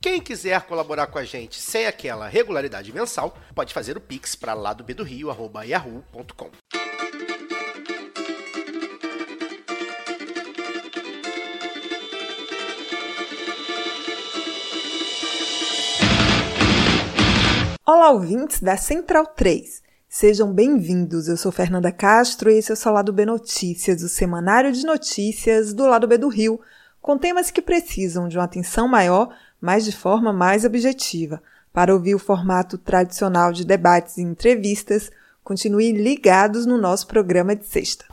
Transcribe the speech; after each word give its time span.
Quem 0.00 0.20
quiser 0.20 0.62
colaborar 0.62 1.08
com 1.08 1.18
a 1.18 1.24
gente 1.24 1.60
sem 1.60 1.84
aquela 1.84 2.28
regularidade 2.28 2.92
mensal, 2.92 3.36
pode 3.52 3.74
fazer 3.74 3.96
o 3.96 4.00
pix 4.00 4.36
para 4.36 4.54
lá 4.54 4.72
do 4.72 4.84
yahoo.com. 4.86 6.50
Olá, 17.84 18.10
ouvintes 18.12 18.60
da 18.60 18.76
Central 18.76 19.26
3. 19.26 19.82
Sejam 20.08 20.52
bem-vindos. 20.52 21.26
Eu 21.26 21.36
sou 21.36 21.50
Fernanda 21.50 21.90
Castro 21.90 22.52
e 22.52 22.58
esse 22.58 22.70
é 22.70 22.74
o 22.74 22.76
seu 22.76 22.92
Lado 22.92 23.12
B 23.12 23.26
Notícias, 23.26 24.00
o 24.04 24.08
semanário 24.08 24.70
de 24.70 24.86
notícias 24.86 25.74
do 25.74 25.86
Lado 25.86 26.06
B 26.06 26.16
do 26.16 26.28
Rio, 26.28 26.60
com 27.00 27.18
temas 27.18 27.50
que 27.50 27.60
precisam 27.60 28.28
de 28.28 28.38
uma 28.38 28.44
atenção 28.44 28.86
maior 28.86 29.34
mas 29.60 29.84
de 29.84 29.92
forma 29.92 30.32
mais 30.32 30.64
objetiva. 30.64 31.42
Para 31.72 31.92
ouvir 31.92 32.14
o 32.14 32.18
formato 32.18 32.78
tradicional 32.78 33.52
de 33.52 33.64
debates 33.64 34.16
e 34.16 34.22
entrevistas, 34.22 35.10
continue 35.44 35.92
ligados 35.92 36.66
no 36.66 36.76
nosso 36.76 37.06
programa 37.06 37.54
de 37.54 37.64
sexta. 37.66 38.04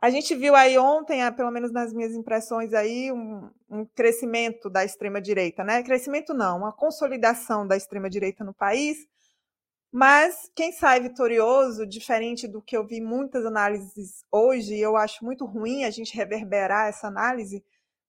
A 0.00 0.08
gente 0.08 0.34
viu 0.34 0.56
aí 0.56 0.78
ontem, 0.78 1.22
ah, 1.22 1.30
pelo 1.30 1.50
menos 1.50 1.70
nas 1.70 1.92
minhas 1.92 2.14
impressões 2.14 2.72
aí, 2.72 3.12
um, 3.12 3.50
um 3.68 3.84
crescimento 3.84 4.70
da 4.70 4.82
extrema-direita, 4.82 5.62
né? 5.62 5.82
Crescimento 5.82 6.32
não, 6.32 6.56
uma 6.56 6.72
consolidação 6.72 7.66
da 7.66 7.76
extrema-direita 7.76 8.42
no 8.42 8.54
país, 8.54 9.06
mas 9.92 10.50
quem 10.56 10.72
sai 10.72 11.00
vitorioso, 11.00 11.86
diferente 11.86 12.48
do 12.48 12.62
que 12.62 12.74
eu 12.74 12.86
vi 12.86 13.02
muitas 13.02 13.44
análises 13.44 14.24
hoje, 14.32 14.74
eu 14.74 14.96
acho 14.96 15.22
muito 15.22 15.44
ruim 15.44 15.84
a 15.84 15.90
gente 15.90 16.16
reverberar 16.16 16.88
essa 16.88 17.08
análise, 17.08 17.62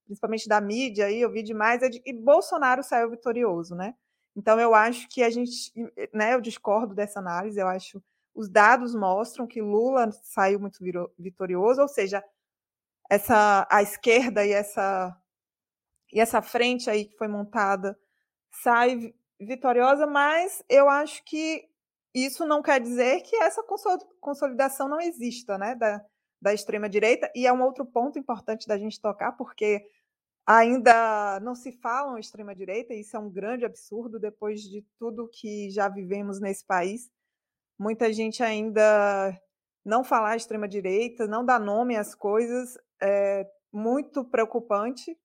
principalmente 0.10 0.50
da 0.50 0.60
mídia, 0.60 1.06
aí 1.06 1.22
eu 1.22 1.32
vi 1.32 1.44
demais, 1.44 1.84
é 1.84 1.90
de 1.90 2.00
que 2.00 2.12
Bolsonaro 2.12 2.84
saiu 2.84 3.12
vitorioso, 3.12 3.76
né? 3.76 3.94
Então 4.36 4.60
eu 4.60 4.74
acho 4.74 5.08
que 5.08 5.22
a 5.22 5.30
gente, 5.30 5.72
né, 6.12 6.34
eu 6.34 6.42
discordo 6.42 6.96
dessa 6.96 7.20
análise, 7.20 7.60
eu 7.60 7.68
acho 7.68 8.02
os 8.34 8.50
dados 8.50 8.96
mostram 8.96 9.46
que 9.46 9.62
Lula 9.62 10.12
saiu 10.24 10.60
muito 10.60 10.80
vitorioso, 11.18 11.82
ou 11.82 11.88
seja, 11.88 12.24
essa 13.10 13.68
a 13.70 13.84
esquerda 13.84 14.46
e 14.46 14.52
essa 14.52 15.16
e 16.12 16.20
essa 16.20 16.42
frente 16.42 16.90
aí 16.90 17.06
que 17.06 17.18
foi 17.18 17.28
montada 17.28 17.98
sai 18.52 19.14
vitoriosa, 19.40 20.08
mas 20.08 20.64
eu 20.68 20.90
acho 20.90 21.24
que 21.24 21.70
isso 22.16 22.48
não 22.48 22.64
quer 22.64 22.80
dizer 22.82 23.22
que 23.22 23.36
essa 23.36 23.64
consolidação 24.20 24.88
não 24.88 25.00
exista, 25.00 25.58
né, 25.58 25.76
da, 25.76 26.04
da 26.42 26.54
extrema 26.54 26.90
direita, 26.90 27.32
e 27.36 27.46
é 27.46 27.54
um 27.54 27.62
outro 27.62 27.86
ponto 27.86 28.18
importante 28.18 28.68
da 28.68 28.78
gente 28.78 29.00
tocar, 29.00 29.34
porque 29.34 29.86
Ainda 30.52 31.40
não 31.42 31.54
se 31.54 31.72
fala 31.72 32.20
extrema-direita, 32.20 32.92
isso 32.96 33.16
é 33.16 33.20
um 33.20 33.30
grande 33.30 33.66
absurdo 33.66 34.20
depois 34.20 34.64
de 34.64 34.82
tudo 34.98 35.30
que 35.32 35.70
já 35.70 35.88
vivemos 35.88 36.40
nesse 36.40 36.66
país. 36.66 37.08
Muita 37.78 38.12
gente 38.12 38.42
ainda 38.42 39.40
não 39.86 40.04
falar 40.04 40.38
extrema-direita, 40.38 41.28
não 41.28 41.46
dá 41.46 41.60
nome 41.60 41.96
às 41.96 42.16
coisas, 42.16 42.80
é 43.00 43.48
muito 43.72 44.26
preocupante. 44.26 45.16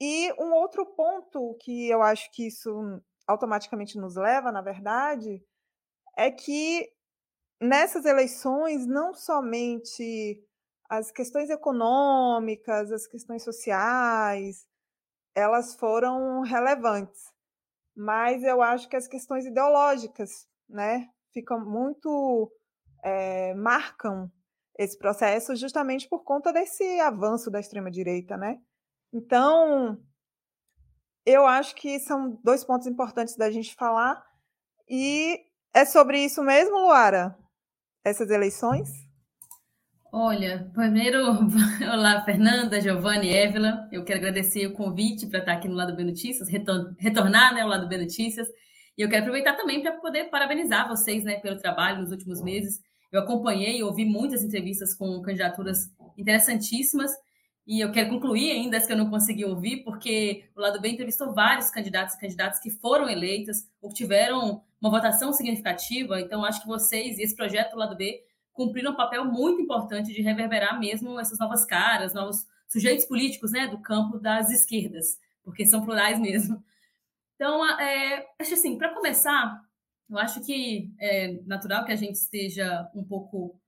E 0.00 0.32
um 0.42 0.54
outro 0.54 0.86
ponto 0.86 1.54
que 1.60 1.90
eu 1.90 2.00
acho 2.00 2.32
que 2.32 2.46
isso 2.46 2.98
automaticamente 3.26 3.98
nos 3.98 4.16
leva, 4.16 4.50
na 4.50 4.62
verdade, 4.62 5.44
é 6.16 6.30
que 6.30 6.90
nessas 7.60 8.06
eleições 8.06 8.86
não 8.86 9.12
somente 9.12 10.42
as 10.90 11.12
questões 11.12 11.48
econômicas, 11.48 12.90
as 12.90 13.06
questões 13.06 13.44
sociais, 13.44 14.66
elas 15.36 15.76
foram 15.76 16.40
relevantes. 16.40 17.32
Mas 17.96 18.42
eu 18.42 18.60
acho 18.60 18.88
que 18.88 18.96
as 18.96 19.06
questões 19.06 19.46
ideológicas, 19.46 20.48
né, 20.68 21.08
ficam 21.32 21.64
muito 21.64 22.52
é, 23.04 23.54
marcam 23.54 24.30
esse 24.76 24.98
processo 24.98 25.54
justamente 25.54 26.08
por 26.08 26.24
conta 26.24 26.52
desse 26.52 26.98
avanço 27.00 27.50
da 27.50 27.60
extrema 27.60 27.90
direita, 27.90 28.36
né? 28.36 28.60
Então, 29.12 29.96
eu 31.24 31.46
acho 31.46 31.74
que 31.76 32.00
são 32.00 32.40
dois 32.42 32.64
pontos 32.64 32.88
importantes 32.88 33.36
da 33.36 33.50
gente 33.50 33.74
falar 33.76 34.24
e 34.88 35.38
é 35.72 35.84
sobre 35.84 36.18
isso 36.24 36.42
mesmo, 36.42 36.78
Luara? 36.78 37.38
Essas 38.04 38.30
eleições? 38.30 39.09
Olha, 40.12 40.68
primeiro, 40.74 41.18
olá 41.92 42.20
Fernanda, 42.24 42.80
Giovanni, 42.80 43.28
Évila. 43.32 43.88
Eu 43.92 44.04
quero 44.04 44.18
agradecer 44.18 44.66
o 44.66 44.72
convite 44.72 45.28
para 45.28 45.38
estar 45.38 45.52
aqui 45.52 45.68
no 45.68 45.76
Lado 45.76 45.94
B 45.94 46.02
Notícias, 46.02 46.48
retornar 46.48 47.54
né, 47.54 47.60
ao 47.60 47.68
Lado 47.68 47.86
B 47.86 47.96
Notícias. 47.96 48.48
E 48.98 49.02
eu 49.02 49.08
quero 49.08 49.22
aproveitar 49.22 49.54
também 49.54 49.80
para 49.80 49.92
poder 49.92 50.24
parabenizar 50.24 50.88
vocês 50.88 51.22
né, 51.22 51.36
pelo 51.36 51.56
trabalho 51.58 52.00
nos 52.00 52.10
últimos 52.10 52.42
meses. 52.42 52.80
Eu 53.12 53.20
acompanhei 53.20 53.78
e 53.78 53.82
ouvi 53.84 54.04
muitas 54.04 54.42
entrevistas 54.42 54.96
com 54.96 55.22
candidaturas 55.22 55.78
interessantíssimas. 56.18 57.12
E 57.64 57.78
eu 57.78 57.92
quero 57.92 58.10
concluir 58.10 58.50
ainda 58.50 58.78
as 58.78 58.86
que 58.86 58.92
eu 58.92 58.98
não 58.98 59.10
consegui 59.10 59.44
ouvir, 59.44 59.84
porque 59.84 60.42
o 60.56 60.60
Lado 60.60 60.80
B 60.80 60.88
entrevistou 60.88 61.32
vários 61.32 61.70
candidatos 61.70 62.16
e 62.16 62.20
candidatas 62.20 62.58
que 62.58 62.70
foram 62.70 63.08
eleitas 63.08 63.58
ou 63.80 63.88
que 63.88 63.94
tiveram 63.94 64.60
uma 64.80 64.90
votação 64.90 65.32
significativa. 65.32 66.20
Então, 66.20 66.44
acho 66.44 66.62
que 66.62 66.66
vocês 66.66 67.16
e 67.16 67.22
esse 67.22 67.36
projeto 67.36 67.72
do 67.72 67.78
Lado 67.78 67.96
B 67.96 68.28
cumpriram 68.60 68.92
um 68.92 68.96
papel 68.96 69.24
muito 69.24 69.62
importante 69.62 70.12
de 70.12 70.20
reverberar 70.20 70.78
mesmo 70.78 71.18
essas 71.18 71.38
novas 71.38 71.64
caras, 71.64 72.12
novos 72.12 72.46
sujeitos 72.68 73.06
políticos 73.06 73.52
né, 73.52 73.66
do 73.66 73.78
campo 73.78 74.18
das 74.18 74.50
esquerdas, 74.50 75.18
porque 75.42 75.64
são 75.64 75.82
plurais 75.82 76.20
mesmo. 76.20 76.62
Então, 77.36 77.66
é, 77.80 78.26
acho 78.38 78.52
assim, 78.52 78.76
para 78.76 78.92
começar, 78.92 79.62
eu 80.10 80.18
acho 80.18 80.42
que 80.42 80.92
é 81.00 81.40
natural 81.46 81.86
que 81.86 81.92
a 81.92 81.96
gente 81.96 82.16
esteja 82.16 82.86
um 82.94 83.02
pouco 83.02 83.58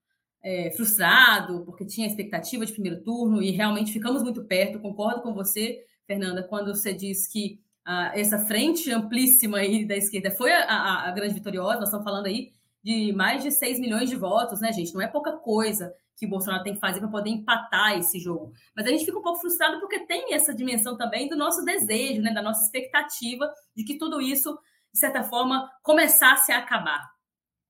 é, 0.42 0.70
frustrado, 0.72 1.64
porque 1.64 1.86
tinha 1.86 2.06
expectativa 2.06 2.66
de 2.66 2.72
primeiro 2.74 3.02
turno 3.02 3.42
e 3.42 3.50
realmente 3.50 3.94
ficamos 3.94 4.22
muito 4.22 4.44
perto. 4.44 4.78
Concordo 4.78 5.22
com 5.22 5.32
você, 5.32 5.82
Fernanda, 6.06 6.42
quando 6.42 6.74
você 6.74 6.92
diz 6.92 7.26
que 7.26 7.62
ah, 7.82 8.12
essa 8.14 8.38
frente 8.40 8.92
amplíssima 8.92 9.56
aí 9.56 9.86
da 9.86 9.96
esquerda 9.96 10.30
foi 10.30 10.52
a, 10.52 10.64
a, 10.64 11.08
a, 11.08 11.12
grande 11.12 11.32
vitoriosa. 11.32 11.78
Nós 11.78 11.88
estamos 11.88 12.04
falando 12.04 12.26
aí 12.26 12.52
de 12.82 13.12
mais 13.12 13.43
de 13.43 13.50
6 13.50 13.79
milhões 13.79 14.08
de 14.08 14.17
votos, 14.17 14.61
né, 14.61 14.73
gente? 14.73 14.93
Não 14.94 15.02
é 15.02 15.06
pouca 15.06 15.32
coisa 15.32 15.94
que 16.17 16.26
o 16.26 16.29
Bolsonaro 16.29 16.62
tem 16.62 16.75
que 16.75 16.81
fazer 16.81 17.00
para 17.00 17.08
poder 17.08 17.31
empatar 17.31 17.99
esse 17.99 18.19
jogo. 18.19 18.52
Mas 18.76 18.87
a 18.87 18.90
gente 18.90 19.05
fica 19.05 19.19
um 19.19 19.23
pouco 19.23 19.40
frustrado 19.40 19.81
porque 19.81 20.06
tem 20.06 20.34
essa 20.34 20.55
dimensão 20.55 20.96
também 20.96 21.29
do 21.29 21.37
nosso 21.37 21.64
desejo, 21.64 22.23
né, 22.23 22.32
da 22.32 22.43
nossa 22.43 22.64
expectativa 22.64 23.52
de 23.75 23.84
que 23.84 23.99
tudo 23.99 24.20
isso, 24.20 24.56
de 24.93 25.00
certa 25.00 25.23
forma, 25.25 25.70
começasse 25.82 26.52
a 26.52 26.58
acabar. 26.58 27.11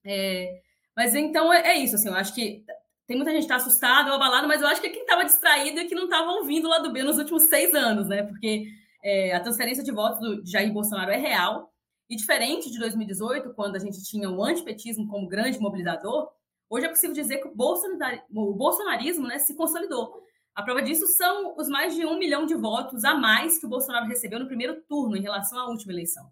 É, 0.05 0.61
mas 0.97 1.15
então 1.15 1.53
é, 1.53 1.69
é, 1.69 1.77
isso, 1.77 1.95
assim, 1.95 2.09
eu 2.09 2.15
acho 2.15 2.35
que 2.35 2.65
tem 3.07 3.17
muita 3.17 3.33
gente 3.33 3.47
que 3.47 3.53
está 3.53 3.57
assustada 3.57 4.11
ou 4.11 4.17
abalada, 4.17 4.47
mas 4.47 4.61
eu 4.61 4.69
acho 4.69 4.81
que 4.81 4.87
é 4.87 4.91
quem 4.91 5.03
estava 5.03 5.25
distraído 5.25 5.81
e 5.81 5.87
que 5.87 5.95
não 5.95 6.05
estava 6.05 6.31
ouvindo 6.33 6.69
lá 6.69 6.79
do 6.79 6.93
B 6.93 7.03
nos 7.03 7.19
últimos 7.19 7.45
seis 7.45 7.75
anos, 7.75 8.09
né? 8.09 8.23
Porque 8.23 8.67
é, 9.03 9.35
a 9.35 9.41
transferência 9.41 9.83
de 9.83 9.93
votos 9.93 10.21
do 10.21 10.47
Jair 10.47 10.73
Bolsonaro 10.73 11.11
é 11.11 11.17
real. 11.17 11.72
E 12.13 12.17
diferente 12.17 12.71
de 12.71 12.79
2018, 12.79 13.55
quando 13.55 13.75
a 13.77 13.79
gente 13.79 14.05
tinha 14.05 14.29
o 14.29 14.45
antipetismo 14.45 15.09
como 15.09 15.27
grande 15.27 15.59
mobilizador, 15.59 16.29
hoje 16.69 16.85
é 16.85 16.89
possível 16.91 17.15
dizer 17.15 17.39
que 17.39 17.49
o, 17.49 18.53
bolsonarismo 18.53 19.27
né, 19.27 19.39
se 19.39 19.57
consolidou. 19.57 20.23
A 20.55 20.63
prova 20.63 20.83
disso 20.83 21.07
são 21.07 21.57
os 21.57 21.69
mais 21.71 21.95
de 21.95 22.05
um 22.05 22.19
milhão 22.19 22.45
de 22.45 22.55
votos 22.55 23.03
a 23.03 23.15
mais 23.15 23.59
que 23.59 23.65
o 23.65 23.69
Bolsonaro 23.71 24.07
recebeu 24.07 24.39
no 24.39 24.47
primeiro 24.47 24.83
turno 24.83 25.17
em 25.17 25.23
relação 25.23 25.59
à 25.59 25.71
última 25.71 25.91
eleição. 25.91 26.31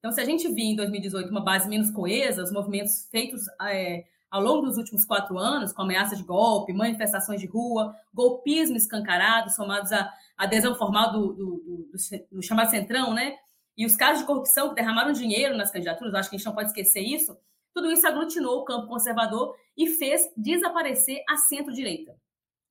Então, 0.00 0.10
se 0.10 0.20
a 0.20 0.24
gente 0.24 0.52
via 0.52 0.72
em 0.72 0.74
2018 0.74 1.30
uma 1.30 1.44
base 1.44 1.68
menos 1.68 1.92
coesa, 1.92 2.42
os 2.42 2.50
movimentos 2.50 3.06
feitos 3.08 3.42
é, 3.62 4.02
ao 4.28 4.42
longo 4.42 4.66
dos 4.66 4.78
últimos 4.78 5.04
quatro 5.04 5.38
anos, 5.38 5.72
com 5.72 5.82
ameaça 5.82 6.16
de 6.16 6.24
golpe, 6.24 6.72
manifestações 6.72 7.40
de 7.40 7.46
rua, 7.46 7.94
golpismo 8.12 8.76
escancarado, 8.76 9.48
somados 9.52 9.92
à 9.92 10.12
adesão 10.36 10.74
formal 10.74 11.12
do, 11.12 11.32
do, 11.32 11.44
do, 11.44 11.86
do, 12.32 12.42
chamado 12.42 12.68
Centrão, 12.68 13.14
né? 13.14 13.36
E 13.80 13.86
os 13.86 13.96
casos 13.96 14.20
de 14.20 14.26
corrupção 14.26 14.68
que 14.68 14.74
derramaram 14.74 15.10
dinheiro 15.10 15.56
nas 15.56 15.70
candidaturas, 15.70 16.12
acho 16.12 16.28
que 16.28 16.36
a 16.36 16.38
gente 16.38 16.44
não 16.44 16.54
pode 16.54 16.68
esquecer 16.68 17.00
isso, 17.00 17.34
tudo 17.72 17.90
isso 17.90 18.06
aglutinou 18.06 18.58
o 18.58 18.64
campo 18.66 18.86
conservador 18.86 19.56
e 19.74 19.86
fez 19.86 20.30
desaparecer 20.36 21.22
a 21.26 21.38
centro-direita, 21.38 22.14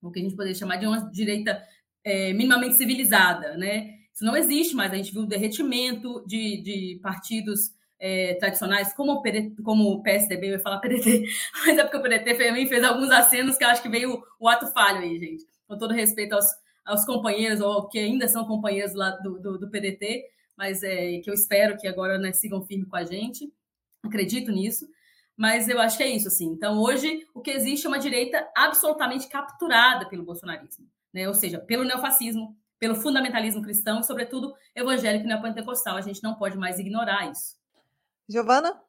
o 0.03 0.11
que 0.11 0.19
a 0.19 0.21
gente 0.21 0.35
poderia 0.35 0.53
chamar 0.53 0.75
de 0.75 0.85
uma 0.85 1.09
direita 1.09 1.59
é, 2.03 2.31
minimamente 2.31 2.75
civilizada, 2.75 3.57
né? 3.57 3.95
Isso 4.13 4.23
não 4.23 4.37
existe 4.37 4.75
mais. 4.75 4.93
A 4.93 4.97
gente 4.97 5.11
viu 5.11 5.23
o 5.23 5.25
derretimento 5.25 6.23
de, 6.27 6.61
de 6.61 6.99
partidos 7.01 7.71
é, 7.99 8.35
tradicionais, 8.35 8.93
como 8.93 9.13
o, 9.13 9.21
PDT, 9.23 9.63
como 9.63 9.89
o 9.89 10.03
PSDB, 10.03 10.49
eu 10.49 10.51
ia 10.51 10.59
falar 10.59 10.77
PDT, 10.77 11.25
mas 11.65 11.75
é 11.75 11.83
porque 11.85 11.97
o 11.97 12.03
PDT 12.03 12.35
também 12.35 12.67
fez 12.67 12.83
alguns 12.83 13.09
acenos 13.09 13.57
que 13.57 13.63
eu 13.63 13.69
acho 13.69 13.81
que 13.81 13.89
veio 13.89 14.23
o 14.39 14.47
ato 14.47 14.67
falho 14.67 14.99
aí, 14.99 15.17
gente. 15.17 15.43
Com 15.67 15.75
todo 15.75 15.91
respeito 15.91 16.33
aos, 16.33 16.45
aos 16.85 17.03
companheiros, 17.03 17.61
ou 17.61 17.89
que 17.89 17.97
ainda 17.97 18.27
são 18.27 18.45
companheiros 18.45 18.93
lá 18.93 19.09
do, 19.09 19.39
do, 19.39 19.57
do 19.57 19.71
PDT, 19.71 20.37
mas 20.59 20.83
é, 20.83 21.19
que 21.19 21.29
eu 21.29 21.33
espero 21.33 21.77
que 21.77 21.87
agora 21.87 22.17
né, 22.17 22.33
sigam 22.33 22.61
firme 22.61 22.85
com 22.85 22.97
a 22.97 23.05
gente. 23.05 23.49
Acredito 24.03 24.51
nisso. 24.51 24.89
Mas 25.37 25.69
eu 25.69 25.79
acho 25.79 25.95
que 25.95 26.03
é 26.03 26.09
isso, 26.09 26.27
assim. 26.27 26.47
Então, 26.47 26.81
hoje, 26.81 27.25
o 27.33 27.39
que 27.39 27.49
existe 27.49 27.85
é 27.85 27.89
uma 27.89 27.97
direita 27.97 28.45
absolutamente 28.53 29.29
capturada 29.29 30.05
pelo 30.09 30.25
bolsonarismo, 30.25 30.85
né? 31.13 31.29
ou 31.29 31.33
seja, 31.33 31.59
pelo 31.59 31.85
neofascismo, 31.85 32.57
pelo 32.77 32.93
fundamentalismo 32.93 33.61
cristão 33.61 34.01
e, 34.01 34.03
sobretudo, 34.03 34.53
evangélico 34.75 35.23
e 35.23 35.29
neopentecostal. 35.29 35.95
A 35.95 36.01
gente 36.01 36.21
não 36.21 36.35
pode 36.35 36.57
mais 36.57 36.77
ignorar 36.77 37.31
isso. 37.31 37.55
Giovana? 38.27 38.81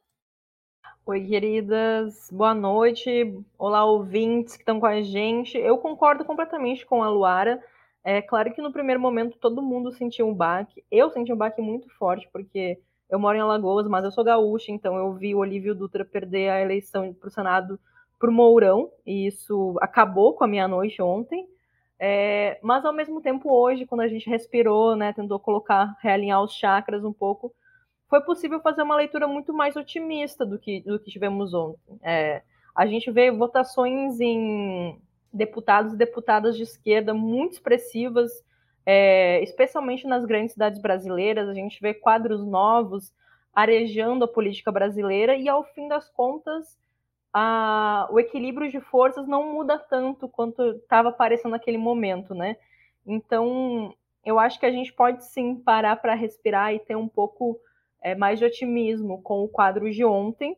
Oi, 1.07 1.25
queridas, 1.25 2.29
boa 2.33 2.53
noite. 2.53 3.33
Olá, 3.57 3.85
ouvintes 3.85 4.57
que 4.57 4.63
estão 4.63 4.81
com 4.81 4.87
a 4.87 5.03
gente. 5.03 5.57
Eu 5.57 5.79
concordo 5.79 6.25
completamente 6.25 6.85
com 6.85 7.01
a 7.01 7.09
Luara. 7.09 7.63
É 8.03 8.23
claro 8.23 8.53
que 8.53 8.63
no 8.63 8.73
primeiro 8.73 9.01
momento 9.01 9.39
todo 9.39 9.63
mundo 9.63 9.93
sentiu 9.93 10.27
um 10.29 10.35
baque. 10.35 10.85
Eu 10.91 11.11
senti 11.11 11.33
um 11.33 11.37
baque 11.37 11.61
muito 11.61 11.89
forte, 11.97 12.29
porque 12.33 12.79
eu 13.11 13.19
moro 13.19 13.37
em 13.37 13.41
Alagoas, 13.41 13.87
mas 13.89 14.05
eu 14.05 14.11
sou 14.11 14.25
gaúcha, 14.25 14.73
então 14.73 14.97
eu 14.97 15.13
vi 15.13 15.35
o 15.35 15.39
Olívio 15.39 15.75
Dutra 15.75 16.05
perder 16.05 16.49
a 16.51 16.61
eleição 16.61 17.13
para 17.13 17.29
o 17.29 17.31
Senado 17.31 17.79
por 18.19 18.31
Mourão, 18.31 18.91
e 19.05 19.27
isso 19.27 19.77
acabou 19.81 20.35
com 20.35 20.45
a 20.45 20.49
minha 20.49 20.69
noite 20.69 21.01
ontem. 21.03 21.49
É, 21.99 22.59
mas 22.63 22.85
ao 22.85 22.93
mesmo 22.95 23.21
tempo, 23.21 23.53
hoje, 23.53 23.85
quando 23.85 24.01
a 24.01 24.09
gente 24.09 24.29
respirou, 24.29 24.97
né, 24.97 25.13
tentou 25.13 25.39
colocar, 25.39 25.97
realinhar 26.01 26.43
os 26.43 26.53
chakras 26.53 27.05
um 27.05 27.13
pouco, 27.13 27.53
foi 28.09 28.23
possível 28.23 28.61
fazer 28.61 28.83
uma 28.83 28.97
leitura 28.97 29.29
muito 29.29 29.53
mais 29.53 29.77
otimista 29.77 30.47
do 30.47 30.59
que, 30.59 30.81
do 30.81 30.99
que 30.99 31.11
tivemos 31.11 31.53
ontem. 31.53 31.99
É, 32.03 32.43
a 32.75 32.87
gente 32.87 33.11
vê 33.11 33.31
votações 33.31 34.21
em 34.21 34.99
deputados 35.33 35.93
e 35.93 35.97
deputadas 35.97 36.57
de 36.57 36.63
esquerda 36.63 37.15
muito 37.15 37.55
expressivas, 37.55 38.31
é, 38.85 39.43
especialmente 39.43 40.07
nas 40.07 40.25
grandes 40.25 40.53
cidades 40.53 40.81
brasileiras. 40.81 41.49
A 41.49 41.55
gente 41.55 41.81
vê 41.81 41.95
quadros 41.95 42.45
novos 42.45 43.13
arejando 43.53 44.25
a 44.25 44.29
política 44.29 44.71
brasileira 44.71 45.35
e, 45.37 45.49
ao 45.49 45.65
fim 45.65 45.89
das 45.89 46.09
contas, 46.09 46.79
a, 47.33 48.09
o 48.11 48.19
equilíbrio 48.19 48.71
de 48.71 48.81
forças 48.81 49.27
não 49.27 49.53
muda 49.53 49.79
tanto 49.79 50.29
quanto 50.29 50.63
estava 50.73 51.11
aparecendo 51.11 51.53
naquele 51.53 51.79
momento, 51.79 52.35
né? 52.35 52.57
Então, 53.07 53.95
eu 54.25 54.39
acho 54.39 54.59
que 54.59 54.67
a 54.67 54.71
gente 54.71 54.93
pode 54.93 55.25
sim 55.25 55.57
parar 55.57 55.97
para 55.97 56.15
respirar 56.15 56.75
e 56.75 56.79
ter 56.79 56.97
um 56.97 57.09
pouco 57.09 57.59
é, 58.03 58.15
mais 58.15 58.39
de 58.39 58.45
otimismo 58.45 59.23
com 59.23 59.43
o 59.43 59.49
quadro 59.49 59.91
de 59.91 60.05
ontem, 60.05 60.57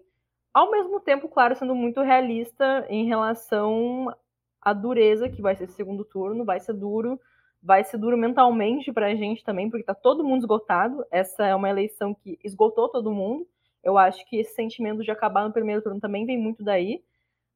ao 0.52 0.70
mesmo 0.70 1.00
tempo, 1.00 1.28
claro, 1.28 1.56
sendo 1.56 1.74
muito 1.74 2.02
realista 2.02 2.86
em 2.88 3.06
relação 3.06 4.14
à 4.62 4.72
dureza 4.72 5.28
que 5.28 5.42
vai 5.42 5.56
ser 5.56 5.64
esse 5.64 5.74
segundo 5.74 6.04
turno, 6.04 6.44
vai 6.44 6.60
ser 6.60 6.72
duro, 6.72 7.20
vai 7.62 7.84
ser 7.84 7.98
duro 7.98 8.16
mentalmente 8.16 8.92
para 8.92 9.06
a 9.06 9.14
gente 9.14 9.44
também, 9.44 9.68
porque 9.68 9.82
está 9.82 9.94
todo 9.94 10.24
mundo 10.24 10.40
esgotado. 10.40 11.04
Essa 11.10 11.46
é 11.46 11.54
uma 11.54 11.68
eleição 11.68 12.14
que 12.14 12.38
esgotou 12.42 12.88
todo 12.88 13.12
mundo. 13.12 13.46
Eu 13.82 13.98
acho 13.98 14.24
que 14.26 14.36
esse 14.38 14.54
sentimento 14.54 15.02
de 15.02 15.10
acabar 15.10 15.44
no 15.44 15.52
primeiro 15.52 15.82
turno 15.82 16.00
também 16.00 16.24
vem 16.24 16.38
muito 16.38 16.62
daí, 16.62 17.02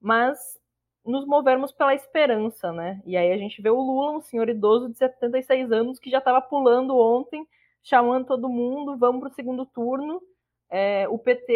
mas 0.00 0.58
nos 1.04 1.24
movermos 1.24 1.70
pela 1.70 1.94
esperança, 1.94 2.72
né? 2.72 3.00
E 3.06 3.16
aí 3.16 3.32
a 3.32 3.38
gente 3.38 3.62
vê 3.62 3.70
o 3.70 3.80
Lula, 3.80 4.18
um 4.18 4.20
senhor 4.20 4.48
idoso 4.48 4.88
de 4.88 4.98
76 4.98 5.70
anos, 5.70 6.00
que 6.00 6.10
já 6.10 6.18
estava 6.18 6.40
pulando 6.40 6.98
ontem, 6.98 7.46
chamando 7.82 8.26
todo 8.26 8.48
mundo, 8.48 8.96
vamos 8.96 9.20
para 9.20 9.30
o 9.30 9.34
segundo 9.34 9.64
turno. 9.64 10.20
É, 10.68 11.08
o 11.08 11.18
PT 11.18 11.52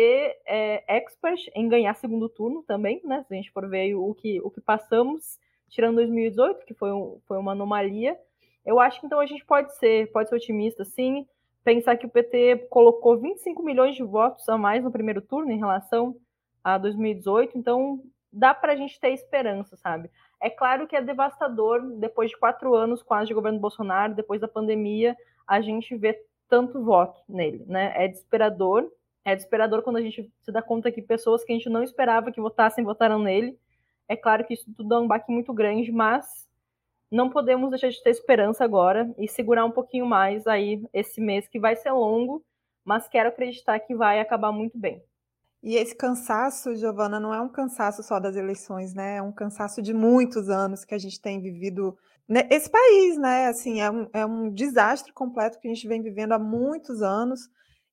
é 0.46 0.96
expert 0.96 1.50
em 1.54 1.68
ganhar 1.68 1.94
segundo 1.94 2.28
turno 2.28 2.62
também, 2.62 3.00
né? 3.04 3.24
Se 3.26 3.34
a 3.34 3.36
gente 3.36 3.50
for 3.50 3.68
ver 3.68 3.94
o 3.94 4.14
que, 4.14 4.40
o 4.40 4.50
que 4.50 4.60
passamos, 4.60 5.38
tirando 5.68 5.96
2018, 5.96 6.64
que 6.64 6.74
foi, 6.74 6.92
um, 6.92 7.20
foi 7.26 7.38
uma 7.38 7.52
anomalia. 7.52 8.18
Eu 8.64 8.78
acho 8.78 9.00
que 9.00 9.06
então 9.06 9.20
a 9.20 9.26
gente 9.26 9.44
pode 9.44 9.76
ser, 9.76 10.10
pode 10.12 10.28
ser 10.28 10.36
otimista, 10.36 10.84
sim 10.84 11.26
pensar 11.64 11.96
que 11.96 12.06
o 12.06 12.10
PT 12.10 12.68
colocou 12.70 13.18
25 13.18 13.62
milhões 13.62 13.94
de 13.94 14.02
votos 14.02 14.48
a 14.48 14.56
mais 14.56 14.82
no 14.82 14.90
primeiro 14.90 15.20
turno 15.20 15.52
em 15.52 15.58
relação 15.58 16.16
a 16.62 16.78
2018, 16.78 17.56
então 17.56 18.02
dá 18.32 18.54
para 18.54 18.72
a 18.72 18.76
gente 18.76 18.98
ter 18.98 19.10
esperança, 19.10 19.76
sabe? 19.76 20.10
É 20.40 20.48
claro 20.48 20.86
que 20.86 20.96
é 20.96 21.02
devastador, 21.02 21.82
depois 21.98 22.30
de 22.30 22.38
quatro 22.38 22.74
anos 22.74 23.02
quase 23.02 23.28
de 23.28 23.34
governo 23.34 23.58
Bolsonaro, 23.58 24.14
depois 24.14 24.40
da 24.40 24.48
pandemia, 24.48 25.16
a 25.46 25.60
gente 25.60 25.96
vê 25.96 26.22
tanto 26.48 26.82
voto 26.82 27.20
nele, 27.28 27.64
né? 27.66 27.92
É 27.94 28.08
desesperador, 28.08 28.90
é 29.24 29.34
desesperador 29.34 29.82
quando 29.82 29.96
a 29.96 30.02
gente 30.02 30.30
se 30.42 30.52
dá 30.52 30.62
conta 30.62 30.90
que 30.90 31.02
pessoas 31.02 31.44
que 31.44 31.52
a 31.52 31.54
gente 31.54 31.68
não 31.68 31.82
esperava 31.82 32.32
que 32.32 32.40
votassem 32.40 32.84
votaram 32.84 33.18
nele. 33.18 33.58
É 34.08 34.16
claro 34.16 34.44
que 34.44 34.54
isso 34.54 34.72
tudo 34.76 34.94
é 34.94 34.98
um 34.98 35.06
baque 35.06 35.30
muito 35.30 35.52
grande, 35.52 35.92
mas 35.92 36.48
não 37.10 37.28
podemos 37.28 37.70
deixar 37.70 37.90
de 37.90 38.02
ter 38.02 38.10
esperança 38.10 38.64
agora 38.64 39.12
e 39.18 39.28
segurar 39.28 39.64
um 39.64 39.70
pouquinho 39.70 40.06
mais 40.06 40.46
aí 40.46 40.82
esse 40.92 41.20
mês 41.20 41.48
que 41.48 41.58
vai 41.58 41.76
ser 41.76 41.92
longo, 41.92 42.44
mas 42.84 43.08
quero 43.08 43.28
acreditar 43.28 43.78
que 43.80 43.94
vai 43.94 44.20
acabar 44.20 44.52
muito 44.52 44.78
bem. 44.78 45.02
E 45.62 45.76
esse 45.76 45.94
cansaço, 45.94 46.74
Giovana, 46.74 47.20
não 47.20 47.34
é 47.34 47.40
um 47.40 47.48
cansaço 47.48 48.02
só 48.02 48.18
das 48.18 48.34
eleições, 48.34 48.94
né? 48.94 49.16
É 49.16 49.22
um 49.22 49.32
cansaço 49.32 49.82
de 49.82 49.92
muitos 49.92 50.48
anos 50.48 50.86
que 50.86 50.94
a 50.94 50.98
gente 50.98 51.20
tem 51.20 51.40
vivido 51.40 51.98
esse 52.48 52.70
país, 52.70 53.18
né? 53.18 53.48
Assim, 53.48 53.80
é 53.80 53.90
um, 53.90 54.08
é 54.14 54.24
um 54.24 54.50
desastre 54.50 55.12
completo 55.12 55.58
que 55.60 55.68
a 55.68 55.74
gente 55.74 55.86
vem 55.86 56.00
vivendo 56.00 56.32
há 56.32 56.38
muitos 56.38 57.02
anos 57.02 57.50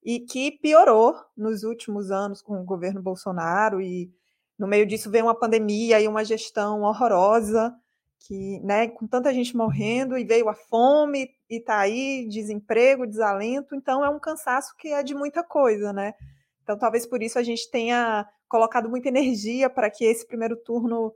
e 0.08 0.22
que 0.22 0.54
piorou 0.54 1.14
nos 1.36 1.64
últimos 1.64 2.12
anos 2.12 2.42
com 2.42 2.62
o 2.62 2.64
governo 2.64 3.02
Bolsonaro 3.02 3.82
e 3.82 4.10
no 4.58 4.66
meio 4.66 4.88
disso 4.88 5.12
vem 5.12 5.22
uma 5.22 5.38
pandemia 5.38 6.00
e 6.00 6.08
uma 6.08 6.24
gestão 6.24 6.84
horrorosa 6.84 7.76
que, 8.20 8.58
né, 8.62 8.88
com 8.88 9.06
tanta 9.06 9.34
gente 9.34 9.54
morrendo 9.56 10.18
e 10.18 10.24
veio 10.24 10.48
a 10.48 10.54
fome 10.54 11.30
e 11.50 11.60
tá 11.60 11.80
aí, 11.80 12.26
desemprego, 12.30 13.06
desalento, 13.06 13.76
então 13.76 14.04
é 14.04 14.10
um 14.10 14.18
cansaço 14.18 14.74
que 14.78 14.88
é 14.94 15.04
de 15.04 15.14
muita 15.14 15.44
coisa, 15.44 15.92
né? 15.92 16.14
Então 16.64 16.78
talvez 16.78 17.06
por 17.06 17.22
isso 17.22 17.38
a 17.38 17.44
gente 17.44 17.70
tenha 17.70 18.26
colocado 18.48 18.90
muita 18.90 19.10
energia 19.10 19.70
para 19.70 19.90
que 19.90 20.06
esse 20.06 20.26
primeiro 20.26 20.56
turno 20.56 21.14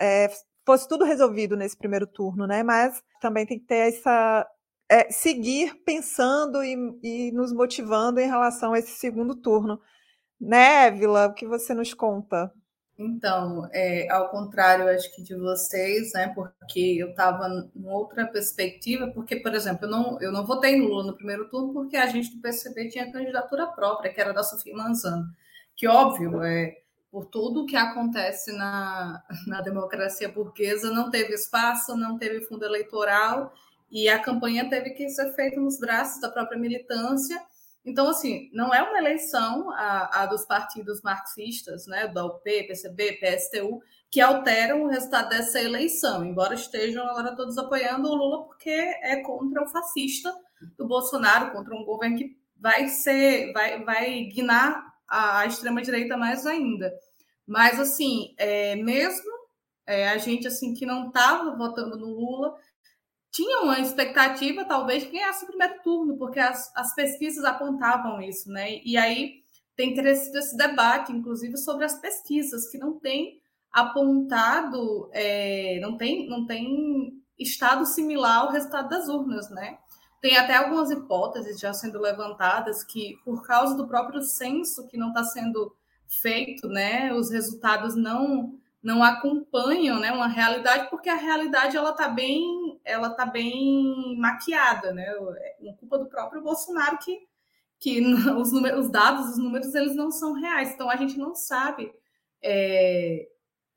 é, 0.00 0.28
fosse 0.64 0.88
tudo 0.88 1.04
resolvido 1.04 1.56
nesse 1.56 1.76
primeiro 1.76 2.08
turno, 2.08 2.44
né? 2.44 2.64
Mas 2.64 3.00
também 3.20 3.46
tem 3.46 3.56
que 3.60 3.66
ter 3.66 3.94
essa 3.94 4.44
é, 4.88 5.10
seguir 5.10 5.74
pensando 5.84 6.62
e, 6.62 6.74
e, 7.02 7.32
nos 7.32 7.52
motivando 7.52 8.20
em 8.20 8.26
relação 8.26 8.72
a 8.72 8.78
esse 8.78 8.92
segundo 8.92 9.34
turno. 9.34 9.80
Né, 10.40 10.90
Vila, 10.90 11.26
o 11.26 11.34
que 11.34 11.46
você 11.46 11.74
nos 11.74 11.94
conta? 11.94 12.52
Então, 12.98 13.68
é, 13.72 14.10
ao 14.10 14.30
contrário, 14.30 14.88
acho 14.88 15.14
que 15.14 15.22
de 15.22 15.34
vocês, 15.34 16.12
né? 16.14 16.32
Porque 16.34 16.96
eu 16.98 17.10
estava 17.10 17.46
em 17.74 17.86
outra 17.86 18.26
perspectiva, 18.26 19.08
porque, 19.08 19.36
por 19.36 19.54
exemplo, 19.54 19.84
eu 19.84 19.90
não, 19.90 20.20
eu 20.20 20.32
não 20.32 20.46
votei 20.46 20.76
no 20.76 20.86
Lula 20.86 21.04
no 21.04 21.16
primeiro 21.16 21.48
turno 21.50 21.74
porque 21.74 21.96
a 21.96 22.06
gente 22.06 22.34
do 22.34 22.40
PCB 22.40 22.88
tinha 22.88 23.12
candidatura 23.12 23.66
própria, 23.66 24.12
que 24.12 24.20
era 24.20 24.32
da 24.32 24.42
Sofia 24.42 24.74
Manzano. 24.74 25.26
Que, 25.74 25.86
óbvio, 25.86 26.42
é, 26.42 26.74
por 27.10 27.26
tudo 27.26 27.66
que 27.66 27.76
acontece 27.76 28.52
na, 28.52 29.22
na 29.46 29.60
democracia 29.60 30.30
burguesa, 30.30 30.90
não 30.90 31.10
teve 31.10 31.34
espaço, 31.34 31.96
não 31.96 32.16
teve 32.16 32.46
fundo 32.46 32.64
eleitoral, 32.64 33.52
e 33.90 34.08
a 34.08 34.18
campanha 34.18 34.68
teve 34.68 34.90
que 34.90 35.08
ser 35.08 35.32
feita 35.34 35.60
nos 35.60 35.78
braços 35.78 36.20
da 36.20 36.30
própria 36.30 36.58
militância 36.58 37.40
então, 37.86 38.08
assim, 38.08 38.50
não 38.52 38.74
é 38.74 38.82
uma 38.82 38.98
eleição 38.98 39.70
a, 39.70 40.22
a 40.22 40.26
dos 40.26 40.44
partidos 40.44 41.00
marxistas, 41.02 41.86
né, 41.86 42.08
da 42.08 42.26
UP, 42.26 42.42
PCB, 42.42 43.20
PSTU, 43.20 43.80
que 44.10 44.20
alteram 44.20 44.82
o 44.82 44.88
resultado 44.88 45.28
dessa 45.28 45.62
eleição, 45.62 46.24
embora 46.24 46.54
estejam 46.54 47.06
agora 47.06 47.36
todos 47.36 47.56
apoiando 47.56 48.08
o 48.08 48.14
Lula 48.14 48.44
porque 48.44 48.70
é 48.70 49.22
contra 49.22 49.62
o 49.62 49.68
fascista 49.68 50.34
do 50.76 50.86
Bolsonaro, 50.88 51.52
contra 51.52 51.76
um 51.76 51.84
governo 51.84 52.18
que 52.18 52.36
vai 52.56 52.88
ser, 52.88 53.52
vai, 53.52 53.84
vai 53.84 54.24
guinar 54.24 54.84
a, 55.06 55.40
a 55.40 55.46
extrema-direita 55.46 56.16
mais 56.16 56.44
ainda. 56.44 56.92
Mas, 57.46 57.78
assim, 57.78 58.34
é, 58.36 58.74
mesmo 58.74 59.30
é, 59.86 60.08
a 60.08 60.18
gente 60.18 60.48
assim 60.48 60.74
que 60.74 60.84
não 60.84 61.06
estava 61.06 61.54
votando 61.56 61.96
no 61.96 62.06
Lula, 62.06 62.56
tinha 63.36 63.60
uma 63.60 63.78
expectativa, 63.78 64.64
talvez, 64.64 65.02
de 65.02 65.10
ganhasse 65.10 65.44
o 65.44 65.48
primeiro 65.48 65.82
turno, 65.82 66.16
porque 66.16 66.40
as, 66.40 66.74
as 66.74 66.94
pesquisas 66.94 67.44
apontavam 67.44 68.18
isso, 68.22 68.50
né? 68.50 68.80
E 68.82 68.96
aí 68.96 69.42
tem 69.76 69.94
crescido 69.94 70.38
esse 70.38 70.56
debate, 70.56 71.12
inclusive, 71.12 71.54
sobre 71.58 71.84
as 71.84 72.00
pesquisas, 72.00 72.70
que 72.70 72.78
não 72.78 72.98
tem 72.98 73.38
apontado, 73.70 75.10
é, 75.12 75.78
não, 75.82 75.98
tem, 75.98 76.26
não 76.30 76.46
tem 76.46 77.22
estado 77.38 77.84
similar 77.84 78.38
ao 78.38 78.52
resultado 78.52 78.88
das 78.88 79.06
urnas, 79.06 79.50
né? 79.50 79.76
Tem 80.22 80.38
até 80.38 80.56
algumas 80.56 80.90
hipóteses 80.90 81.60
já 81.60 81.74
sendo 81.74 82.00
levantadas 82.00 82.82
que, 82.82 83.18
por 83.22 83.46
causa 83.46 83.76
do 83.76 83.86
próprio 83.86 84.22
censo 84.22 84.88
que 84.88 84.96
não 84.96 85.08
está 85.08 85.22
sendo 85.22 85.76
feito, 86.08 86.68
né, 86.68 87.12
os 87.12 87.30
resultados 87.30 87.94
não 87.94 88.58
não 88.82 89.02
acompanham, 89.02 89.98
né, 89.98 90.12
uma 90.12 90.28
realidade, 90.28 90.88
porque 90.90 91.08
a 91.08 91.16
realidade 91.16 91.76
ela 91.76 91.90
está 91.90 92.08
bem 92.08 92.65
ela 92.86 93.08
está 93.08 93.26
bem 93.26 94.16
maquiada, 94.16 94.92
né? 94.92 95.06
É 95.60 95.72
culpa 95.72 95.98
do 95.98 96.06
próprio 96.06 96.40
Bolsonaro 96.40 96.96
que, 96.98 97.18
que 97.78 98.00
os, 98.38 98.52
números, 98.52 98.86
os 98.86 98.90
dados, 98.90 99.30
os 99.30 99.38
números, 99.38 99.74
eles 99.74 99.96
não 99.96 100.10
são 100.10 100.32
reais. 100.32 100.70
Então 100.72 100.88
a 100.88 100.96
gente 100.96 101.18
não 101.18 101.34
sabe 101.34 101.92
é, 102.42 103.26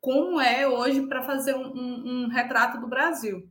como 0.00 0.40
é 0.40 0.66
hoje 0.66 1.06
para 1.06 1.22
fazer 1.22 1.54
um, 1.54 1.66
um, 1.66 2.24
um, 2.24 2.28
retrato 2.28 2.80
do 2.80 2.86
Brasil. 2.86 3.50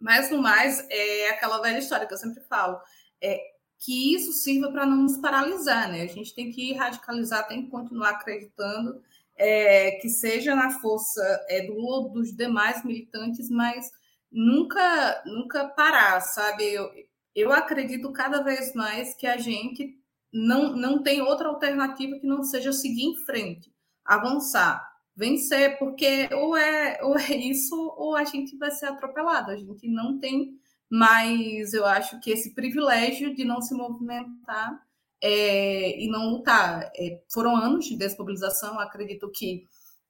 Mas 0.00 0.30
no 0.30 0.40
mais 0.40 0.84
é 0.90 1.28
aquela 1.30 1.60
velha 1.60 1.78
história 1.78 2.06
que 2.06 2.14
eu 2.14 2.18
sempre 2.18 2.42
falo, 2.44 2.80
é 3.20 3.38
que 3.80 4.14
isso 4.14 4.32
sirva 4.32 4.72
para 4.72 4.86
não 4.86 4.96
nos 4.96 5.18
paralisar, 5.18 5.90
né? 5.90 6.02
A 6.02 6.06
gente 6.06 6.34
tem 6.34 6.50
que 6.50 6.72
radicalizar, 6.72 7.46
tem 7.46 7.64
que 7.64 7.70
continuar 7.70 8.10
acreditando 8.10 9.02
é, 9.36 9.92
que 10.00 10.08
seja 10.08 10.54
na 10.54 10.70
força 10.80 11.22
é, 11.48 11.66
do 11.66 12.08
dos 12.08 12.34
demais 12.34 12.84
militantes, 12.84 13.48
mas 13.50 13.90
nunca 14.30 15.22
nunca 15.26 15.68
parar, 15.68 16.20
sabe? 16.20 16.64
Eu, 16.72 16.90
eu 17.34 17.52
acredito 17.52 18.12
cada 18.12 18.42
vez 18.42 18.74
mais 18.74 19.14
que 19.14 19.26
a 19.26 19.36
gente 19.36 19.96
não, 20.32 20.74
não 20.76 21.02
tem 21.02 21.22
outra 21.22 21.48
alternativa 21.48 22.18
que 22.18 22.26
não 22.26 22.42
seja 22.42 22.72
seguir 22.72 23.04
em 23.04 23.16
frente, 23.24 23.72
avançar, 24.04 24.86
vencer, 25.16 25.78
porque 25.78 26.28
ou 26.32 26.56
é, 26.56 26.98
ou 27.02 27.18
é 27.18 27.34
isso 27.36 27.74
ou 27.96 28.16
a 28.16 28.24
gente 28.24 28.56
vai 28.56 28.70
ser 28.70 28.86
atropelado. 28.86 29.50
A 29.50 29.56
gente 29.56 29.88
não 29.88 30.18
tem 30.18 30.58
mais, 30.90 31.74
eu 31.74 31.84
acho 31.84 32.18
que 32.20 32.30
esse 32.30 32.54
privilégio 32.54 33.34
de 33.34 33.44
não 33.44 33.60
se 33.60 33.74
movimentar 33.74 34.82
é, 35.20 36.00
e 36.00 36.08
não 36.08 36.30
lutar. 36.30 36.90
É, 36.96 37.20
foram 37.32 37.56
anos 37.56 37.86
de 37.86 37.96
desmobilização, 37.96 38.78
acredito 38.78 39.30
que 39.30 39.64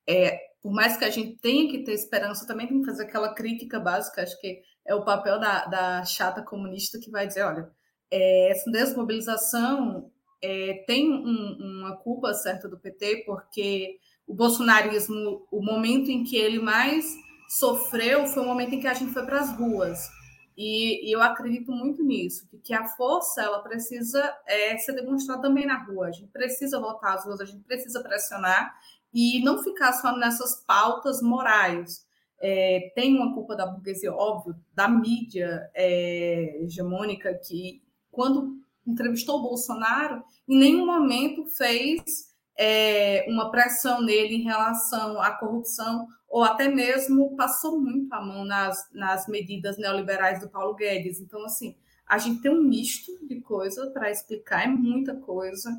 é, 0.06 0.47
por 0.62 0.72
mais 0.72 0.96
que 0.96 1.04
a 1.04 1.10
gente 1.10 1.38
tenha 1.38 1.70
que 1.70 1.84
ter 1.84 1.92
esperança, 1.92 2.46
também 2.46 2.66
tem 2.66 2.80
que 2.80 2.86
fazer 2.86 3.04
aquela 3.04 3.34
crítica 3.34 3.78
básica, 3.78 4.22
acho 4.22 4.38
que 4.40 4.62
é 4.86 4.94
o 4.94 5.04
papel 5.04 5.38
da, 5.38 5.66
da 5.66 6.04
chata 6.04 6.42
comunista 6.42 6.98
que 6.98 7.10
vai 7.10 7.26
dizer, 7.26 7.42
olha, 7.42 7.70
é, 8.10 8.50
essa 8.50 8.70
desmobilização 8.70 10.10
é, 10.42 10.84
tem 10.86 11.10
um, 11.10 11.80
uma 11.80 11.96
culpa 11.96 12.32
certa 12.34 12.68
do 12.68 12.78
PT, 12.78 13.24
porque 13.26 13.98
o 14.26 14.34
bolsonarismo, 14.34 15.46
o 15.50 15.62
momento 15.62 16.10
em 16.10 16.24
que 16.24 16.36
ele 16.36 16.58
mais 16.58 17.14
sofreu 17.48 18.26
foi 18.26 18.42
o 18.42 18.46
momento 18.46 18.74
em 18.74 18.80
que 18.80 18.86
a 18.86 18.94
gente 18.94 19.12
foi 19.12 19.24
para 19.24 19.40
as 19.40 19.56
ruas. 19.56 20.08
E, 20.56 21.08
e, 21.08 21.12
eu 21.12 21.22
acredito 21.22 21.70
muito 21.70 22.02
nisso, 22.02 22.48
que, 22.64 22.74
a 22.74 22.84
força 22.88 23.42
ela 23.42 23.60
precisa 23.60 24.36
é, 24.44 24.76
ser 24.78 24.92
demonstrada 24.92 25.40
também 25.40 25.64
na 25.64 25.84
rua. 25.84 26.08
A 26.08 26.10
gente 26.10 26.32
precisa 26.32 26.80
voltar 26.80 27.14
às 27.14 27.24
ruas, 27.24 27.40
a 27.40 27.44
gente 27.44 27.62
precisa 27.62 28.02
pressionar 28.02 28.74
e 29.12 29.42
não 29.42 29.62
ficar 29.62 29.92
só 29.92 30.16
nessas 30.16 30.56
pautas 30.66 31.22
morais. 31.22 32.06
É, 32.40 32.92
tem 32.94 33.16
uma 33.16 33.34
culpa 33.34 33.56
da 33.56 33.66
burguesia, 33.66 34.12
óbvio, 34.12 34.54
da 34.72 34.88
mídia 34.88 35.68
é, 35.74 36.62
hegemônica, 36.62 37.34
que 37.34 37.82
quando 38.10 38.56
entrevistou 38.86 39.42
Bolsonaro, 39.42 40.22
em 40.48 40.58
nenhum 40.58 40.86
momento 40.86 41.46
fez 41.46 42.28
é, 42.56 43.26
uma 43.28 43.50
pressão 43.50 44.02
nele 44.02 44.36
em 44.36 44.42
relação 44.42 45.20
à 45.20 45.32
corrupção, 45.32 46.06
ou 46.28 46.44
até 46.44 46.68
mesmo 46.68 47.34
passou 47.36 47.80
muito 47.80 48.12
a 48.12 48.20
mão 48.20 48.44
nas, 48.44 48.88
nas 48.92 49.26
medidas 49.26 49.78
neoliberais 49.78 50.40
do 50.40 50.48
Paulo 50.48 50.74
Guedes. 50.74 51.20
Então, 51.20 51.44
assim, 51.44 51.74
a 52.06 52.18
gente 52.18 52.40
tem 52.40 52.50
um 52.50 52.62
misto 52.62 53.12
de 53.26 53.40
coisa 53.40 53.90
para 53.90 54.10
explicar, 54.10 54.64
é 54.64 54.68
muita 54.68 55.14
coisa 55.14 55.70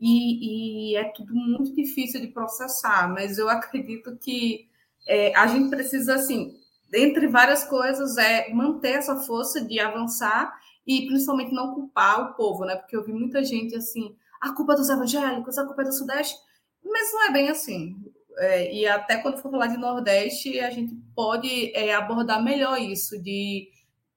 e, 0.00 0.92
e, 0.92 0.96
é 0.96 1.04
tudo 1.12 1.34
muito 1.34 1.74
difícil 1.74 2.20
de 2.20 2.28
processar, 2.28 3.12
mas 3.12 3.38
eu 3.38 3.48
acredito 3.50 4.16
que 4.16 4.68
é, 5.06 5.34
a 5.36 5.46
gente 5.46 5.68
precisa, 5.68 6.14
assim, 6.14 6.56
entre 6.92 7.28
várias 7.28 7.64
coisas, 7.64 8.16
é 8.16 8.52
manter 8.52 8.92
essa 8.92 9.16
força 9.16 9.60
de 9.60 9.78
avançar 9.78 10.52
e 10.86 11.06
principalmente 11.06 11.52
não 11.52 11.74
culpar 11.74 12.20
o 12.20 12.34
povo, 12.34 12.64
né? 12.64 12.76
Porque 12.76 12.96
eu 12.96 13.04
vi 13.04 13.12
muita 13.12 13.44
gente 13.44 13.76
assim, 13.76 14.16
a 14.40 14.52
culpa 14.52 14.72
é 14.72 14.76
dos 14.76 14.88
evangélicos, 14.88 15.58
a 15.58 15.66
culpa 15.66 15.82
é 15.82 15.84
do 15.84 15.92
Sudeste, 15.92 16.36
mas 16.82 17.12
não 17.12 17.26
é 17.26 17.32
bem 17.32 17.48
assim. 17.48 17.94
É, 18.38 18.74
e 18.74 18.86
até 18.86 19.18
quando 19.18 19.38
for 19.38 19.50
falar 19.50 19.66
de 19.66 19.76
Nordeste, 19.76 20.58
a 20.60 20.70
gente 20.70 20.94
pode 21.14 21.72
é, 21.76 21.94
abordar 21.94 22.42
melhor 22.42 22.80
isso, 22.80 23.20
de 23.22 23.68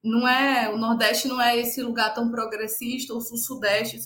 não 0.02 0.26
é 0.26 0.70
o 0.72 0.76
Nordeste 0.76 1.28
não 1.28 1.40
é 1.40 1.58
esse 1.58 1.82
lugar 1.82 2.14
tão 2.14 2.30
progressista, 2.30 3.12
ou 3.12 3.18
o 3.18 3.22
Sudeste 3.22 4.00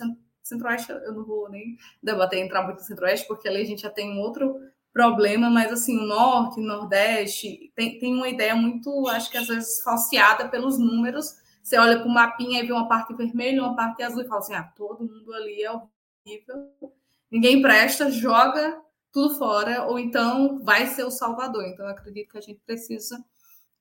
Centro-Oeste 0.48 0.90
eu 0.90 1.12
não 1.12 1.24
vou 1.24 1.48
nem 1.50 1.76
debater 2.02 2.38
entrar 2.38 2.62
muito 2.62 2.78
no 2.78 2.84
Centro-Oeste, 2.84 3.26
porque 3.26 3.48
ali 3.48 3.62
a 3.62 3.64
gente 3.64 3.82
já 3.82 3.90
tem 3.90 4.12
um 4.12 4.20
outro 4.20 4.56
problema, 4.92 5.48
mas 5.50 5.72
assim, 5.72 5.98
o 5.98 6.06
Norte, 6.06 6.60
o 6.60 6.64
Nordeste, 6.64 7.72
tem, 7.76 7.98
tem 7.98 8.14
uma 8.14 8.28
ideia 8.28 8.56
muito, 8.56 9.06
acho 9.08 9.30
que 9.30 9.38
às 9.38 9.46
vezes 9.46 9.80
falseada 9.82 10.48
pelos 10.48 10.78
números. 10.78 11.36
Você 11.62 11.76
olha 11.78 11.98
para 11.98 12.08
o 12.08 12.12
mapinha 12.12 12.62
e 12.62 12.66
vê 12.66 12.72
uma 12.72 12.88
parte 12.88 13.14
vermelha, 13.14 13.62
uma 13.62 13.76
parte 13.76 14.02
azul, 14.02 14.22
e 14.22 14.26
fala 14.26 14.40
assim: 14.40 14.54
ah, 14.54 14.72
todo 14.74 15.04
mundo 15.04 15.32
ali 15.34 15.62
é 15.62 15.70
horrível, 15.70 16.92
ninguém 17.30 17.60
presta, 17.60 18.10
joga 18.10 18.80
tudo 19.12 19.34
fora, 19.36 19.86
ou 19.86 19.98
então 19.98 20.62
vai 20.62 20.86
ser 20.86 21.04
o 21.04 21.10
Salvador. 21.10 21.64
Então, 21.66 21.86
eu 21.86 21.92
acredito 21.92 22.30
que 22.30 22.38
a 22.38 22.42
gente 22.42 22.60
precisa 22.64 23.22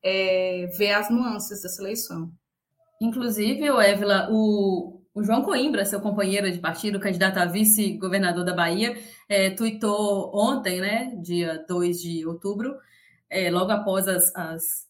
é, 0.03 0.67
ver 0.77 0.93
as 0.93 1.09
nuances 1.09 1.61
dessa 1.61 1.81
eleição. 1.81 2.31
Inclusive, 2.99 3.67
Évila, 3.67 4.29
o, 4.31 4.96
o 5.17 5.23
João 5.23 5.41
Coimbra, 5.41 5.83
seu 5.83 5.99
companheiro 5.99 6.51
de 6.51 6.59
partido, 6.59 6.99
candidato 6.99 7.39
a 7.39 7.45
vice-governador 7.45 8.45
da 8.45 8.53
Bahia, 8.53 8.95
é, 9.27 9.49
tuitou 9.49 10.31
ontem, 10.31 10.79
né, 10.79 11.11
dia 11.19 11.65
2 11.67 11.99
de 11.99 12.23
outubro, 12.27 12.77
é, 13.27 13.49
logo 13.49 13.71
após 13.71 14.07
as, 14.07 14.31
as, 14.35 14.87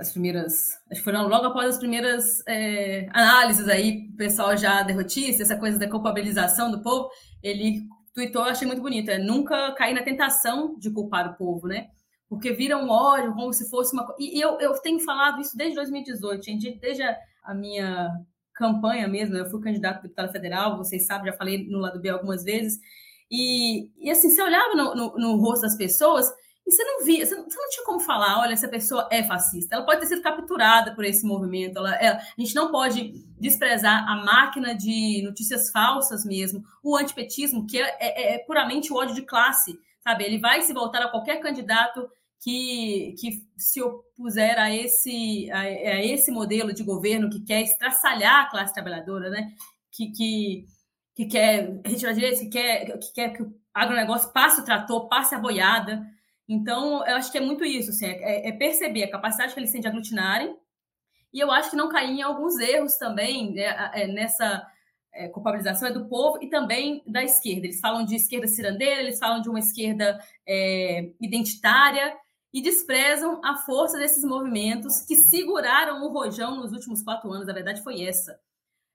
as, 0.00 0.12
primeiras. 0.12 0.78
Acho 0.90 1.00
que 1.00 1.04
foram 1.04 1.28
logo 1.28 1.44
após 1.44 1.74
as 1.74 1.78
primeiras 1.78 2.42
é, 2.48 3.06
análises 3.12 3.68
aí, 3.68 4.08
o 4.14 4.16
pessoal 4.16 4.56
já 4.56 4.82
derrotista, 4.82 5.42
essa 5.42 5.58
coisa 5.58 5.78
da 5.78 5.90
culpabilização 5.90 6.70
do 6.70 6.80
povo, 6.80 7.10
ele 7.42 7.82
tuitou, 8.14 8.44
achei 8.44 8.66
muito 8.66 8.80
bonito, 8.80 9.10
é 9.10 9.18
nunca 9.18 9.72
cair 9.72 9.92
na 9.92 10.02
tentação 10.02 10.78
de 10.78 10.90
culpar 10.90 11.30
o 11.30 11.34
povo, 11.34 11.68
né? 11.68 11.88
Porque 12.30 12.50
vira 12.50 12.78
um 12.78 12.88
ódio, 12.88 13.34
como 13.34 13.52
se 13.52 13.68
fosse 13.68 13.92
uma. 13.92 14.06
E 14.18 14.40
eu, 14.40 14.58
eu 14.58 14.72
tenho 14.80 14.98
falado 15.00 15.38
isso 15.38 15.54
desde 15.54 15.76
2018, 15.76 16.42
gente, 16.42 16.78
desde 16.80 17.02
a 17.44 17.54
minha 17.54 18.10
campanha 18.56 19.06
mesmo, 19.06 19.36
eu 19.36 19.48
fui 19.48 19.60
candidato 19.60 19.98
a 19.98 20.02
deputada 20.02 20.32
federal, 20.32 20.76
vocês 20.76 21.06
sabem, 21.06 21.30
já 21.30 21.36
falei 21.36 21.68
no 21.68 21.78
lado 21.78 22.00
B 22.00 22.08
algumas 22.08 22.42
vezes, 22.42 22.80
e, 23.30 23.90
e 23.98 24.10
assim, 24.10 24.30
você 24.30 24.42
olhava 24.42 24.74
no, 24.74 24.94
no, 24.94 25.18
no 25.18 25.36
rosto 25.36 25.62
das 25.62 25.76
pessoas 25.76 26.32
e 26.66 26.72
você 26.72 26.82
não 26.82 27.04
via, 27.04 27.24
você 27.24 27.34
não, 27.34 27.44
você 27.44 27.56
não, 27.56 27.68
tinha 27.68 27.84
como 27.84 28.00
falar, 28.00 28.40
olha, 28.40 28.52
essa 28.52 28.66
pessoa 28.66 29.08
é 29.12 29.22
fascista. 29.22 29.76
Ela 29.76 29.84
pode 29.84 30.00
ter 30.00 30.06
sido 30.06 30.22
capturada 30.22 30.94
por 30.96 31.04
esse 31.04 31.24
movimento. 31.24 31.78
Ela, 31.78 31.94
ela, 31.96 32.16
a 32.16 32.40
gente 32.40 32.56
não 32.56 32.72
pode 32.72 33.12
desprezar 33.38 34.08
a 34.08 34.16
máquina 34.24 34.74
de 34.74 35.22
notícias 35.22 35.70
falsas 35.70 36.24
mesmo, 36.24 36.64
o 36.82 36.96
antipetismo, 36.96 37.66
que 37.68 37.80
é, 37.80 37.96
é, 38.00 38.34
é 38.34 38.38
puramente 38.38 38.92
o 38.92 38.96
ódio 38.96 39.14
de 39.14 39.22
classe. 39.22 39.78
sabe? 40.00 40.24
Ele 40.24 40.38
vai 40.38 40.62
se 40.62 40.72
voltar 40.72 41.02
a 41.02 41.08
qualquer 41.08 41.40
candidato 41.40 42.08
que, 42.40 43.14
que 43.18 43.46
se 43.56 43.82
opuser 43.82 44.58
a 44.58 44.74
esse, 44.74 45.50
a, 45.50 45.60
a 45.60 46.04
esse 46.04 46.30
modelo 46.30 46.72
de 46.72 46.82
governo 46.82 47.30
que 47.30 47.40
quer 47.40 47.62
estraçalhar 47.62 48.44
a 48.44 48.50
classe 48.50 48.74
trabalhadora, 48.74 49.30
né? 49.30 49.52
Que, 49.90 50.10
que, 50.10 50.66
que 51.14 51.26
quer 51.26 51.80
retirar 51.84 52.12
direitos, 52.12 52.40
que 52.40 52.48
quer, 52.48 52.98
que 52.98 53.12
quer 53.12 53.30
que 53.30 53.42
o 53.42 53.54
agronegócio 53.72 54.32
passe 54.32 54.60
o 54.60 54.64
trator, 54.64 55.08
passe 55.08 55.34
a 55.34 55.38
boiada. 55.38 56.06
Então, 56.48 57.04
eu 57.06 57.16
acho 57.16 57.32
que 57.32 57.38
é 57.38 57.40
muito 57.40 57.64
isso, 57.64 57.90
assim, 57.90 58.06
é, 58.06 58.48
é 58.48 58.52
perceber 58.52 59.04
a 59.04 59.10
capacidade 59.10 59.52
que 59.52 59.58
eles 59.58 59.72
têm 59.72 59.80
de 59.80 59.88
aglutinarem, 59.88 60.56
e 61.32 61.40
eu 61.40 61.50
acho 61.50 61.70
que 61.70 61.76
não 61.76 61.88
cair 61.88 62.12
em 62.12 62.22
alguns 62.22 62.56
erros 62.58 62.96
também 62.96 63.52
né, 63.52 63.90
é, 63.92 64.06
nessa 64.06 64.66
é, 65.12 65.28
culpabilização 65.28 65.88
é 65.88 65.92
do 65.92 66.08
povo 66.08 66.38
e 66.42 66.48
também 66.48 67.02
da 67.06 67.22
esquerda. 67.24 67.66
Eles 67.66 67.80
falam 67.80 68.04
de 68.04 68.14
esquerda 68.14 68.46
cirandeira, 68.46 69.00
eles 69.00 69.18
falam 69.18 69.42
de 69.42 69.48
uma 69.48 69.58
esquerda 69.58 70.18
é, 70.46 71.10
identitária 71.20 72.16
e 72.52 72.62
desprezam 72.62 73.40
a 73.44 73.56
força 73.56 73.98
desses 73.98 74.24
movimentos 74.24 75.00
que 75.00 75.16
seguraram 75.16 76.04
o 76.04 76.12
rojão 76.12 76.56
nos 76.56 76.72
últimos 76.72 77.02
quatro 77.02 77.30
anos. 77.32 77.48
A 77.48 77.52
verdade 77.52 77.82
foi 77.82 78.02
essa. 78.02 78.38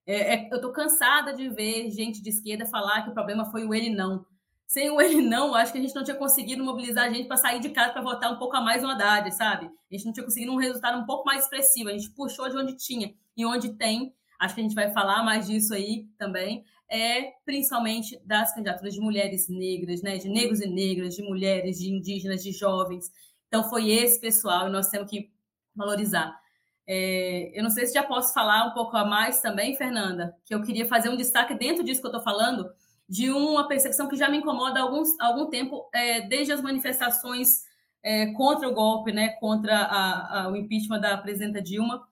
É, 0.05 0.35
é, 0.35 0.49
eu 0.51 0.55
estou 0.55 0.71
cansada 0.71 1.33
de 1.33 1.47
ver 1.49 1.91
gente 1.91 2.21
de 2.21 2.29
esquerda 2.29 2.65
falar 2.65 3.03
que 3.03 3.09
o 3.09 3.13
problema 3.13 3.45
foi 3.45 3.65
o 3.65 3.73
ele 3.73 3.89
não. 3.89 4.25
Sem 4.65 4.89
o 4.89 5.01
ele 5.01 5.21
não, 5.21 5.53
acho 5.53 5.71
que 5.71 5.77
a 5.77 5.81
gente 5.81 5.93
não 5.93 6.03
tinha 6.03 6.15
conseguido 6.15 6.63
mobilizar 6.63 7.05
a 7.05 7.09
gente 7.09 7.27
para 7.27 7.37
sair 7.37 7.59
de 7.59 7.69
casa 7.69 7.91
para 7.91 8.01
votar 8.01 8.31
um 8.31 8.37
pouco 8.37 8.55
a 8.55 8.61
mais 8.61 8.81
no 8.81 8.89
Haddad, 8.89 9.29
sabe? 9.35 9.65
A 9.65 9.95
gente 9.95 10.05
não 10.05 10.13
tinha 10.13 10.25
conseguido 10.25 10.51
um 10.51 10.57
resultado 10.57 10.97
um 10.97 11.05
pouco 11.05 11.25
mais 11.25 11.43
expressivo. 11.43 11.89
A 11.89 11.91
gente 11.91 12.09
puxou 12.11 12.49
de 12.49 12.57
onde 12.57 12.77
tinha 12.77 13.13
e 13.35 13.45
onde 13.45 13.73
tem 13.73 14.13
acho 14.41 14.55
que 14.55 14.61
a 14.61 14.63
gente 14.63 14.75
vai 14.75 14.91
falar 14.91 15.23
mais 15.23 15.45
disso 15.45 15.71
aí 15.73 16.07
também, 16.17 16.65
é 16.89 17.31
principalmente 17.45 18.19
das 18.25 18.53
candidaturas 18.53 18.93
de 18.93 18.99
mulheres 18.99 19.47
negras, 19.47 20.01
né, 20.01 20.17
de 20.17 20.27
negros 20.27 20.59
e 20.61 20.67
negras, 20.67 21.15
de 21.15 21.21
mulheres, 21.21 21.77
de 21.77 21.89
indígenas, 21.89 22.43
de 22.43 22.51
jovens. 22.51 23.11
Então, 23.51 23.69
foi 23.69 23.89
esse 23.91 24.17
pessoal 24.21 24.69
e 24.69 24.71
nós 24.71 24.87
temos 24.87 25.11
que 25.11 25.29
valorizar. 25.75 26.39
É, 26.87 27.51
eu 27.53 27.61
não 27.61 27.69
sei 27.69 27.85
se 27.85 27.93
já 27.93 28.01
posso 28.01 28.33
falar 28.33 28.65
um 28.65 28.71
pouco 28.71 28.95
a 28.95 29.03
mais 29.03 29.41
também, 29.41 29.75
Fernanda, 29.75 30.33
que 30.45 30.55
eu 30.55 30.61
queria 30.61 30.87
fazer 30.87 31.09
um 31.09 31.17
destaque 31.17 31.53
dentro 31.53 31.83
disso 31.83 31.99
que 31.99 32.07
eu 32.07 32.11
estou 32.11 32.23
falando, 32.23 32.71
de 33.09 33.29
uma 33.29 33.67
percepção 33.67 34.07
que 34.07 34.15
já 34.15 34.29
me 34.29 34.37
incomoda 34.37 34.79
há 34.79 34.83
alguns, 34.83 35.19
algum 35.19 35.49
tempo, 35.49 35.89
é, 35.93 36.21
desde 36.21 36.53
as 36.53 36.61
manifestações 36.61 37.63
é, 38.01 38.27
contra 38.27 38.69
o 38.69 38.73
golpe, 38.73 39.11
né, 39.11 39.31
contra 39.31 39.75
a, 39.79 40.43
a, 40.43 40.49
o 40.49 40.55
impeachment 40.55 41.01
da 41.01 41.17
presidenta 41.17 41.61
Dilma, 41.61 42.07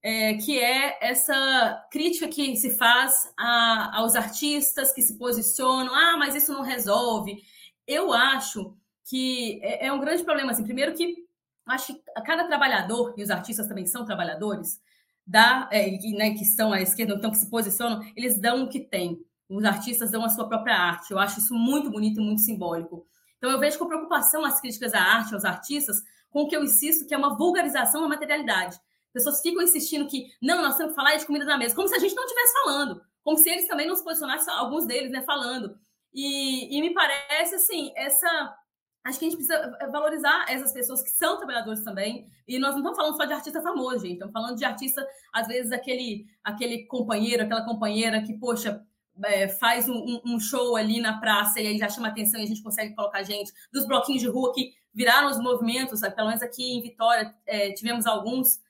é, 0.00 0.34
que 0.34 0.56
é 0.56 0.98
essa 1.00 1.84
crítica 1.90 2.28
que 2.28 2.56
se 2.56 2.76
faz 2.76 3.34
a, 3.36 3.98
aos 3.98 4.14
artistas 4.14 4.92
que 4.92 5.02
se 5.02 5.18
posicionam, 5.18 5.92
ah, 5.92 6.16
mas 6.16 6.36
isso 6.36 6.52
não 6.52 6.62
resolve. 6.62 7.42
Eu 7.88 8.12
acho 8.12 8.78
que 9.10 9.60
é, 9.62 9.86
é 9.86 9.92
um 9.92 9.98
grande 9.98 10.22
problema. 10.22 10.52
Assim, 10.52 10.62
primeiro 10.62 10.94
que 10.94 11.26
acho 11.66 11.94
que 11.94 12.00
cada 12.24 12.44
trabalhador, 12.44 13.14
e 13.16 13.22
os 13.22 13.30
artistas 13.30 13.66
também 13.66 13.86
são 13.86 14.04
trabalhadores, 14.04 14.80
dá, 15.26 15.68
é, 15.72 15.90
né, 16.12 16.30
que 16.30 16.42
estão 16.42 16.72
à 16.72 16.80
esquerda, 16.80 17.14
então 17.14 17.30
que 17.30 17.36
se 17.36 17.50
posicionam, 17.50 18.02
eles 18.16 18.38
dão 18.38 18.64
o 18.64 18.68
que 18.68 18.80
têm. 18.80 19.24
Os 19.48 19.64
artistas 19.64 20.10
dão 20.10 20.24
a 20.24 20.28
sua 20.28 20.48
própria 20.48 20.76
arte. 20.76 21.10
Eu 21.10 21.18
acho 21.18 21.40
isso 21.40 21.54
muito 21.54 21.90
bonito 21.90 22.20
e 22.20 22.24
muito 22.24 22.40
simbólico. 22.40 23.06
Então 23.36 23.50
eu 23.50 23.58
vejo 23.58 23.78
com 23.78 23.86
preocupação 23.86 24.44
as 24.44 24.60
críticas 24.60 24.94
à 24.94 25.00
arte, 25.00 25.34
aos 25.34 25.44
artistas, 25.44 26.02
com 26.30 26.42
o 26.42 26.48
que 26.48 26.56
eu 26.56 26.62
insisto 26.62 27.06
que 27.06 27.14
é 27.14 27.18
uma 27.18 27.36
vulgarização 27.36 28.00
da 28.00 28.08
materialidade 28.08 28.78
pessoas 29.12 29.40
ficam 29.40 29.62
insistindo 29.62 30.06
que 30.06 30.32
não, 30.40 30.62
nós 30.62 30.76
temos 30.76 30.92
que 30.92 30.96
falar 30.96 31.16
de 31.16 31.26
comida 31.26 31.44
na 31.44 31.58
mesa, 31.58 31.74
como 31.74 31.88
se 31.88 31.94
a 31.94 31.98
gente 31.98 32.14
não 32.14 32.24
estivesse 32.24 32.52
falando, 32.62 33.02
como 33.22 33.36
se 33.38 33.50
eles 33.50 33.66
também 33.66 33.86
não 33.86 33.96
se 33.96 34.04
posicionassem, 34.04 34.52
alguns 34.54 34.86
deles, 34.86 35.10
né, 35.10 35.22
falando. 35.22 35.78
E, 36.12 36.76
e 36.76 36.80
me 36.80 36.92
parece, 36.92 37.54
assim, 37.54 37.92
essa. 37.94 38.56
Acho 39.02 39.18
que 39.18 39.24
a 39.24 39.28
gente 39.30 39.38
precisa 39.38 39.78
valorizar 39.90 40.44
essas 40.48 40.72
pessoas 40.72 41.02
que 41.02 41.10
são 41.10 41.38
trabalhadores 41.38 41.82
também. 41.82 42.26
E 42.46 42.58
nós 42.58 42.72
não 42.72 42.78
estamos 42.78 42.98
falando 42.98 43.16
só 43.16 43.24
de 43.24 43.32
artista 43.32 43.62
famoso, 43.62 44.00
gente. 44.00 44.14
Estamos 44.14 44.32
falando 44.32 44.56
de 44.56 44.64
artista, 44.64 45.06
às 45.32 45.46
vezes, 45.46 45.72
aquele, 45.72 46.26
aquele 46.44 46.86
companheiro, 46.86 47.42
aquela 47.42 47.64
companheira 47.64 48.22
que, 48.22 48.34
poxa, 48.34 48.84
é, 49.24 49.48
faz 49.48 49.88
um, 49.88 50.20
um, 50.24 50.38
show 50.38 50.76
ali 50.76 51.00
na 51.00 51.18
praça 51.18 51.60
e 51.60 51.66
aí 51.66 51.78
já 51.78 51.88
chama 51.88 52.08
atenção 52.08 52.40
e 52.40 52.44
a 52.44 52.46
gente 52.46 52.62
consegue 52.62 52.94
colocar 52.94 53.22
gente. 53.22 53.52
Dos 53.72 53.86
bloquinhos 53.86 54.20
de 54.20 54.28
rua 54.28 54.52
que 54.52 54.72
viraram 54.92 55.30
os 55.30 55.38
movimentos, 55.38 56.00
pelo 56.00 56.28
menos 56.28 56.42
aqui 56.42 56.62
em 56.62 56.82
Vitória 56.82 57.34
é, 57.46 57.72
tivemos 57.72 58.06
alguns 58.06 58.60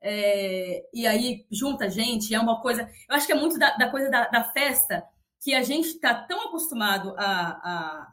é, 0.00 0.84
e 0.92 1.06
aí 1.06 1.46
junta 1.50 1.88
gente, 1.88 2.34
é 2.34 2.38
uma 2.38 2.60
coisa. 2.60 2.88
Eu 3.08 3.16
acho 3.16 3.26
que 3.26 3.32
é 3.32 3.36
muito 3.36 3.58
da, 3.58 3.74
da 3.76 3.90
coisa 3.90 4.10
da, 4.10 4.28
da, 4.28 4.44
festa 4.44 5.02
que 5.42 5.54
a 5.54 5.62
gente 5.62 5.88
está 5.88 6.14
tão 6.14 6.48
acostumado 6.48 7.14
a, 7.16 7.24
a, 7.24 8.12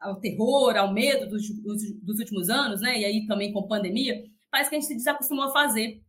ao 0.00 0.16
terror, 0.16 0.76
ao 0.76 0.92
medo 0.92 1.28
dos, 1.28 1.48
dos, 1.48 2.18
últimos 2.18 2.48
anos, 2.48 2.80
né? 2.80 2.98
E 2.98 3.04
aí 3.04 3.26
também 3.26 3.52
com 3.52 3.66
pandemia, 3.66 4.24
parece 4.50 4.70
que 4.70 4.76
a 4.76 4.80
gente 4.80 4.88
se 4.88 4.96
desacostumou 4.96 5.44
a 5.44 5.52
fazer. 5.52 6.02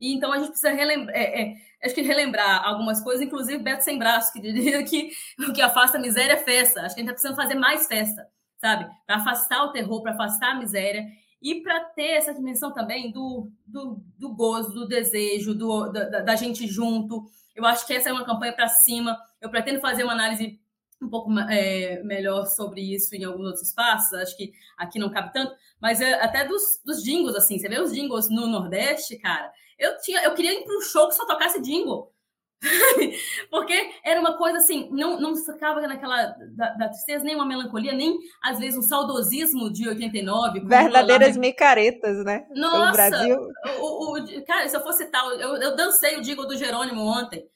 E 0.00 0.14
então 0.14 0.32
a 0.32 0.38
gente 0.38 0.48
precisa 0.48 0.72
relembrar, 0.72 1.14
é, 1.14 1.42
é, 1.42 1.54
acho 1.84 1.94
que 1.94 2.02
relembrar 2.02 2.64
algumas 2.64 3.02
coisas, 3.02 3.22
inclusive 3.24 3.62
Beto 3.62 3.84
Sem 3.84 3.98
Braço, 3.98 4.32
que 4.32 4.40
diria 4.40 4.82
que 4.82 5.10
o 5.38 5.52
que 5.52 5.60
afasta 5.60 5.98
a 5.98 6.00
miséria 6.00 6.34
é 6.34 6.38
festa. 6.38 6.80
Acho 6.80 6.94
que 6.94 7.00
a 7.00 7.04
gente 7.04 7.10
está 7.10 7.12
precisando 7.12 7.36
fazer 7.36 7.54
mais 7.54 7.86
festa, 7.86 8.26
sabe? 8.58 8.90
Para 9.06 9.16
afastar 9.16 9.64
o 9.64 9.72
terror, 9.72 10.02
para 10.02 10.12
afastar 10.12 10.52
a 10.52 10.58
miséria 10.58 11.06
e 11.42 11.62
para 11.62 11.80
ter 11.80 12.12
essa 12.12 12.34
dimensão 12.34 12.72
também 12.72 13.10
do, 13.10 13.50
do, 13.66 14.02
do 14.18 14.34
gozo, 14.34 14.72
do 14.72 14.86
desejo, 14.86 15.54
do, 15.54 15.90
da, 15.90 16.20
da, 16.20 16.36
gente 16.36 16.66
junto. 16.66 17.24
Eu 17.54 17.64
acho 17.64 17.86
que 17.86 17.94
essa 17.94 18.10
é 18.10 18.12
uma 18.12 18.26
campanha 18.26 18.52
para 18.52 18.68
cima. 18.68 19.18
Eu 19.40 19.50
pretendo 19.50 19.80
fazer 19.80 20.04
uma 20.04 20.12
análise 20.12 20.60
um 21.00 21.08
pouco 21.08 21.30
é, 21.50 22.02
melhor 22.02 22.46
sobre 22.46 22.80
isso 22.80 23.14
em 23.14 23.24
alguns 23.24 23.46
outros 23.46 23.68
espaços, 23.68 24.12
acho 24.14 24.36
que 24.36 24.52
aqui 24.76 24.98
não 24.98 25.10
cabe 25.10 25.32
tanto, 25.32 25.54
mas 25.80 26.00
é, 26.00 26.14
até 26.22 26.46
dos, 26.46 26.80
dos 26.84 27.02
jingles, 27.02 27.34
assim, 27.34 27.58
você 27.58 27.68
vê 27.68 27.80
os 27.80 27.92
jingles 27.92 28.28
no 28.28 28.46
Nordeste, 28.46 29.18
cara, 29.18 29.50
eu, 29.78 29.98
tinha, 29.98 30.22
eu 30.22 30.34
queria 30.34 30.60
ir 30.60 30.64
para 30.64 30.76
um 30.76 30.82
show 30.82 31.08
que 31.08 31.14
só 31.14 31.26
tocasse 31.26 31.60
jingle, 31.62 32.12
Porque 33.50 33.90
era 34.04 34.20
uma 34.20 34.36
coisa 34.36 34.58
assim, 34.58 34.88
não, 34.92 35.18
não 35.18 35.34
ficava 35.34 35.80
naquela 35.80 36.34
da, 36.54 36.70
da, 36.74 36.88
tristeza, 36.88 37.24
nem 37.24 37.34
uma 37.34 37.46
melancolia, 37.46 37.92
nem 37.92 38.18
às 38.42 38.58
vezes 38.58 38.78
um 38.78 38.82
saudosismo 38.82 39.72
de 39.72 39.88
89. 39.88 40.60
Verdadeiras 40.60 41.36
lá... 41.36 41.40
micaretas, 41.40 42.22
né? 42.24 42.46
Nossa! 42.54 42.92
Brasil. 42.92 43.48
O, 43.80 44.18
o, 44.18 44.44
cara, 44.44 44.68
se 44.68 44.76
eu 44.76 44.82
fosse 44.82 45.06
tal, 45.06 45.30
eu, 45.32 45.56
eu 45.56 45.76
dancei 45.76 46.16
o 46.16 46.20
Digo 46.20 46.44
do 46.44 46.56
Jerônimo 46.56 47.00
ontem. 47.02 47.48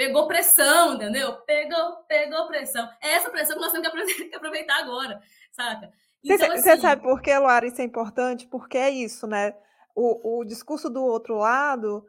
Pegou 0.00 0.26
pressão, 0.26 0.94
entendeu? 0.94 1.34
Pegou, 1.42 1.96
pegou 2.08 2.46
pressão. 2.46 2.88
É 3.02 3.10
essa 3.16 3.28
pressão 3.28 3.54
que 3.54 3.60
nós 3.60 3.70
temos 3.70 4.10
que 4.14 4.32
aproveitar 4.34 4.78
agora, 4.78 5.20
saca? 5.52 5.92
Então, 6.24 6.48
você 6.56 6.70
assim... 6.70 6.80
sabe 6.80 7.02
por 7.02 7.20
que, 7.20 7.36
Luara, 7.36 7.66
isso 7.66 7.82
é 7.82 7.84
importante? 7.84 8.46
Porque 8.46 8.78
é 8.78 8.88
isso, 8.88 9.26
né? 9.26 9.54
O, 9.94 10.38
o 10.38 10.44
discurso 10.46 10.88
do 10.88 11.04
outro 11.04 11.36
lado 11.36 12.06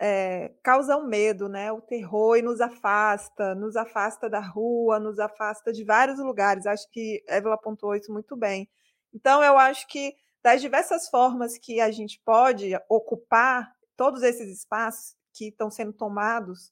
é, 0.00 0.52
causa 0.62 0.96
o 0.96 1.04
medo, 1.04 1.48
né? 1.48 1.72
O 1.72 1.80
terror 1.80 2.36
e 2.36 2.42
nos 2.42 2.60
afasta, 2.60 3.56
nos 3.56 3.74
afasta 3.74 4.30
da 4.30 4.38
rua, 4.38 5.00
nos 5.00 5.18
afasta 5.18 5.72
de 5.72 5.82
vários 5.82 6.20
lugares. 6.20 6.64
Acho 6.64 6.88
que 6.92 7.24
Evelyn 7.26 7.54
apontou 7.54 7.96
isso 7.96 8.12
muito 8.12 8.36
bem. 8.36 8.70
Então, 9.12 9.42
eu 9.42 9.58
acho 9.58 9.88
que 9.88 10.14
das 10.44 10.60
diversas 10.60 11.08
formas 11.08 11.58
que 11.58 11.80
a 11.80 11.90
gente 11.90 12.22
pode 12.24 12.70
ocupar 12.88 13.68
todos 13.96 14.22
esses 14.22 14.48
espaços 14.58 15.16
que 15.34 15.48
estão 15.48 15.72
sendo 15.72 15.92
tomados 15.92 16.70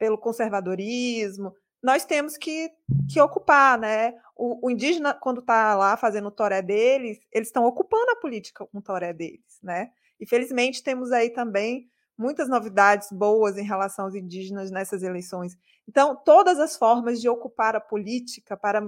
pelo 0.00 0.16
conservadorismo, 0.16 1.54
nós 1.82 2.06
temos 2.06 2.38
que, 2.38 2.70
que 3.12 3.20
ocupar, 3.20 3.78
né? 3.78 4.14
O, 4.34 4.66
o 4.66 4.70
indígena, 4.70 5.12
quando 5.12 5.40
está 5.40 5.74
lá 5.76 5.94
fazendo 5.96 6.28
o 6.28 6.30
toré 6.30 6.62
deles, 6.62 7.20
eles 7.30 7.48
estão 7.48 7.66
ocupando 7.66 8.10
a 8.10 8.16
política 8.16 8.66
com 8.66 8.78
o 8.78 8.82
toré 8.82 9.12
deles, 9.12 9.60
né? 9.62 9.90
E 10.18 10.26
felizmente 10.26 10.82
temos 10.82 11.12
aí 11.12 11.28
também 11.30 11.86
muitas 12.16 12.48
novidades 12.48 13.12
boas 13.12 13.58
em 13.58 13.62
relação 13.62 14.06
aos 14.06 14.14
indígenas 14.14 14.70
nessas 14.70 15.02
eleições. 15.02 15.56
Então, 15.86 16.16
todas 16.16 16.58
as 16.58 16.76
formas 16.76 17.20
de 17.20 17.28
ocupar 17.28 17.76
a 17.76 17.80
política 17.80 18.56
para 18.56 18.82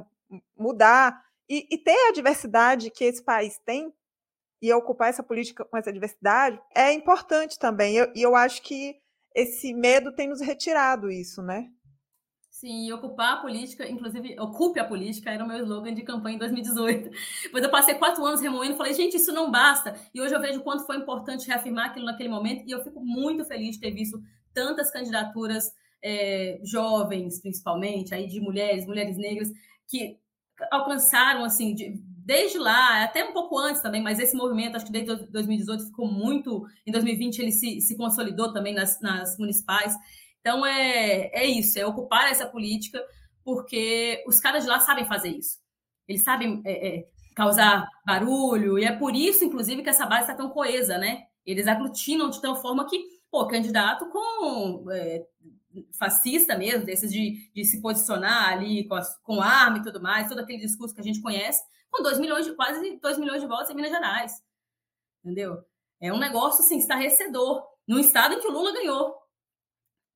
mudar 0.57 1.22
e, 1.48 1.66
e 1.70 1.77
ter 1.77 2.09
a 2.09 2.12
diversidade 2.12 2.90
que 2.90 3.05
esse 3.05 3.22
país 3.22 3.59
tem 3.64 3.92
e 4.62 4.72
ocupar 4.72 5.11
essa 5.11 5.22
política 5.22 5.64
com 5.64 5.77
essa 5.77 5.92
diversidade 5.92 6.59
é 6.75 6.92
importante 6.92 7.59
também. 7.59 7.94
E 7.94 7.98
eu, 7.98 8.12
eu 8.14 8.37
acho 8.37 8.62
que 8.62 9.02
esse 9.35 9.73
medo 9.75 10.12
tem 10.12 10.29
nos 10.29 10.40
retirado 10.40 11.11
isso, 11.11 11.42
né? 11.42 11.68
Sim, 12.51 12.87
e 12.87 12.92
ocupar 12.92 13.38
a 13.38 13.40
política, 13.40 13.88
inclusive, 13.88 14.38
ocupe 14.38 14.79
a 14.79 14.85
política, 14.85 15.31
era 15.33 15.42
o 15.42 15.49
meu 15.49 15.59
slogan 15.64 15.92
de 15.95 16.03
campanha 16.03 16.37
em 16.37 16.38
2018. 16.38 17.11
Pois 17.51 17.64
eu 17.64 17.71
passei 17.71 17.95
quatro 17.97 18.25
anos 18.25 18.40
remoendo, 18.40 18.77
falei, 18.77 18.95
gente, 18.95 19.16
isso 19.16 19.33
não 19.33 19.51
basta. 19.51 19.97
E 20.14 20.21
hoje 20.21 20.33
eu 20.33 20.40
vejo 20.40 20.61
o 20.61 20.62
quanto 20.62 20.87
foi 20.87 20.97
importante 20.97 21.49
reafirmar 21.49 21.87
aquilo 21.87 22.07
naquele 22.07 22.29
momento, 22.29 22.62
e 22.64 22.71
eu 22.71 22.85
fico 22.85 23.01
muito 23.01 23.45
feliz 23.45 23.75
de 23.75 23.81
ter 23.81 23.90
visto 23.90 24.23
tantas 24.55 24.92
candidaturas 24.92 25.73
é, 26.01 26.61
jovens, 26.62 27.40
principalmente, 27.40 28.14
aí 28.14 28.29
de 28.29 28.40
mulheres, 28.40 28.87
mulheres 28.87 29.16
negras, 29.16 29.51
que 29.88 30.18
alcançaram, 30.71 31.45
assim, 31.45 31.75
de, 31.75 32.01
desde 32.25 32.59
lá, 32.59 33.03
até 33.03 33.25
um 33.25 33.33
pouco 33.33 33.59
antes 33.59 33.83
também, 33.83 34.03
mas 34.03 34.19
esse 34.19 34.37
movimento, 34.37 34.77
acho 34.77 34.87
que 34.87 34.93
desde 34.93 35.27
2018 35.27 35.87
ficou 35.87 36.07
muito. 36.07 36.65
Em 36.87 36.93
2020 36.93 37.39
ele 37.39 37.53
se, 37.53 37.81
se 37.81 37.97
consolidou 37.97 38.53
também 38.53 38.75
nas, 38.75 39.01
nas 39.01 39.37
municipais. 39.39 39.95
Então 40.41 40.65
é, 40.65 41.31
é 41.33 41.45
isso, 41.47 41.79
é 41.79 41.87
ocupar 41.87 42.31
essa 42.31 42.47
política, 42.47 43.03
porque 43.45 44.23
os 44.27 44.41
caras 44.41 44.65
de 44.65 44.69
lá 44.69 44.81
sabem 44.81 45.05
fazer 45.05 45.31
isso. 45.31 45.59
eles 46.09 46.23
sabem 46.23 46.63
é, 46.65 46.89
é, 46.89 47.09
causar 47.35 47.89
barulho, 48.07 48.79
e 48.79 48.85
é 48.85 48.93
por 48.93 49.15
isso, 49.15 49.45
inclusive, 49.45 49.83
que 49.83 49.91
essa 49.91 50.07
base 50.07 50.23
está 50.23 50.35
tão 50.35 50.51
coesa, 50.51 50.99
né? 50.99 51.25
Eles 51.45 51.67
aglutinam 51.67 52.31
de 52.31 52.41
tal 52.41 52.57
forma 52.57 52.87
que, 52.87 53.01
pô, 53.31 53.47
candidato 53.47 54.07
com 54.11 54.85
é, 54.93 55.25
fascista 55.99 56.57
mesmo, 56.57 56.85
desses 56.85 57.11
de, 57.11 57.51
de 57.55 57.65
se 57.65 57.81
posicionar 57.81 58.53
ali 58.53 58.85
com, 58.87 58.95
as, 58.95 59.17
com 59.23 59.41
arma 59.41 59.79
e 59.79 59.83
tudo 59.83 60.01
mais, 60.01 60.29
todo 60.29 60.41
aquele 60.41 60.59
discurso 60.59 60.95
que 60.95 61.01
a 61.01 61.05
gente 61.05 61.21
conhece, 61.21 61.63
com 61.92 62.02
2 62.02 62.18
milhões 62.18 62.46
de 62.46 62.55
quase 62.55 62.98
2 62.98 63.18
milhões 63.18 63.42
de 63.42 63.46
votos 63.46 63.70
em 63.70 63.74
Minas 63.74 63.92
Gerais. 63.92 64.42
Entendeu? 65.22 65.62
É 66.00 66.12
um 66.12 66.18
negócio 66.18 66.64
assim, 66.64 66.78
estarrecedor. 66.78 67.64
Num 67.87 67.98
estado 67.98 68.35
em 68.35 68.40
que 68.40 68.48
o 68.48 68.52
Lula 68.52 68.72
ganhou. 68.72 69.14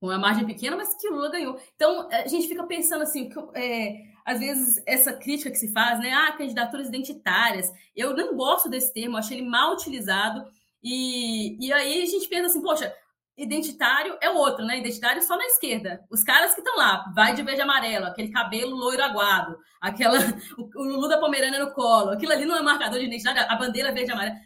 Com 0.00 0.06
uma 0.08 0.18
margem 0.18 0.46
pequena, 0.46 0.76
mas 0.76 0.94
que 0.94 1.08
o 1.08 1.14
Lula 1.14 1.30
ganhou. 1.30 1.60
Então, 1.74 2.08
a 2.10 2.26
gente 2.26 2.48
fica 2.48 2.64
pensando 2.64 3.02
assim, 3.02 3.28
que, 3.28 3.38
é, 3.54 4.02
às 4.24 4.40
vezes, 4.40 4.82
essa 4.86 5.12
crítica 5.12 5.50
que 5.50 5.56
se 5.56 5.72
faz, 5.72 6.00
né? 6.00 6.12
Ah, 6.12 6.32
candidaturas 6.32 6.88
identitárias. 6.88 7.72
Eu 7.94 8.14
não 8.16 8.36
gosto 8.36 8.68
desse 8.68 8.92
termo, 8.92 9.16
achei 9.16 9.38
ele 9.38 9.48
mal 9.48 9.72
utilizado. 9.72 10.50
E, 10.82 11.56
e 11.64 11.72
aí 11.72 12.02
a 12.02 12.06
gente 12.06 12.28
pensa 12.28 12.46
assim, 12.46 12.62
poxa, 12.62 12.94
identitário 13.36 14.16
é 14.20 14.30
o 14.30 14.36
outro, 14.36 14.64
né? 14.64 14.78
Identitário 14.78 15.22
só 15.22 15.36
na 15.36 15.44
esquerda. 15.44 16.04
Os 16.10 16.24
caras 16.24 16.54
que 16.54 16.60
estão 16.60 16.76
lá, 16.76 17.04
vai 17.14 17.34
de 17.34 17.42
verde 17.42 17.60
amarelo, 17.60 18.06
aquele 18.06 18.30
cabelo 18.30 18.74
loiro 18.74 19.02
aguado, 19.02 19.58
aquela, 19.80 20.18
o, 20.56 20.62
o 20.62 20.84
Lulu 20.84 21.08
da 21.08 21.20
no 21.20 21.72
colo, 21.72 22.10
aquilo 22.10 22.32
ali 22.32 22.46
não 22.46 22.56
é 22.56 22.62
marcador 22.62 22.98
de 22.98 23.06
identidade, 23.06 23.38
a 23.38 23.54
bandeira 23.56 23.92
verde 23.92 24.10
amarela, 24.10 24.36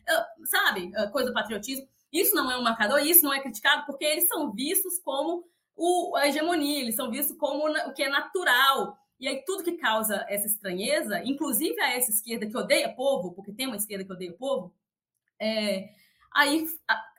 sabe? 0.44 0.90
Coisa 1.12 1.28
do 1.28 1.34
patriotismo. 1.34 1.86
Isso 2.12 2.34
não 2.34 2.50
é 2.50 2.58
um 2.58 2.62
marcador, 2.62 2.98
isso 2.98 3.24
não 3.24 3.32
é 3.32 3.40
criticado, 3.40 3.86
porque 3.86 4.04
eles 4.04 4.26
são 4.26 4.52
vistos 4.52 4.98
como 4.98 5.44
o, 5.76 6.16
a 6.16 6.26
hegemonia, 6.26 6.80
eles 6.80 6.96
são 6.96 7.10
vistos 7.10 7.36
como 7.38 7.68
o 7.68 7.94
que 7.94 8.02
é 8.02 8.08
natural. 8.08 8.98
E 9.20 9.28
aí, 9.28 9.44
tudo 9.44 9.62
que 9.62 9.72
causa 9.72 10.24
essa 10.28 10.46
estranheza, 10.46 11.22
inclusive 11.24 11.78
a 11.80 11.94
essa 11.94 12.10
esquerda 12.10 12.46
que 12.46 12.56
odeia 12.56 12.92
povo, 12.94 13.32
porque 13.32 13.52
tem 13.52 13.66
uma 13.66 13.76
esquerda 13.76 14.04
que 14.04 14.12
odeia 14.12 14.32
povo, 14.32 14.74
é, 15.38 15.90
aí 16.34 16.66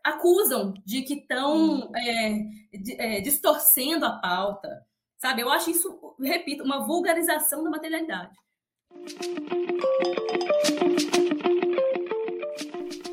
acusam 0.04 0.74
de 0.86 1.04
que 1.04 1.14
estão 1.16 1.56
hum. 1.56 1.92
é, 1.96 2.40
é, 2.98 3.22
distorcendo 3.22 4.06
a 4.06 4.20
pauta. 4.20 4.86
Sabe? 5.18 5.42
Eu 5.42 5.50
acho 5.50 5.70
isso, 5.70 6.16
repito, 6.20 6.64
uma 6.64 6.86
vulgarização 6.86 7.64
da 7.64 7.70
materialidade. 7.70 8.36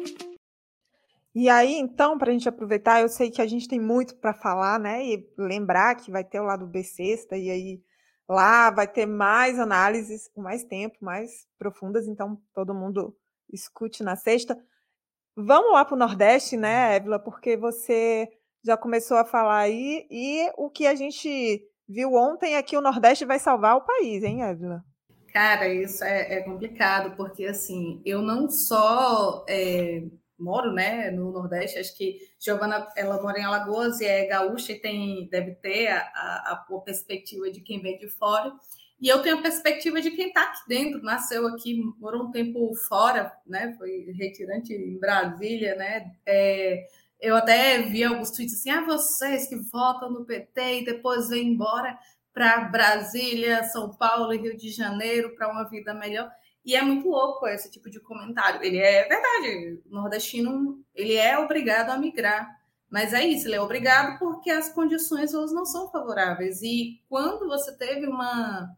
E 1.34 1.48
aí, 1.48 1.74
então, 1.78 2.18
para 2.18 2.30
a 2.30 2.32
gente 2.32 2.48
aproveitar, 2.48 3.00
eu 3.00 3.08
sei 3.08 3.30
que 3.30 3.40
a 3.40 3.46
gente 3.46 3.66
tem 3.66 3.80
muito 3.80 4.16
para 4.16 4.34
falar, 4.34 4.78
né? 4.78 5.04
E 5.04 5.26
lembrar 5.38 5.94
que 5.94 6.10
vai 6.10 6.22
ter 6.22 6.40
o 6.40 6.44
lado 6.44 6.66
B 6.66 6.84
sexta, 6.84 7.36
e 7.36 7.50
aí 7.50 7.82
lá 8.28 8.70
vai 8.70 8.86
ter 8.86 9.06
mais 9.06 9.58
análises, 9.58 10.28
com 10.28 10.42
mais 10.42 10.62
tempo, 10.62 10.96
mais 11.00 11.46
profundas, 11.58 12.06
então 12.06 12.38
todo 12.54 12.74
mundo 12.74 13.16
escute 13.50 14.02
na 14.02 14.14
sexta. 14.14 14.58
Vamos 15.34 15.72
lá 15.72 15.84
para 15.86 15.94
o 15.94 15.98
Nordeste, 15.98 16.56
né, 16.56 16.96
Évila? 16.96 17.18
Porque 17.18 17.56
você 17.56 18.28
já 18.62 18.76
começou 18.76 19.16
a 19.16 19.24
falar 19.24 19.60
aí, 19.60 20.06
e 20.10 20.52
o 20.58 20.68
que 20.68 20.86
a 20.86 20.94
gente 20.94 21.62
viu 21.88 22.12
ontem 22.12 22.56
é 22.56 22.62
que 22.62 22.76
o 22.76 22.82
Nordeste 22.82 23.24
vai 23.24 23.38
salvar 23.38 23.76
o 23.76 23.84
país, 23.84 24.22
hein, 24.22 24.42
Évila? 24.42 24.84
Cara, 25.32 25.66
isso 25.66 26.04
é, 26.04 26.34
é 26.34 26.40
complicado, 26.42 27.16
porque 27.16 27.46
assim, 27.46 28.02
eu 28.04 28.20
não 28.20 28.50
só. 28.50 29.46
É 29.48 30.02
moro, 30.42 30.72
né, 30.72 31.10
no 31.10 31.30
Nordeste, 31.30 31.78
acho 31.78 31.96
que 31.96 32.18
Giovana, 32.38 32.86
ela 32.96 33.22
mora 33.22 33.38
em 33.38 33.44
Alagoas 33.44 34.00
e 34.00 34.06
é 34.06 34.26
gaúcha 34.26 34.72
e 34.72 34.80
tem, 34.80 35.28
deve 35.28 35.52
ter 35.56 35.88
a, 35.88 35.98
a, 35.98 36.64
a 36.70 36.80
perspectiva 36.84 37.50
de 37.50 37.60
quem 37.60 37.80
vem 37.80 37.98
de 37.98 38.08
fora. 38.08 38.52
E 39.00 39.08
eu 39.08 39.20
tenho 39.20 39.38
a 39.38 39.42
perspectiva 39.42 40.00
de 40.00 40.12
quem 40.12 40.28
está 40.28 40.42
aqui 40.42 40.60
dentro, 40.68 41.02
nasceu 41.02 41.46
aqui, 41.48 41.82
morou 41.98 42.24
um 42.24 42.30
tempo 42.30 42.72
fora, 42.88 43.32
né? 43.44 43.74
Foi 43.76 44.12
retirante 44.16 44.72
em 44.72 44.96
Brasília, 44.96 45.74
né? 45.74 46.12
É, 46.24 46.86
eu 47.20 47.34
até 47.34 47.82
vi 47.82 48.04
alguns 48.04 48.30
tweets 48.30 48.54
assim: 48.54 48.70
ah, 48.70 48.84
vocês 48.84 49.48
que 49.48 49.56
votam 49.72 50.08
no 50.08 50.24
PT 50.24 50.80
e 50.80 50.84
depois 50.84 51.28
vêm 51.28 51.48
embora 51.48 51.98
para 52.32 52.60
Brasília, 52.64 53.64
São 53.64 53.90
Paulo 53.92 54.32
e 54.32 54.38
Rio 54.38 54.56
de 54.56 54.70
Janeiro 54.70 55.34
para 55.34 55.50
uma 55.50 55.68
vida 55.68 55.92
melhor. 55.92 56.30
E 56.64 56.76
é 56.76 56.82
muito 56.82 57.08
louco 57.08 57.46
esse 57.46 57.70
tipo 57.70 57.90
de 57.90 58.00
comentário. 58.00 58.62
Ele 58.62 58.78
é 58.78 59.08
verdade, 59.08 59.82
o 59.90 59.94
nordestino 59.94 60.82
ele 60.94 61.14
é 61.14 61.38
obrigado 61.38 61.90
a 61.90 61.98
migrar, 61.98 62.60
mas 62.88 63.12
é 63.12 63.24
isso, 63.24 63.48
ele 63.48 63.56
é 63.56 63.60
obrigado 63.60 64.18
porque 64.18 64.50
as 64.50 64.72
condições 64.72 65.34
elas 65.34 65.52
não 65.52 65.64
são 65.64 65.90
favoráveis. 65.90 66.62
E 66.62 67.00
quando 67.08 67.48
você 67.48 67.76
teve 67.76 68.06
uma 68.06 68.70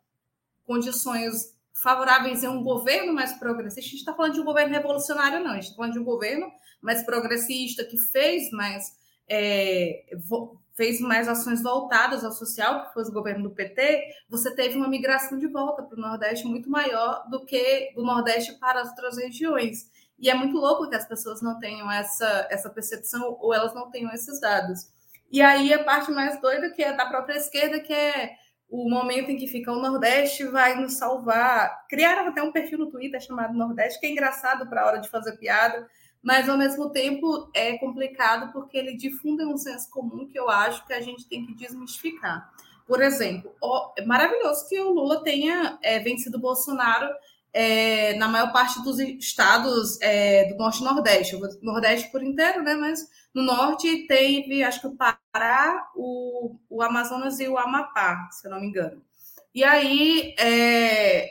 condições 0.64 1.54
favoráveis 1.82 2.42
em 2.42 2.48
um 2.48 2.62
governo 2.62 3.12
mais 3.12 3.34
progressista, 3.34 3.80
a 3.80 3.82
gente 3.82 3.96
está 3.96 4.14
falando 4.14 4.34
de 4.34 4.40
um 4.40 4.44
governo 4.44 4.72
revolucionário, 4.72 5.40
não, 5.40 5.50
a 5.50 5.54
gente 5.54 5.64
está 5.64 5.76
falando 5.76 5.92
de 5.92 5.98
um 5.98 6.04
governo 6.04 6.50
mais 6.80 7.02
progressista 7.02 7.84
que 7.84 7.98
fez 7.98 8.50
mais 8.50 8.96
é, 9.28 10.06
fez 10.74 11.00
mais 11.00 11.28
ações 11.28 11.62
voltadas 11.62 12.24
ao 12.24 12.32
social, 12.32 12.86
que 12.86 12.94
foi 12.94 13.04
o 13.04 13.12
governo 13.12 13.44
do 13.44 13.54
PT, 13.54 14.04
você 14.28 14.54
teve 14.54 14.76
uma 14.76 14.88
migração 14.88 15.38
de 15.38 15.46
volta 15.46 15.82
para 15.82 15.96
o 15.96 16.00
Nordeste 16.00 16.46
muito 16.46 16.68
maior 16.68 17.28
do 17.30 17.44
que 17.44 17.92
do 17.94 18.02
Nordeste 18.02 18.54
para 18.58 18.80
as 18.80 18.88
outras 18.88 19.16
regiões. 19.16 19.88
E 20.18 20.28
é 20.28 20.34
muito 20.34 20.56
louco 20.56 20.88
que 20.88 20.96
as 20.96 21.06
pessoas 21.06 21.42
não 21.42 21.58
tenham 21.58 21.90
essa, 21.90 22.48
essa 22.50 22.70
percepção 22.70 23.36
ou 23.40 23.54
elas 23.54 23.74
não 23.74 23.90
tenham 23.90 24.12
esses 24.12 24.40
dados. 24.40 24.88
E 25.30 25.40
aí 25.42 25.72
a 25.72 25.82
parte 25.82 26.10
mais 26.10 26.40
doida 26.40 26.70
que 26.70 26.82
é 26.82 26.92
da 26.92 27.06
própria 27.06 27.36
esquerda, 27.36 27.80
que 27.80 27.92
é 27.92 28.36
o 28.68 28.88
momento 28.88 29.30
em 29.30 29.36
que 29.36 29.46
fica 29.46 29.72
o 29.72 29.80
Nordeste 29.80 30.44
vai 30.46 30.80
nos 30.80 30.94
salvar. 30.94 31.86
Criaram 31.88 32.28
até 32.28 32.42
um 32.42 32.50
perfil 32.50 32.78
no 32.78 32.90
Twitter 32.90 33.20
chamado 33.20 33.54
Nordeste, 33.54 34.00
que 34.00 34.06
é 34.06 34.10
engraçado 34.10 34.68
para 34.68 34.82
a 34.82 34.86
hora 34.86 35.00
de 35.00 35.08
fazer 35.08 35.36
piada, 35.36 35.88
mas 36.24 36.48
ao 36.48 36.56
mesmo 36.56 36.88
tempo 36.88 37.50
é 37.52 37.76
complicado 37.76 38.50
porque 38.50 38.78
ele 38.78 38.96
difunde 38.96 39.44
um 39.44 39.58
senso 39.58 39.90
comum 39.90 40.26
que 40.26 40.38
eu 40.38 40.48
acho 40.48 40.84
que 40.86 40.94
a 40.94 41.00
gente 41.00 41.28
tem 41.28 41.44
que 41.44 41.54
desmistificar. 41.54 42.50
Por 42.86 43.02
exemplo, 43.02 43.54
ó, 43.62 43.92
é 43.96 44.04
maravilhoso 44.04 44.66
que 44.66 44.80
o 44.80 44.90
Lula 44.90 45.22
tenha 45.22 45.78
é, 45.82 45.98
vencido 46.00 46.38
Bolsonaro 46.38 47.08
é, 47.52 48.14
na 48.16 48.26
maior 48.26 48.52
parte 48.52 48.82
dos 48.82 48.98
estados 48.98 50.00
é, 50.00 50.48
do 50.48 50.56
Norte 50.56 50.80
e 50.80 50.84
Nordeste, 50.84 51.40
Nordeste 51.62 52.10
por 52.10 52.22
inteiro, 52.22 52.62
né? 52.62 52.74
Mas 52.74 53.08
no 53.32 53.42
Norte 53.42 54.06
teve, 54.06 54.64
acho 54.64 54.80
que 54.80 54.86
o 54.86 54.96
Pará, 54.96 55.88
o, 55.94 56.56
o 56.70 56.82
Amazonas 56.82 57.38
e 57.38 57.46
o 57.46 57.58
Amapá, 57.58 58.28
se 58.32 58.46
eu 58.46 58.50
não 58.50 58.60
me 58.60 58.66
engano. 58.66 59.02
E 59.54 59.62
aí, 59.62 60.34
é, 60.38 61.28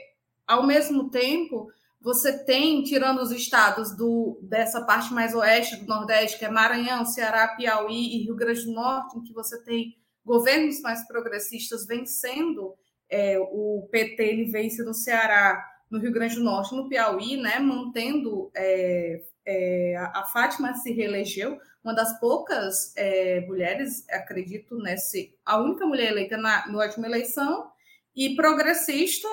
ao 0.47 0.63
mesmo 0.63 1.09
tempo, 1.09 1.69
você 2.03 2.43
tem, 2.43 2.83
tirando 2.83 3.21
os 3.21 3.31
estados 3.31 3.95
do, 3.95 4.37
dessa 4.43 4.81
parte 4.81 5.13
mais 5.13 5.33
oeste 5.33 5.77
do 5.77 5.87
Nordeste, 5.87 6.37
que 6.37 6.43
é 6.43 6.51
Maranhão, 6.51 7.05
Ceará, 7.05 7.47
Piauí 7.55 8.17
e 8.17 8.25
Rio 8.25 8.35
Grande 8.35 8.65
do 8.65 8.73
Norte, 8.73 9.17
em 9.17 9.23
que 9.23 9.31
você 9.33 9.63
tem 9.63 9.95
governos 10.25 10.81
mais 10.81 11.07
progressistas 11.07 11.87
vencendo, 11.87 12.75
é, 13.09 13.39
o 13.39 13.87
PT 13.89 14.21
ele 14.21 14.51
vence 14.51 14.83
no 14.83 14.93
Ceará, 14.93 15.65
no 15.89 15.97
Rio 15.97 16.11
Grande 16.11 16.35
do 16.35 16.43
Norte, 16.43 16.75
no 16.75 16.89
Piauí, 16.89 17.37
né, 17.37 17.57
mantendo 17.59 18.51
é, 18.53 19.21
é, 19.45 19.95
a 19.97 20.25
Fátima 20.25 20.73
se 20.75 20.91
reelegeu, 20.91 21.57
uma 21.81 21.93
das 21.93 22.19
poucas 22.19 22.93
é, 22.97 23.41
mulheres, 23.47 24.07
acredito, 24.09 24.77
nesse, 24.77 25.37
a 25.45 25.57
única 25.57 25.85
mulher 25.85 26.11
eleita 26.11 26.35
na, 26.35 26.67
na 26.67 26.83
última 26.83 27.07
eleição, 27.07 27.71
e 28.15 28.35
progressista, 28.35 29.27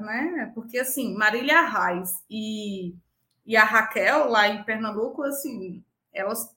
né? 0.00 0.52
Porque 0.54 0.78
assim, 0.78 1.14
Marília 1.14 1.62
Reis 1.62 2.10
e, 2.28 2.94
e 3.46 3.56
a 3.56 3.64
Raquel 3.64 4.28
lá 4.28 4.48
em 4.48 4.62
Pernambuco, 4.64 5.22
assim, 5.22 5.82
elas 6.12 6.54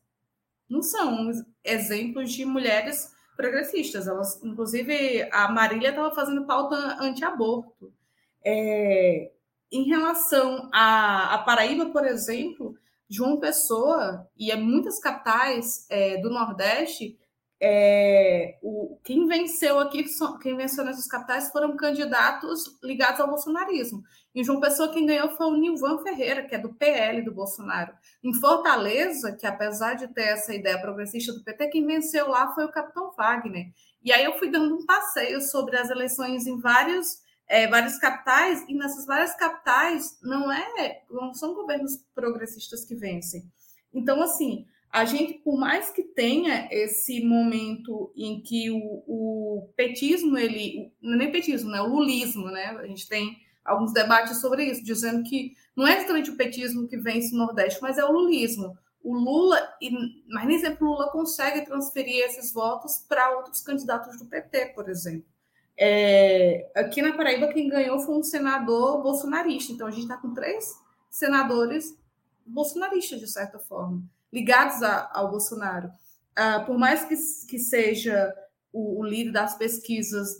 não 0.70 0.82
são 0.82 1.32
exemplos 1.64 2.32
de 2.32 2.46
mulheres 2.46 3.12
progressistas. 3.36 4.08
Elas, 4.08 4.42
inclusive, 4.44 5.28
a 5.32 5.52
Marília 5.52 5.90
estava 5.90 6.14
fazendo 6.14 6.46
pauta 6.46 6.76
anti-aborto. 7.00 7.94
É, 8.44 9.32
em 9.72 9.84
relação 9.84 10.70
a, 10.74 11.36
a, 11.36 11.38
Paraíba, 11.40 11.88
por 11.88 12.06
exemplo, 12.06 12.76
João 13.10 13.40
Pessoa 13.40 14.28
e 14.38 14.54
muitas 14.56 15.00
capitais 15.00 15.86
é, 15.90 16.18
do 16.18 16.30
Nordeste 16.30 17.18
é, 17.64 18.58
o, 18.64 18.98
quem 19.04 19.28
venceu 19.28 19.78
aqui, 19.78 20.04
quem 20.42 20.58
venceu 20.58 20.84
nessas 20.84 21.06
capitais 21.06 21.52
foram 21.52 21.78
candidatos 21.78 22.80
ligados 22.84 23.20
ao 23.20 23.30
bolsonarismo. 23.30 24.02
Em 24.34 24.44
João 24.44 24.60
Pessoa, 24.60 24.92
quem 24.92 25.06
ganhou 25.06 25.30
foi 25.36 25.46
o 25.46 25.56
Nilvan 25.56 26.00
Ferreira, 26.00 26.44
que 26.44 26.56
é 26.56 26.58
do 26.58 26.74
PL 26.74 27.22
do 27.22 27.32
Bolsonaro. 27.32 27.94
Em 28.24 28.34
Fortaleza, 28.34 29.34
que 29.34 29.46
apesar 29.46 29.94
de 29.94 30.08
ter 30.08 30.24
essa 30.24 30.56
ideia 30.56 30.82
progressista 30.82 31.34
do 31.34 31.44
PT, 31.44 31.68
quem 31.68 31.86
venceu 31.86 32.30
lá 32.30 32.52
foi 32.56 32.66
o 32.66 32.72
Capitão 32.72 33.12
Wagner. 33.16 33.72
E 34.04 34.12
aí 34.12 34.26
eu 34.26 34.40
fui 34.40 34.50
dando 34.50 34.76
um 34.76 34.86
passeio 34.86 35.40
sobre 35.40 35.78
as 35.78 35.92
eleições 35.92 36.48
em 36.48 36.60
vários 36.60 37.22
é, 37.48 37.68
várias 37.68 38.00
capitais, 38.00 38.64
e 38.70 38.74
nessas 38.74 39.06
várias 39.06 39.36
capitais 39.36 40.18
não 40.24 40.50
é, 40.50 41.04
não 41.12 41.34
são 41.34 41.54
governos 41.54 41.98
progressistas 42.16 42.86
que 42.86 42.96
vencem. 42.96 43.44
Então, 43.94 44.22
assim, 44.22 44.66
a 44.92 45.06
gente, 45.06 45.36
por 45.36 45.58
mais 45.58 45.90
que 45.90 46.04
tenha 46.04 46.68
esse 46.70 47.24
momento 47.24 48.12
em 48.16 48.42
que 48.42 48.70
o, 48.70 49.04
o 49.08 49.70
petismo, 49.76 50.38
ele, 50.38 50.92
não 51.02 51.14
é 51.14 51.18
nem 51.18 51.32
petismo, 51.32 51.70
né, 51.72 51.82
o 51.82 51.88
lulismo, 51.88 52.48
né, 52.48 52.78
a 52.78 52.86
gente 52.86 53.08
tem 53.08 53.38
alguns 53.64 53.94
debates 53.94 54.42
sobre 54.42 54.66
isso, 54.66 54.84
dizendo 54.84 55.24
que 55.24 55.54
não 55.76 55.88
é 55.88 55.96
exatamente 55.96 56.30
o 56.30 56.36
petismo 56.36 56.90
que 56.90 56.98
vence 56.98 57.34
o 57.34 57.38
Nordeste, 57.38 57.82
mas 57.82 57.98
é 57.98 58.04
o 58.04 58.12
lulismo. 58.12 58.78
O 59.04 59.16
Lula, 59.16 59.58
mas 60.28 60.46
nem 60.46 60.60
sempre 60.60 60.84
o 60.84 60.88
Lula 60.88 61.10
consegue 61.10 61.66
transferir 61.66 62.24
esses 62.26 62.52
votos 62.52 63.04
para 63.08 63.36
outros 63.38 63.62
candidatos 63.62 64.20
do 64.20 64.26
PT, 64.26 64.74
por 64.76 64.90
exemplo. 64.90 65.26
É, 65.78 66.70
aqui 66.76 67.02
na 67.02 67.14
Paraíba, 67.14 67.48
quem 67.48 67.68
ganhou 67.68 68.00
foi 68.00 68.16
um 68.16 68.24
senador 68.24 69.02
bolsonarista. 69.02 69.72
Então, 69.72 69.88
a 69.88 69.92
gente 69.92 70.04
está 70.04 70.18
com 70.18 70.34
três 70.34 70.76
senadores 71.10 71.98
bolsonaristas, 72.46 73.20
de 73.20 73.28
certa 73.28 73.58
forma 73.58 74.04
ligados 74.32 74.82
a, 74.82 75.10
ao 75.14 75.30
Bolsonaro. 75.30 75.92
Uh, 76.32 76.66
por 76.66 76.78
mais 76.78 77.04
que, 77.04 77.16
que 77.48 77.60
seja 77.60 78.34
o, 78.72 79.02
o 79.02 79.04
líder 79.04 79.32
das 79.32 79.56
pesquisas 79.56 80.38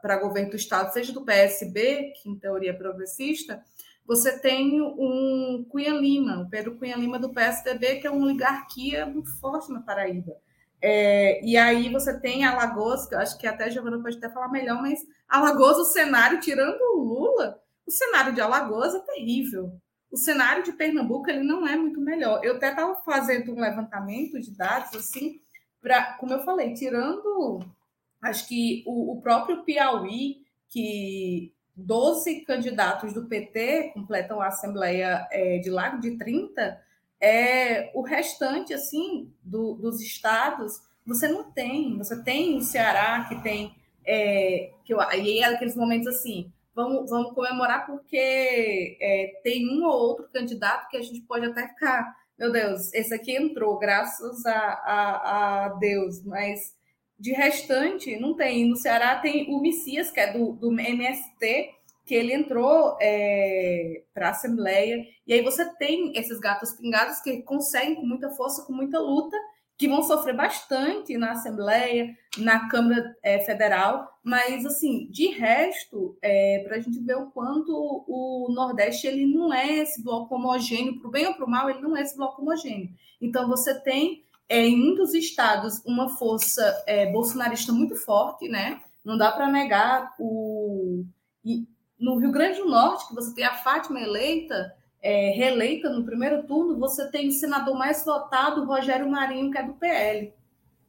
para 0.00 0.20
governo 0.20 0.50
do 0.50 0.56
Estado, 0.56 0.92
seja 0.92 1.12
do 1.12 1.24
PSB, 1.24 2.12
que 2.22 2.28
em 2.28 2.38
teoria 2.38 2.70
é 2.70 2.74
progressista, 2.74 3.62
você 4.06 4.38
tem 4.38 4.80
um 4.80 5.66
Cunha 5.68 5.92
Lima, 5.92 6.40
o 6.40 6.48
Pedro 6.48 6.76
Cunha 6.76 6.96
Lima 6.96 7.18
do 7.18 7.32
PSDB, 7.32 7.96
que 7.96 8.06
é 8.06 8.10
uma 8.10 8.24
oligarquia 8.24 9.04
muito 9.04 9.30
forte 9.40 9.72
na 9.72 9.80
Paraíba. 9.80 10.36
É, 10.80 11.44
e 11.44 11.56
aí 11.56 11.90
você 11.90 12.18
tem 12.20 12.44
Alagoas, 12.44 13.08
que 13.08 13.14
eu 13.14 13.18
acho 13.18 13.36
que 13.36 13.46
até 13.46 13.64
a 13.64 13.68
Giovana 13.68 14.00
pode 14.00 14.18
até 14.18 14.30
falar 14.30 14.48
melhor, 14.48 14.80
mas 14.80 15.00
Alagoas, 15.28 15.78
o 15.78 15.84
cenário, 15.84 16.38
tirando 16.38 16.80
o 16.80 17.02
Lula, 17.02 17.60
o 17.84 17.90
cenário 17.90 18.32
de 18.32 18.40
Alagoas 18.40 18.94
é 18.94 19.00
terrível 19.00 19.72
o 20.10 20.16
cenário 20.16 20.62
de 20.62 20.72
Pernambuco 20.72 21.28
ele 21.28 21.42
não 21.42 21.66
é 21.66 21.76
muito 21.76 22.00
melhor. 22.00 22.44
Eu 22.44 22.56
até 22.56 22.70
estava 22.70 22.94
fazendo 22.96 23.52
um 23.52 23.60
levantamento 23.60 24.40
de 24.40 24.50
dados 24.50 24.94
assim, 24.94 25.40
para, 25.80 26.14
como 26.14 26.32
eu 26.32 26.44
falei, 26.44 26.74
tirando, 26.74 27.60
acho 28.22 28.48
que 28.48 28.82
o, 28.86 29.12
o 29.12 29.20
próprio 29.20 29.62
Piauí, 29.64 30.44
que 30.68 31.52
12 31.76 32.40
candidatos 32.42 33.12
do 33.12 33.26
PT 33.26 33.92
completam 33.94 34.40
a 34.40 34.48
Assembleia 34.48 35.26
é, 35.30 35.58
de 35.58 35.70
Lago 35.70 36.00
de 36.00 36.16
30, 36.16 36.80
é, 37.20 37.90
o 37.94 38.02
restante 38.02 38.72
assim 38.72 39.32
do, 39.42 39.74
dos 39.74 40.00
estados 40.00 40.86
você 41.06 41.28
não 41.28 41.44
tem. 41.44 41.96
Você 41.96 42.22
tem 42.22 42.56
o 42.56 42.62
Ceará, 42.62 43.24
que 43.28 43.40
tem. 43.42 43.74
É, 44.04 44.72
que 44.84 44.92
eu, 44.92 45.00
e 45.12 45.38
é 45.40 45.44
aqueles 45.44 45.76
momentos 45.76 46.08
assim, 46.08 46.52
vamos, 46.76 47.08
vamos 47.08 47.32
comemorar 47.32 47.86
porque 47.86 48.98
é, 49.00 49.40
tem 49.42 49.66
um 49.66 49.84
ou 49.86 49.92
outro 49.92 50.28
candidato 50.30 50.88
que 50.90 50.98
a 50.98 51.02
gente 51.02 51.22
pode 51.22 51.46
até 51.46 51.66
ficar, 51.68 52.14
meu 52.38 52.52
Deus, 52.52 52.92
esse 52.92 53.14
aqui 53.14 53.34
entrou, 53.34 53.78
graças 53.78 54.44
a, 54.44 54.58
a, 54.58 55.64
a 55.64 55.68
Deus, 55.70 56.22
mas 56.22 56.76
de 57.18 57.32
restante 57.32 58.20
não 58.20 58.36
tem. 58.36 58.68
No 58.68 58.76
Ceará 58.76 59.16
tem 59.16 59.46
o 59.48 59.58
Messias, 59.58 60.10
que 60.10 60.20
é 60.20 60.30
do, 60.34 60.52
do 60.52 60.70
MST, 60.70 61.70
que 62.04 62.14
ele 62.14 62.34
entrou 62.34 62.96
é, 63.00 64.02
para 64.12 64.28
a 64.28 64.30
Assembleia, 64.30 65.02
e 65.26 65.32
aí 65.32 65.42
você 65.42 65.64
tem 65.76 66.12
esses 66.14 66.38
gatos 66.38 66.72
pingados 66.72 67.20
que 67.20 67.42
conseguem 67.42 67.96
com 67.96 68.06
muita 68.06 68.30
força, 68.30 68.64
com 68.64 68.72
muita 68.72 69.00
luta, 69.00 69.36
que 69.78 69.88
vão 69.88 70.02
sofrer 70.02 70.34
bastante 70.34 71.16
na 71.18 71.32
Assembleia, 71.32 72.16
na 72.38 72.68
Câmara 72.68 73.14
é, 73.22 73.40
Federal, 73.40 74.18
mas 74.22 74.64
assim, 74.64 75.06
de 75.10 75.28
resto, 75.28 76.16
é, 76.22 76.62
para 76.66 76.76
a 76.76 76.80
gente 76.80 76.98
ver 77.00 77.16
o 77.16 77.30
quanto 77.30 77.72
o 77.72 78.48
Nordeste 78.52 79.06
ele 79.06 79.26
não 79.26 79.52
é 79.52 79.78
esse 79.78 80.02
bloco 80.02 80.34
homogêneo, 80.34 80.98
para 80.98 81.08
o 81.08 81.10
bem 81.10 81.26
ou 81.26 81.34
para 81.34 81.44
o 81.44 81.50
mal, 81.50 81.68
ele 81.68 81.80
não 81.80 81.96
é 81.96 82.02
esse 82.02 82.16
bloco 82.16 82.40
homogêneo. 82.40 82.88
Então 83.20 83.48
você 83.48 83.78
tem 83.82 84.24
é, 84.48 84.66
em 84.66 84.76
muitos 84.76 85.12
estados 85.12 85.82
uma 85.84 86.08
força 86.08 86.84
é, 86.86 87.10
bolsonarista 87.12 87.72
muito 87.72 87.96
forte, 87.96 88.48
né? 88.48 88.80
Não 89.04 89.18
dá 89.18 89.30
para 89.30 89.50
negar 89.50 90.14
o 90.18 91.04
e 91.44 91.66
no 91.98 92.18
Rio 92.18 92.30
Grande 92.30 92.58
do 92.58 92.68
Norte 92.68 93.08
que 93.08 93.14
você 93.14 93.34
tem 93.34 93.44
a 93.44 93.54
Fátima 93.54 94.00
eleita 94.00 94.74
é, 95.06 95.30
reeleita 95.30 95.88
no 95.88 96.04
primeiro 96.04 96.42
turno, 96.42 96.80
você 96.80 97.08
tem 97.08 97.28
o 97.28 97.32
senador 97.32 97.78
mais 97.78 98.04
votado, 98.04 98.64
Rogério 98.64 99.08
Marinho, 99.08 99.52
que 99.52 99.58
é 99.58 99.62
do 99.62 99.74
PL. 99.74 100.34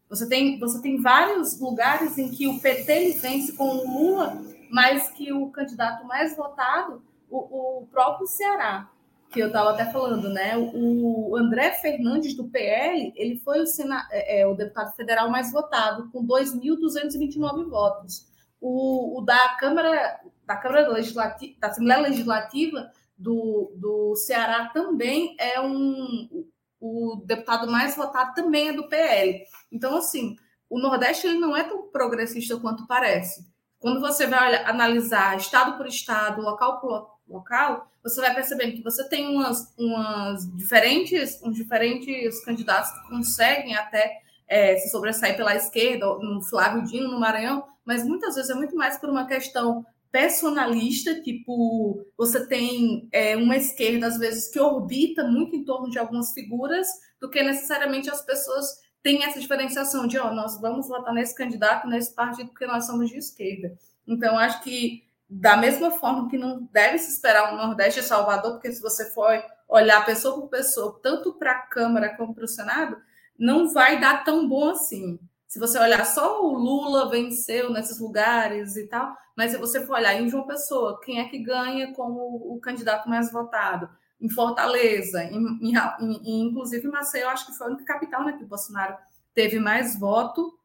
Você 0.09 0.27
tem, 0.27 0.57
você 0.57 0.81
tem 0.81 0.99
vários 0.99 1.59
lugares 1.59 2.17
em 2.17 2.27
que 2.31 2.47
o 2.47 2.59
PT 2.59 3.19
vence 3.21 3.53
com 3.53 3.69
o 3.69 3.87
Lula, 3.87 4.41
mas 4.71 5.11
que 5.11 5.31
o 5.31 5.51
candidato 5.51 6.03
mais 6.07 6.35
votado, 6.35 7.03
o, 7.29 7.81
o 7.81 7.87
próprio 7.91 8.25
Ceará, 8.25 8.89
que 9.29 9.39
eu 9.39 9.47
estava 9.47 9.69
até 9.69 9.85
falando, 9.85 10.29
né? 10.29 10.57
O 10.57 11.37
André 11.37 11.73
Fernandes, 11.73 12.33
do 12.33 12.45
PL, 12.45 13.13
ele 13.15 13.37
foi 13.37 13.61
o, 13.61 13.67
sena, 13.67 14.07
é, 14.09 14.41
é 14.41 14.47
o 14.47 14.55
deputado 14.55 14.95
federal 14.95 15.29
mais 15.29 15.51
votado, 15.51 16.09
com 16.11 16.25
2.229 16.25 17.69
votos. 17.69 18.25
O, 18.59 19.19
o, 19.19 19.21
da 19.21 19.49
Câmara, 19.59 20.21
da 20.43 20.55
Câmara 20.55 20.87
Legislativa, 20.87 21.53
da 21.59 21.67
Assembleia 21.67 22.01
Legislativa, 22.01 22.91
do, 23.17 23.73
do 23.75 24.15
Ceará 24.15 24.69
também 24.73 25.35
é 25.39 25.59
um. 25.59 26.45
O 26.79 27.23
deputado 27.25 27.69
mais 27.71 27.95
votado 27.95 28.35
também 28.35 28.69
é 28.69 28.73
do 28.73 28.87
PL. 28.87 29.43
Então, 29.71 29.97
assim, 29.97 30.35
o 30.69 30.79
Nordeste 30.79 31.25
ele 31.25 31.39
não 31.39 31.57
é 31.57 31.63
tão 31.63 31.87
progressista 31.87 32.57
quanto 32.57 32.85
parece. 32.85 33.47
Quando 33.79 33.99
você 33.99 34.27
vai 34.27 34.63
analisar 34.63 35.37
estado 35.37 35.75
por 35.75 35.87
estado, 35.87 36.41
local 36.41 36.79
por 36.79 37.17
local, 37.27 37.89
você 38.03 38.21
vai 38.21 38.33
percebendo 38.33 38.73
que 38.73 38.83
você 38.83 39.07
tem 39.09 39.27
umas, 39.27 39.73
umas 39.77 40.47
diferentes, 40.55 41.41
uns 41.43 41.55
diferentes 41.55 42.43
candidatos 42.45 42.91
que 42.91 43.09
conseguem 43.09 43.75
até 43.75 44.21
é, 44.47 44.77
se 44.77 44.89
sobressair 44.89 45.35
pela 45.35 45.55
esquerda, 45.55 46.05
no 46.19 46.41
Flávio 46.41 46.83
Dino, 46.83 47.11
no 47.11 47.19
Maranhão, 47.19 47.67
mas 47.83 48.03
muitas 48.03 48.35
vezes 48.35 48.49
é 48.49 48.55
muito 48.55 48.75
mais 48.75 48.97
por 48.97 49.09
uma 49.09 49.25
questão 49.25 49.85
personalista, 50.17 51.21
tipo, 51.21 52.03
você 52.17 52.47
tem 52.47 53.07
é, 53.11 53.37
uma 53.37 53.55
esquerda, 53.55 54.07
às 54.07 54.17
vezes, 54.17 54.49
que 54.49 54.59
orbita 54.59 55.23
muito 55.23 55.55
em 55.55 55.63
torno 55.63 55.91
de 55.91 55.99
algumas 55.99 56.33
figuras, 56.33 56.87
do 57.21 57.29
que 57.29 57.43
necessariamente 57.43 58.09
as 58.09 58.25
pessoas 58.25 58.65
têm 59.03 59.23
essa 59.23 59.39
diferenciação 59.39 60.07
de, 60.07 60.17
ó, 60.17 60.31
oh, 60.31 60.33
nós 60.33 60.59
vamos 60.59 60.87
votar 60.87 61.13
nesse 61.13 61.35
candidato, 61.35 61.87
nesse 61.87 62.15
partido, 62.15 62.49
porque 62.49 62.65
nós 62.65 62.87
somos 62.87 63.11
de 63.11 63.17
esquerda. 63.17 63.77
Então, 64.07 64.39
acho 64.39 64.63
que, 64.63 65.03
da 65.29 65.55
mesma 65.55 65.91
forma 65.91 66.27
que 66.27 66.37
não 66.37 66.67
deve 66.73 66.97
se 66.97 67.11
esperar 67.11 67.53
o 67.53 67.55
Nordeste 67.55 68.01
Salvador, 68.01 68.53
porque 68.53 68.71
se 68.71 68.81
você 68.81 69.13
for 69.13 69.39
olhar 69.69 70.03
pessoa 70.03 70.41
por 70.41 70.49
pessoa, 70.49 70.99
tanto 71.03 71.33
para 71.33 71.51
a 71.51 71.61
Câmara 71.61 72.17
como 72.17 72.33
para 72.33 72.45
o 72.45 72.47
Senado, 72.47 72.97
não 73.37 73.71
vai 73.71 73.99
dar 73.99 74.23
tão 74.23 74.49
bom 74.49 74.71
assim. 74.71 75.19
Se 75.47 75.59
você 75.59 75.79
olhar 75.79 76.05
só 76.05 76.43
o 76.45 76.57
Lula 76.57 77.09
venceu 77.09 77.71
nesses 77.71 77.99
lugares 77.99 78.75
e 78.75 78.85
tal, 78.87 79.15
mas 79.35 79.51
se 79.51 79.57
você 79.57 79.85
for 79.85 79.95
olhar 79.95 80.19
em 80.19 80.27
João 80.27 80.45
Pessoa, 80.45 80.99
quem 81.01 81.19
é 81.19 81.29
que 81.29 81.39
ganha 81.39 81.93
como 81.93 82.19
o 82.53 82.59
candidato 82.59 83.07
mais 83.07 83.31
votado? 83.31 83.89
Em 84.19 84.29
Fortaleza, 84.29 85.23
em, 85.23 85.37
em, 85.61 85.73
em, 86.01 86.47
inclusive 86.47 86.87
Maceió, 86.87 87.29
acho 87.29 87.45
que 87.45 87.53
foi 87.53 87.67
a 87.67 87.69
única 87.69 87.85
capital 87.85 88.25
né, 88.25 88.33
que 88.33 88.43
o 88.43 88.47
Bolsonaro 88.47 88.97
teve 89.33 89.59
mais 89.59 89.97
voto 89.97 90.59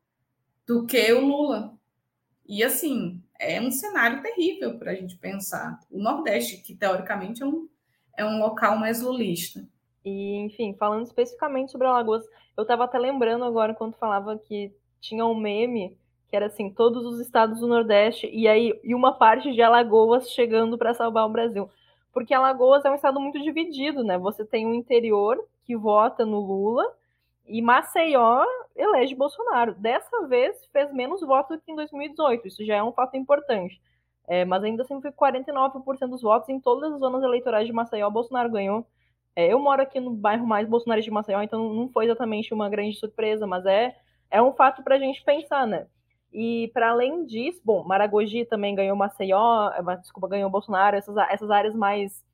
do 0.66 0.86
que 0.86 1.12
o 1.12 1.20
Lula. 1.20 1.78
E 2.46 2.64
assim, 2.64 3.22
é 3.38 3.60
um 3.60 3.70
cenário 3.70 4.22
terrível 4.22 4.78
para 4.78 4.92
a 4.92 4.94
gente 4.94 5.16
pensar. 5.16 5.78
O 5.90 6.02
Nordeste, 6.02 6.56
que 6.56 6.74
teoricamente 6.74 7.42
é 7.42 7.46
um, 7.46 7.68
é 8.16 8.24
um 8.24 8.38
local 8.38 8.78
mais 8.78 9.00
lulista. 9.00 9.68
E, 10.04 10.36
enfim, 10.36 10.74
falando 10.74 11.04
especificamente 11.04 11.70
sobre 11.70 11.86
Alagoas, 11.86 12.24
eu 12.56 12.62
estava 12.62 12.84
até 12.84 12.98
lembrando 12.98 13.44
agora 13.44 13.74
quando 13.74 13.94
falava 13.94 14.36
que 14.38 14.72
tinha 15.00 15.24
um 15.24 15.34
meme 15.34 15.96
que 16.28 16.36
era 16.36 16.46
assim, 16.46 16.70
todos 16.70 17.04
os 17.04 17.20
estados 17.20 17.60
do 17.60 17.66
Nordeste 17.66 18.26
e 18.32 18.48
aí 18.48 18.72
e 18.82 18.94
uma 18.94 19.12
parte 19.12 19.52
de 19.52 19.60
Alagoas 19.60 20.30
chegando 20.30 20.78
para 20.78 20.94
salvar 20.94 21.26
o 21.26 21.30
Brasil. 21.30 21.68
Porque 22.10 22.32
Alagoas 22.32 22.84
é 22.86 22.90
um 22.90 22.94
estado 22.94 23.20
muito 23.20 23.38
dividido, 23.38 24.02
né? 24.02 24.16
Você 24.16 24.42
tem 24.42 24.66
o 24.66 24.74
interior 24.74 25.38
que 25.64 25.76
vota 25.76 26.24
no 26.24 26.40
Lula 26.40 26.84
e 27.46 27.60
Maceió 27.60 28.44
elege 28.74 29.14
Bolsonaro. 29.14 29.74
Dessa 29.74 30.26
vez 30.26 30.64
fez 30.72 30.90
menos 30.92 31.20
votos 31.20 31.60
que 31.62 31.70
em 31.70 31.76
2018. 31.76 32.48
Isso 32.48 32.64
já 32.64 32.76
é 32.76 32.82
um 32.82 32.92
fato 32.92 33.14
importante. 33.16 33.78
É, 34.26 34.44
mas 34.44 34.64
ainda 34.64 34.84
assim 34.84 35.00
foi 35.02 35.10
49% 35.12 36.08
dos 36.08 36.22
votos 36.22 36.48
em 36.48 36.58
todas 36.58 36.92
as 36.92 36.98
zonas 36.98 37.22
eleitorais 37.22 37.66
de 37.66 37.72
Maceió. 37.74 38.08
Bolsonaro 38.08 38.50
ganhou. 38.50 38.86
É, 39.34 39.52
eu 39.52 39.58
moro 39.58 39.82
aqui 39.82 39.98
no 40.00 40.10
bairro 40.10 40.46
mais 40.46 40.68
bolsonarista 40.68 41.10
de 41.10 41.14
Maceió, 41.14 41.42
então 41.42 41.72
não 41.72 41.88
foi 41.88 42.04
exatamente 42.06 42.52
uma 42.52 42.68
grande 42.68 42.98
surpresa, 42.98 43.46
mas 43.46 43.64
é 43.66 43.96
é 44.30 44.40
um 44.42 44.52
fato 44.54 44.82
para 44.82 44.96
a 44.96 44.98
gente 44.98 45.22
pensar, 45.22 45.66
né? 45.66 45.86
E 46.32 46.70
para 46.72 46.90
além 46.90 47.26
disso, 47.26 47.60
bom, 47.62 47.84
Maragogi 47.84 48.46
também 48.46 48.74
ganhou 48.74 48.96
Maceió, 48.96 49.70
eh, 49.70 49.96
desculpa, 49.98 50.26
ganhou 50.26 50.48
Bolsonaro, 50.48 50.96
essas, 50.96 51.14
essas 51.30 51.50
áreas 51.50 51.74
mais 51.74 52.24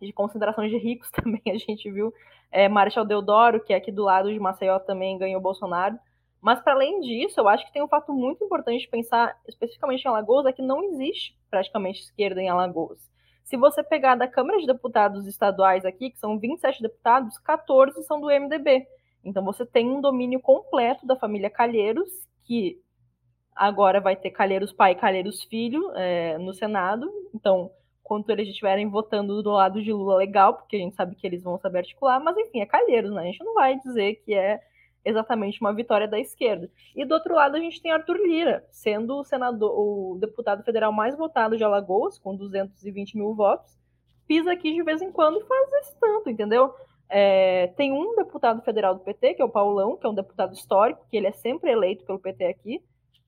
de 0.00 0.12
concentração 0.12 0.66
de 0.66 0.78
ricos 0.78 1.10
também 1.12 1.42
a 1.48 1.58
gente 1.58 1.90
viu. 1.90 2.12
É, 2.50 2.68
Marechal 2.68 3.04
Deodoro, 3.04 3.62
que 3.62 3.74
é 3.74 3.76
aqui 3.76 3.92
do 3.92 4.04
lado 4.04 4.32
de 4.32 4.38
Maceió, 4.40 4.78
também 4.78 5.18
ganhou 5.18 5.40
Bolsonaro. 5.40 5.98
Mas, 6.40 6.60
para 6.62 6.72
além 6.72 7.00
disso, 7.00 7.38
eu 7.38 7.48
acho 7.48 7.66
que 7.66 7.72
tem 7.72 7.82
um 7.82 7.88
fato 7.88 8.12
muito 8.12 8.42
importante 8.44 8.80
de 8.80 8.88
pensar 8.88 9.36
especificamente 9.46 10.04
em 10.04 10.08
Alagoas, 10.08 10.46
é 10.46 10.52
que 10.52 10.62
não 10.62 10.82
existe 10.84 11.36
praticamente 11.50 12.00
esquerda 12.00 12.40
em 12.40 12.48
Alagoas. 12.48 12.98
Se 13.48 13.56
você 13.56 13.82
pegar 13.82 14.14
da 14.14 14.28
Câmara 14.28 14.58
de 14.58 14.66
Deputados 14.66 15.26
estaduais 15.26 15.82
aqui, 15.86 16.10
que 16.10 16.18
são 16.18 16.38
27 16.38 16.82
deputados, 16.82 17.38
14 17.38 18.02
são 18.02 18.20
do 18.20 18.26
MDB. 18.26 18.86
Então 19.24 19.42
você 19.42 19.64
tem 19.64 19.88
um 19.88 20.02
domínio 20.02 20.38
completo 20.38 21.06
da 21.06 21.16
família 21.16 21.48
Calheiros, 21.48 22.10
que 22.44 22.78
agora 23.56 24.02
vai 24.02 24.14
ter 24.16 24.32
Calheiros 24.32 24.70
pai 24.70 24.92
e 24.92 24.96
Calheiros 24.96 25.44
filho 25.44 25.90
é, 25.96 26.36
no 26.36 26.52
Senado. 26.52 27.10
Então, 27.34 27.70
quanto 28.02 28.28
eles 28.28 28.48
estiverem 28.48 28.86
votando 28.86 29.42
do 29.42 29.52
lado 29.52 29.82
de 29.82 29.94
Lula, 29.94 30.16
legal, 30.16 30.52
porque 30.52 30.76
a 30.76 30.80
gente 30.80 30.94
sabe 30.94 31.16
que 31.16 31.26
eles 31.26 31.42
vão 31.42 31.58
saber 31.58 31.78
articular, 31.78 32.20
mas 32.20 32.36
enfim, 32.36 32.60
é 32.60 32.66
Calheiros, 32.66 33.12
né? 33.12 33.22
A 33.22 33.24
gente 33.24 33.42
não 33.42 33.54
vai 33.54 33.78
dizer 33.78 34.16
que 34.26 34.34
é 34.34 34.60
exatamente 35.08 35.60
uma 35.60 35.72
vitória 35.72 36.06
da 36.06 36.18
esquerda. 36.18 36.70
E 36.94 37.04
do 37.04 37.14
outro 37.14 37.34
lado 37.34 37.56
a 37.56 37.60
gente 37.60 37.80
tem 37.80 37.90
Arthur 37.90 38.16
Lira, 38.16 38.64
sendo 38.70 39.18
o 39.18 39.24
senador, 39.24 39.72
o 39.72 40.18
deputado 40.18 40.62
federal 40.62 40.92
mais 40.92 41.16
votado 41.16 41.56
de 41.56 41.64
Alagoas, 41.64 42.18
com 42.18 42.36
220 42.36 43.16
mil 43.16 43.34
votos, 43.34 43.76
pisa 44.26 44.52
aqui 44.52 44.74
de 44.74 44.82
vez 44.82 45.00
em 45.00 45.10
quando 45.10 45.38
e 45.40 45.44
faz 45.44 45.72
esse 45.80 45.98
tanto, 45.98 46.28
entendeu? 46.28 46.74
É, 47.08 47.68
tem 47.68 47.92
um 47.92 48.14
deputado 48.16 48.62
federal 48.62 48.94
do 48.94 49.00
PT, 49.00 49.34
que 49.34 49.42
é 49.42 49.44
o 49.44 49.48
Paulão, 49.48 49.96
que 49.96 50.06
é 50.06 50.10
um 50.10 50.14
deputado 50.14 50.52
histórico, 50.52 51.06
que 51.10 51.16
ele 51.16 51.26
é 51.26 51.32
sempre 51.32 51.70
eleito 51.70 52.04
pelo 52.04 52.18
PT 52.18 52.44
aqui, 52.44 52.82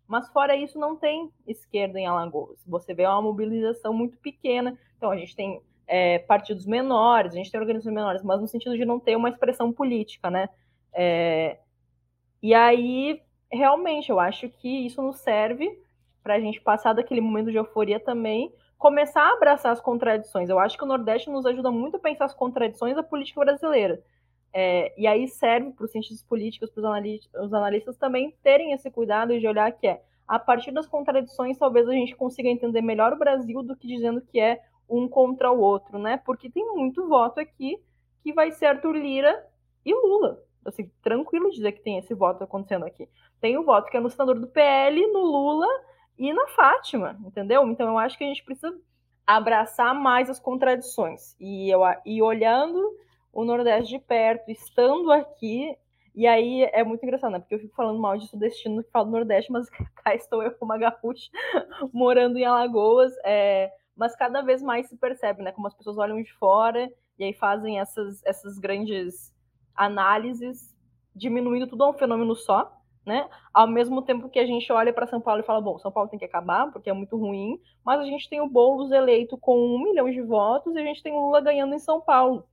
mas 0.07 0.29
fora 0.29 0.55
isso 0.55 0.79
não 0.79 0.97
tem 0.97 1.31
esquerda 1.47 1.99
em 1.99 2.07
Alagoas. 2.07 2.63
Você 2.67 2.93
vê 2.93 3.07
uma 3.07 3.23
mobilização 3.23 3.95
muito 3.95 4.19
pequena, 4.19 4.79
então 4.97 5.11
a 5.11 5.17
gente 5.17 5.35
tem 5.35 5.63
é, 5.87 6.19
partidos 6.19 6.67
menores, 6.67 7.33
a 7.33 7.37
gente 7.37 7.51
tem 7.51 7.61
organizações 7.61 7.95
menores, 7.95 8.23
mas 8.23 8.41
no 8.41 8.47
sentido 8.47 8.77
de 8.77 8.85
não 8.85 9.01
ter 9.01 9.17
uma 9.17 9.29
expressão 9.29 9.73
política, 9.73 10.31
né? 10.31 10.49
É, 10.93 11.59
e 12.43 12.55
aí, 12.55 13.23
realmente, 13.51 14.11
eu 14.11 14.19
acho 14.19 14.49
que 14.49 14.87
isso 14.87 15.03
nos 15.03 15.19
serve 15.19 15.79
para 16.23 16.35
a 16.35 16.41
gente 16.41 16.61
passar 16.61 16.93
daquele 16.93 17.21
momento 17.21 17.51
de 17.51 17.57
euforia 17.57 18.01
também, 18.01 18.53
começar 18.79 19.23
a 19.23 19.35
abraçar 19.35 19.73
as 19.73 19.81
contradições. 19.81 20.49
Eu 20.49 20.59
acho 20.59 20.77
que 20.77 20.85
o 20.85 20.87
Nordeste 20.87 21.31
nos 21.31 21.45
ajuda 21.45 21.71
muito 21.71 21.97
a 21.97 22.01
pensar 22.01 22.27
as 22.27 22.35
contradições 22.35 22.97
da 22.97 23.03
política 23.03 23.41
brasileira. 23.41 24.03
É, 24.53 24.93
e 24.99 25.07
aí 25.07 25.29
serve 25.29 25.71
para 25.73 25.85
os 25.85 25.93
cientistas 25.93 26.23
políticos, 26.23 26.71
para 26.71 26.81
os 27.45 27.53
analistas, 27.55 27.97
também 27.97 28.35
terem 28.43 28.73
esse 28.73 28.91
cuidado 28.91 29.39
de 29.39 29.47
olhar 29.47 29.71
que 29.73 29.87
é 29.87 30.03
a 30.27 30.39
partir 30.39 30.73
das 30.73 30.87
contradições 30.87 31.59
talvez 31.59 31.89
a 31.89 31.93
gente 31.93 32.17
consiga 32.17 32.49
entender 32.49 32.81
melhor 32.83 33.13
o 33.13 33.19
Brasil 33.19 33.63
do 33.63 33.77
que 33.77 33.87
dizendo 33.87 34.21
que 34.21 34.41
é 34.41 34.61
um 34.89 35.09
contra 35.09 35.53
o 35.53 35.61
outro, 35.61 35.99
né? 35.99 36.21
Porque 36.25 36.51
tem 36.51 36.65
muito 36.67 37.09
voto 37.09 37.39
aqui 37.39 37.79
que 38.23 38.33
vai 38.33 38.51
ser 38.51 38.67
Arthur 38.67 38.97
Lira 38.97 39.47
e 39.85 39.95
Lula 39.95 40.43
assim, 40.65 40.91
tranquilo 41.03 41.51
dizer 41.51 41.73
que 41.73 41.83
tem 41.83 41.99
esse 41.99 42.15
voto 42.15 42.45
acontecendo 42.45 42.85
aqui. 42.85 43.09
Tem 43.41 43.57
o 43.57 43.65
voto 43.65 43.91
que 43.91 43.97
é 43.97 44.01
no 44.01 44.11
senador 44.11 44.39
do 44.39 44.47
PL, 44.47 45.07
no 45.09 45.21
Lula 45.21 45.67
e 46.19 46.33
na 46.33 46.49
Fátima, 46.49 47.19
entendeu? 47.25 47.67
Então 47.69 47.89
eu 47.89 47.99
acho 47.99 48.19
que 48.19 48.25
a 48.25 48.27
gente 48.27 48.45
precisa 48.45 48.79
abraçar 49.27 49.95
mais 49.95 50.29
as 50.29 50.41
contradições. 50.41 51.37
E, 51.39 51.71
eu, 51.71 51.81
e 52.05 52.21
olhando 52.21 52.97
o 53.33 53.45
Nordeste 53.45 53.91
de 53.91 53.99
perto, 53.99 54.51
estando 54.51 55.13
aqui, 55.13 55.77
e 56.15 56.27
aí 56.27 56.65
é 56.73 56.83
muito 56.83 57.05
engraçado, 57.05 57.33
né? 57.33 57.39
Porque 57.39 57.55
eu 57.55 57.61
fico 57.61 57.75
falando 57.75 58.01
mal 58.01 58.19
de 58.19 58.27
sudestino 58.27 58.83
que 58.83 58.91
fala 58.91 59.05
do 59.05 59.13
Nordeste, 59.13 59.53
mas 59.53 59.69
cá 60.05 60.15
estou 60.15 60.43
eu 60.43 60.51
como 60.53 60.73
uma 60.73 60.79
gaúcha 60.79 61.31
morando 61.93 62.39
em 62.39 62.45
Alagoas. 62.45 63.13
É, 63.25 63.71
mas 63.97 64.17
cada 64.17 64.43
vez 64.43 64.63
mais 64.63 64.89
se 64.89 64.97
percebe, 64.97 65.43
né? 65.43 65.53
Como 65.53 65.67
as 65.67 65.75
pessoas 65.75 65.99
olham 65.99 66.21
de 66.23 66.33
fora 66.35 66.91
e 67.19 67.25
aí 67.25 67.33
fazem 67.33 67.79
essas, 67.79 68.25
essas 68.25 68.59
grandes 68.59 69.33
análises, 69.81 70.77
diminuindo 71.15 71.67
tudo 71.67 71.85
a 71.85 71.91
um 71.91 71.95
fenômeno 71.95 72.37
só, 72.37 72.71
né? 73.05 73.29
Ao 73.53 73.67
mesmo 73.67 74.03
tempo 74.03 74.29
que 74.29 74.39
a 74.39 74.45
gente 74.45 74.71
olha 74.71 74.93
para 74.93 75.07
São 75.07 75.21
Paulo 75.21 75.41
e 75.41 75.45
fala, 75.45 75.61
bom, 75.61 75.79
São 75.79 75.91
Paulo 75.91 76.11
tem 76.11 76.19
que 76.19 76.25
acabar 76.25 76.71
porque 76.71 76.91
é 76.91 76.93
muito 76.93 77.17
ruim, 77.17 77.59
mas 77.85 78.01
a 78.01 78.05
gente 78.05 78.29
tem 78.29 78.41
o 78.41 78.49
Boulos 78.49 78.93
eleito 78.93 79.39
com 79.39 79.57
um 79.57 79.83
milhão 79.83 80.11
de 80.11 80.21
votos 80.21 80.75
e 80.75 80.79
a 80.79 80.83
gente 80.83 81.03
tem 81.03 81.13
o 81.13 81.21
Lula 81.21 81.41
ganhando 81.41 81.75
em 81.75 81.79
São 81.79 82.01
Paulo, 82.01 82.47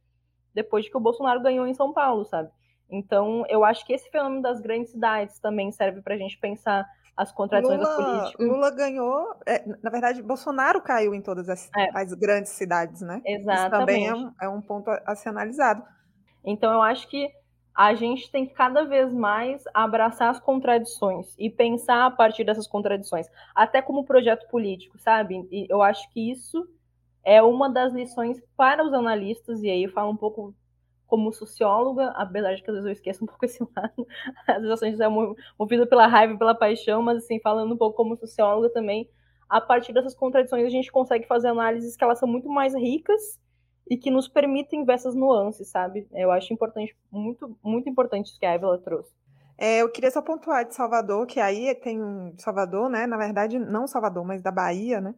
depois 0.53 0.85
de 0.85 0.91
que 0.91 0.97
o 0.97 1.01
Bolsonaro 1.01 1.41
ganhou 1.41 1.67
em 1.67 1.73
São 1.73 1.91
Paulo, 1.91 2.25
sabe? 2.25 2.49
Então, 2.89 3.43
eu 3.49 3.65
acho 3.65 3.85
que 3.85 3.91
esse 3.91 4.09
fenômeno 4.09 4.41
das 4.41 4.61
grandes 4.61 4.91
cidades 4.91 5.37
também 5.39 5.69
serve 5.71 6.01
para 6.01 6.15
a 6.15 6.17
gente 6.17 6.37
pensar 6.39 6.87
as 7.17 7.31
contradições 7.31 7.79
Lula, 7.79 7.97
da 7.97 8.03
política. 8.03 8.43
Lula 8.43 8.71
ganhou, 8.71 9.35
é, 9.45 9.65
na 9.83 9.89
verdade, 9.89 10.21
Bolsonaro 10.21 10.81
caiu 10.81 11.13
em 11.13 11.21
todas 11.21 11.49
as, 11.49 11.69
é. 11.75 11.89
as 11.93 12.13
grandes 12.13 12.51
cidades, 12.51 13.01
né? 13.01 13.21
Exatamente. 13.25 13.59
Isso 13.59 13.69
também 13.71 14.07
é 14.07 14.15
um, 14.15 14.31
é 14.43 14.47
um 14.47 14.61
ponto 14.61 14.89
a, 14.89 15.01
a 15.05 15.15
ser 15.15 15.29
analisado. 15.29 15.83
Então, 16.43 16.73
eu 16.73 16.81
acho 16.81 17.07
que 17.07 17.31
a 17.77 17.93
gente 17.93 18.31
tem 18.31 18.47
que 18.47 18.55
cada 18.55 18.85
vez 18.85 19.13
mais 19.13 19.63
abraçar 19.71 20.31
as 20.31 20.39
contradições 20.39 21.35
e 21.37 21.47
pensar 21.47 22.07
a 22.07 22.11
partir 22.11 22.43
dessas 22.43 22.67
contradições, 22.67 23.27
até 23.53 23.83
como 23.83 24.03
projeto 24.03 24.47
político, 24.49 24.97
sabe? 24.97 25.47
E 25.51 25.67
eu 25.69 25.83
acho 25.83 26.09
que 26.11 26.31
isso 26.31 26.67
é 27.23 27.39
uma 27.39 27.69
das 27.69 27.93
lições 27.93 28.41
para 28.55 28.83
os 28.83 28.91
analistas, 28.93 29.61
e 29.61 29.69
aí 29.69 29.83
eu 29.83 29.91
falo 29.91 30.11
um 30.11 30.17
pouco 30.17 30.55
como 31.05 31.31
socióloga, 31.31 32.09
apesar 32.15 32.55
de 32.55 32.63
que 32.63 32.69
às 32.71 32.75
vezes 32.77 32.87
eu 32.87 32.93
esqueço 32.93 33.23
um 33.23 33.27
pouco 33.27 33.45
esse 33.45 33.61
lado, 33.75 34.07
às 34.47 34.61
vezes 34.61 34.83
a 34.83 34.85
gente 34.87 35.01
é 35.01 35.07
movida 35.57 35.85
pela 35.85 36.07
raiva 36.07 36.33
e 36.33 36.37
pela 36.37 36.55
paixão, 36.55 37.03
mas 37.03 37.17
assim, 37.17 37.39
falando 37.39 37.75
um 37.75 37.77
pouco 37.77 37.95
como 37.95 38.17
socióloga 38.17 38.69
também, 38.69 39.07
a 39.47 39.61
partir 39.61 39.93
dessas 39.93 40.15
contradições 40.15 40.65
a 40.65 40.69
gente 40.69 40.91
consegue 40.91 41.27
fazer 41.27 41.49
análises 41.49 41.95
que 41.95 42.03
elas 42.03 42.17
são 42.17 42.27
muito 42.27 42.49
mais 42.49 42.73
ricas 42.73 43.39
e 43.89 43.97
que 43.97 44.11
nos 44.11 44.27
permitem 44.27 44.83
ver 44.83 44.93
essas 44.93 45.15
nuances, 45.15 45.69
sabe? 45.69 46.07
Eu 46.11 46.31
acho 46.31 46.53
importante, 46.53 46.95
muito, 47.11 47.57
muito 47.63 47.89
importante 47.89 48.27
isso 48.27 48.39
que 48.39 48.45
a 48.45 48.55
Evelyn 48.55 48.81
trouxe. 48.81 49.11
É, 49.57 49.81
eu 49.81 49.89
queria 49.89 50.11
só 50.11 50.21
pontuar 50.21 50.65
de 50.65 50.75
Salvador, 50.75 51.25
que 51.25 51.39
aí 51.39 51.73
tem 51.75 51.99
Salvador, 52.37 52.89
né? 52.89 53.07
Na 53.07 53.17
verdade, 53.17 53.57
não 53.57 53.87
Salvador, 53.87 54.23
mas 54.23 54.41
da 54.41 54.51
Bahia, 54.51 55.01
né? 55.01 55.15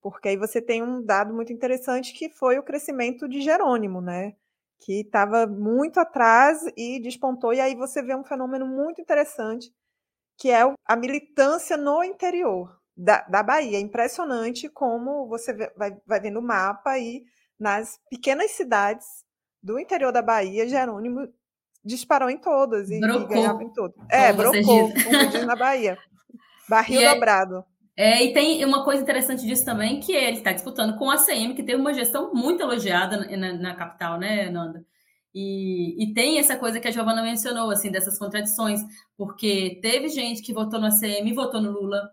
Porque 0.00 0.28
aí 0.28 0.36
você 0.36 0.62
tem 0.62 0.82
um 0.82 1.04
dado 1.04 1.34
muito 1.34 1.52
interessante 1.52 2.14
que 2.14 2.30
foi 2.30 2.58
o 2.58 2.62
crescimento 2.62 3.28
de 3.28 3.40
Jerônimo, 3.40 4.00
né? 4.00 4.34
Que 4.78 5.00
estava 5.00 5.46
muito 5.46 5.98
atrás 5.98 6.62
e 6.76 7.00
despontou, 7.00 7.52
e 7.52 7.60
aí 7.60 7.74
você 7.74 8.02
vê 8.02 8.14
um 8.14 8.24
fenômeno 8.24 8.66
muito 8.66 9.00
interessante, 9.00 9.72
que 10.38 10.50
é 10.50 10.62
a 10.86 10.96
militância 10.96 11.76
no 11.76 12.02
interior 12.04 12.80
da, 12.96 13.22
da 13.22 13.42
Bahia. 13.42 13.76
É 13.78 13.80
impressionante 13.80 14.68
como 14.68 15.26
você 15.26 15.52
vai, 15.76 15.96
vai 16.06 16.20
vendo 16.20 16.38
o 16.38 16.42
mapa 16.42 16.98
e 16.98 17.24
nas 17.60 18.00
pequenas 18.08 18.52
cidades 18.52 19.06
do 19.62 19.78
interior 19.78 20.10
da 20.12 20.22
Bahia, 20.22 20.66
Jerônimo 20.66 21.28
disparou 21.84 22.30
em 22.30 22.38
todas 22.38 22.90
e, 22.90 22.96
e 22.96 23.26
ganhava 23.26 23.62
em 23.62 23.70
todas. 23.70 23.96
É, 24.08 24.32
brocou, 24.32 24.90
como 24.92 25.26
diz 25.30 25.46
na 25.46 25.56
Bahia. 25.56 25.98
Barril 26.68 27.00
é, 27.00 27.14
dobrado. 27.14 27.64
É, 27.96 28.24
e 28.24 28.32
tem 28.32 28.64
uma 28.64 28.84
coisa 28.84 29.02
interessante 29.02 29.44
disso 29.44 29.64
também, 29.64 30.00
que 30.00 30.12
ele 30.12 30.38
está 30.38 30.52
disputando 30.52 30.96
com 30.96 31.10
a 31.10 31.18
CM, 31.18 31.54
que 31.54 31.62
teve 31.62 31.80
uma 31.80 31.92
gestão 31.92 32.32
muito 32.32 32.62
elogiada 32.62 33.16
na, 33.36 33.52
na 33.52 33.74
capital, 33.74 34.18
né, 34.18 34.48
Nanda? 34.48 34.84
E, 35.34 36.02
e, 36.02 36.12
tem 36.12 36.38
essa 36.38 36.56
coisa 36.56 36.80
que 36.80 36.88
a 36.88 36.90
Giovana 36.90 37.22
mencionou, 37.22 37.70
assim, 37.70 37.90
dessas 37.90 38.18
contradições, 38.18 38.80
porque 39.16 39.78
teve 39.80 40.08
gente 40.08 40.42
que 40.42 40.52
votou 40.52 40.80
no 40.80 40.86
ACM 40.86 41.28
e 41.28 41.34
votou 41.34 41.60
no 41.60 41.70
Lula, 41.70 42.10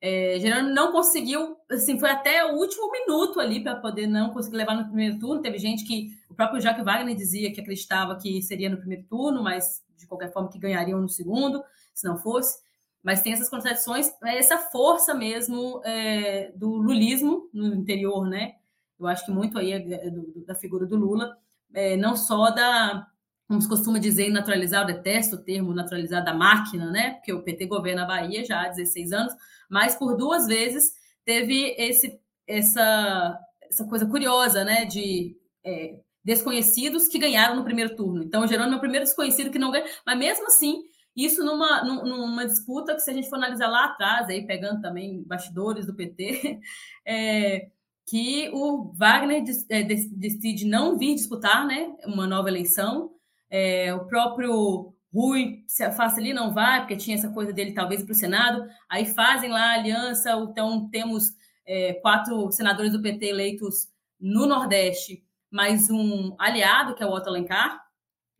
é, 0.00 0.62
não 0.62 0.92
conseguiu, 0.92 1.56
assim, 1.70 1.98
foi 1.98 2.10
até 2.10 2.44
o 2.44 2.56
último 2.56 2.90
minuto 2.90 3.40
ali 3.40 3.62
para 3.62 3.76
poder 3.76 4.06
não 4.06 4.30
conseguir 4.30 4.56
levar 4.56 4.76
no 4.76 4.86
primeiro 4.86 5.18
turno. 5.18 5.42
Teve 5.42 5.58
gente 5.58 5.84
que 5.84 6.16
o 6.28 6.34
próprio 6.34 6.60
Jacques 6.60 6.84
Wagner 6.84 7.16
dizia 7.16 7.52
que 7.52 7.60
acreditava 7.60 8.16
que 8.16 8.40
seria 8.42 8.70
no 8.70 8.78
primeiro 8.78 9.04
turno, 9.04 9.42
mas 9.42 9.82
de 9.96 10.06
qualquer 10.06 10.32
forma 10.32 10.48
que 10.48 10.58
ganhariam 10.58 11.00
no 11.00 11.08
segundo, 11.08 11.62
se 11.92 12.06
não 12.06 12.16
fosse. 12.16 12.60
Mas 13.02 13.22
tem 13.22 13.32
essas 13.32 13.48
contradições, 13.48 14.12
é 14.24 14.38
essa 14.38 14.58
força 14.58 15.14
mesmo 15.14 15.80
é, 15.84 16.52
do 16.52 16.68
lulismo 16.68 17.48
no 17.52 17.74
interior, 17.74 18.26
né? 18.26 18.54
Eu 18.98 19.06
acho 19.06 19.24
que 19.24 19.30
muito 19.30 19.58
aí 19.58 19.72
é 19.72 20.10
do, 20.10 20.44
da 20.44 20.54
figura 20.54 20.84
do 20.86 20.96
Lula, 20.96 21.36
é, 21.72 21.96
não 21.96 22.16
só 22.16 22.50
da, 22.50 23.06
como 23.48 23.62
se 23.62 23.68
costuma 23.68 23.98
dizer, 23.98 24.28
naturalizar, 24.30 24.82
eu 24.82 24.94
detesto 24.94 25.36
o 25.36 25.42
termo 25.42 25.72
naturalizar 25.72 26.22
da 26.22 26.34
máquina, 26.34 26.90
né? 26.90 27.14
Porque 27.14 27.32
o 27.32 27.42
PT 27.42 27.66
governa 27.66 28.02
a 28.02 28.06
Bahia 28.06 28.44
já 28.44 28.62
há 28.62 28.68
16 28.68 29.12
anos, 29.12 29.32
mas 29.70 29.96
por 29.96 30.16
duas 30.16 30.46
vezes 30.46 30.92
teve 31.24 31.74
esse, 31.78 32.20
essa, 32.46 33.38
essa 33.62 33.84
coisa 33.86 34.06
curiosa, 34.06 34.64
né, 34.64 34.84
de 34.84 35.36
é, 35.64 35.98
desconhecidos 36.22 37.08
que 37.08 37.18
ganharam 37.18 37.56
no 37.56 37.64
primeiro 37.64 37.96
turno. 37.96 38.22
Então, 38.22 38.46
Jerônimo 38.46 38.74
é 38.74 38.76
o 38.76 38.80
primeiro 38.80 39.06
desconhecido 39.06 39.50
que 39.50 39.58
não 39.58 39.70
ganha, 39.70 39.86
mas 40.04 40.18
mesmo 40.18 40.46
assim, 40.46 40.82
isso 41.16 41.42
numa, 41.42 41.82
numa 41.84 42.46
disputa 42.46 42.94
que, 42.94 43.00
se 43.00 43.10
a 43.10 43.14
gente 43.14 43.28
for 43.28 43.36
analisar 43.36 43.68
lá 43.68 43.86
atrás, 43.86 44.28
aí 44.28 44.46
pegando 44.46 44.80
também 44.80 45.22
bastidores 45.24 45.86
do 45.86 45.94
PT, 45.94 46.60
é, 47.04 47.68
que 48.06 48.50
o 48.54 48.92
Wagner 48.94 49.42
é, 49.68 49.82
decide 49.82 50.64
não 50.64 50.96
vir 50.96 51.14
disputar 51.14 51.66
né, 51.66 51.94
uma 52.06 52.26
nova 52.26 52.48
eleição. 52.48 53.10
É, 53.50 53.94
o 53.94 54.06
próprio 54.06 54.94
Rui 55.12 55.64
se 55.66 55.90
faça 55.92 56.20
ali, 56.20 56.32
não 56.32 56.52
vai, 56.52 56.80
porque 56.80 56.96
tinha 56.96 57.16
essa 57.16 57.30
coisa 57.30 57.52
dele 57.52 57.72
talvez 57.72 58.02
para 58.02 58.12
o 58.12 58.14
Senado. 58.14 58.66
Aí 58.88 59.06
fazem 59.06 59.50
lá 59.50 59.70
a 59.70 59.74
aliança, 59.74 60.30
então 60.32 60.88
temos 60.90 61.32
é, 61.66 61.94
quatro 61.94 62.50
senadores 62.52 62.92
do 62.92 63.02
PT 63.02 63.26
eleitos 63.26 63.88
no 64.20 64.46
Nordeste, 64.46 65.24
mais 65.50 65.90
um 65.90 66.34
aliado, 66.38 66.94
que 66.94 67.02
é 67.02 67.06
o 67.06 67.12
Otto 67.12 67.28
Alencar. 67.28 67.86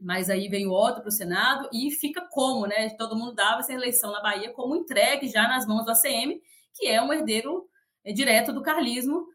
mas 0.00 0.30
aí 0.30 0.48
veio 0.48 0.70
outro 0.70 1.00
para 1.02 1.08
o 1.08 1.12
Senado 1.12 1.68
e 1.72 1.90
fica 1.90 2.20
como, 2.30 2.66
né? 2.66 2.90
Todo 2.90 3.16
mundo 3.16 3.34
dava 3.34 3.60
essa 3.60 3.72
eleição 3.72 4.12
na 4.12 4.22
Bahia 4.22 4.52
como 4.52 4.76
entregue 4.76 5.28
já 5.28 5.48
nas 5.48 5.66
mãos 5.66 5.84
do 5.84 5.90
ACM, 5.90 6.40
que 6.74 6.86
é 6.86 7.02
um 7.02 7.12
herdeiro 7.12 7.68
é, 8.04 8.12
direto 8.12 8.52
do 8.52 8.62
carlismo, 8.62 9.26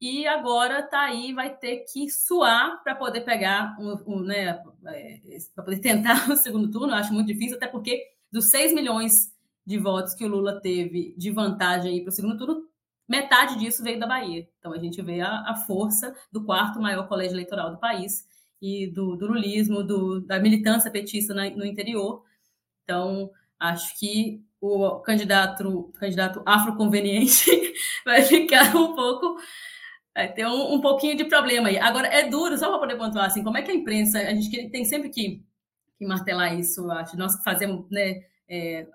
e 0.00 0.26
agora 0.26 0.82
tá 0.82 1.00
aí, 1.02 1.32
vai 1.32 1.56
ter 1.56 1.84
que 1.90 2.10
suar 2.10 2.82
para 2.82 2.94
poder 2.94 3.22
pegar 3.22 3.76
um 3.78 4.20
né, 4.20 4.60
é, 4.86 5.20
para 5.54 5.64
poder 5.64 5.78
tentar 5.78 6.28
o 6.30 6.36
segundo 6.36 6.70
turno. 6.70 6.92
Eu 6.92 6.96
acho 6.96 7.12
muito 7.12 7.28
difícil, 7.28 7.56
até 7.56 7.66
porque 7.66 8.02
dos 8.30 8.50
6 8.50 8.74
milhões 8.74 9.32
de 9.66 9.78
votos 9.78 10.14
que 10.14 10.24
o 10.24 10.28
Lula 10.28 10.60
teve 10.60 11.14
de 11.16 11.30
vantagem 11.30 12.02
para 12.02 12.10
o 12.10 12.12
segundo 12.12 12.36
turno, 12.36 12.68
metade 13.08 13.58
disso 13.58 13.82
veio 13.82 13.98
da 13.98 14.06
Bahia. 14.06 14.48
Então 14.58 14.72
a 14.72 14.78
gente 14.78 15.00
vê 15.00 15.20
a, 15.20 15.44
a 15.46 15.54
força 15.54 16.14
do 16.30 16.44
quarto 16.44 16.80
maior 16.80 17.08
colégio 17.08 17.34
eleitoral 17.34 17.70
do 17.70 17.78
país 17.78 18.26
e 18.60 18.86
do, 18.86 19.16
do 19.16 19.26
lulismo, 19.26 19.82
do, 19.82 20.20
da 20.20 20.38
militância 20.38 20.90
petista 20.90 21.34
na, 21.34 21.48
no 21.50 21.64
interior. 21.64 22.22
Então, 22.82 23.30
acho 23.58 23.98
que 23.98 24.42
o 24.60 25.00
candidato, 25.00 25.92
candidato 25.98 26.42
afroconveniente 26.46 27.50
vai 28.04 28.22
ficar 28.22 28.74
um 28.74 28.94
pouco. 28.94 29.36
Vai 30.14 30.32
ter 30.32 30.46
um, 30.46 30.74
um 30.74 30.80
pouquinho 30.80 31.16
de 31.16 31.24
problema 31.24 31.68
aí. 31.68 31.78
Agora, 31.78 32.06
é 32.06 32.28
duro, 32.28 32.56
só 32.56 32.68
para 32.68 32.78
poder 32.78 32.96
pontuar, 32.96 33.26
assim, 33.26 33.42
como 33.42 33.58
é 33.58 33.62
que 33.62 33.70
a 33.70 33.74
imprensa, 33.74 34.18
a 34.18 34.34
gente 34.34 34.68
tem 34.68 34.84
sempre 34.84 35.08
que, 35.08 35.42
que 35.98 36.06
martelar 36.06 36.58
isso, 36.58 36.88
acho. 36.90 37.16
Nós 37.16 37.42
fazemos 37.42 37.90
né, 37.90 38.22
é, 38.48 38.86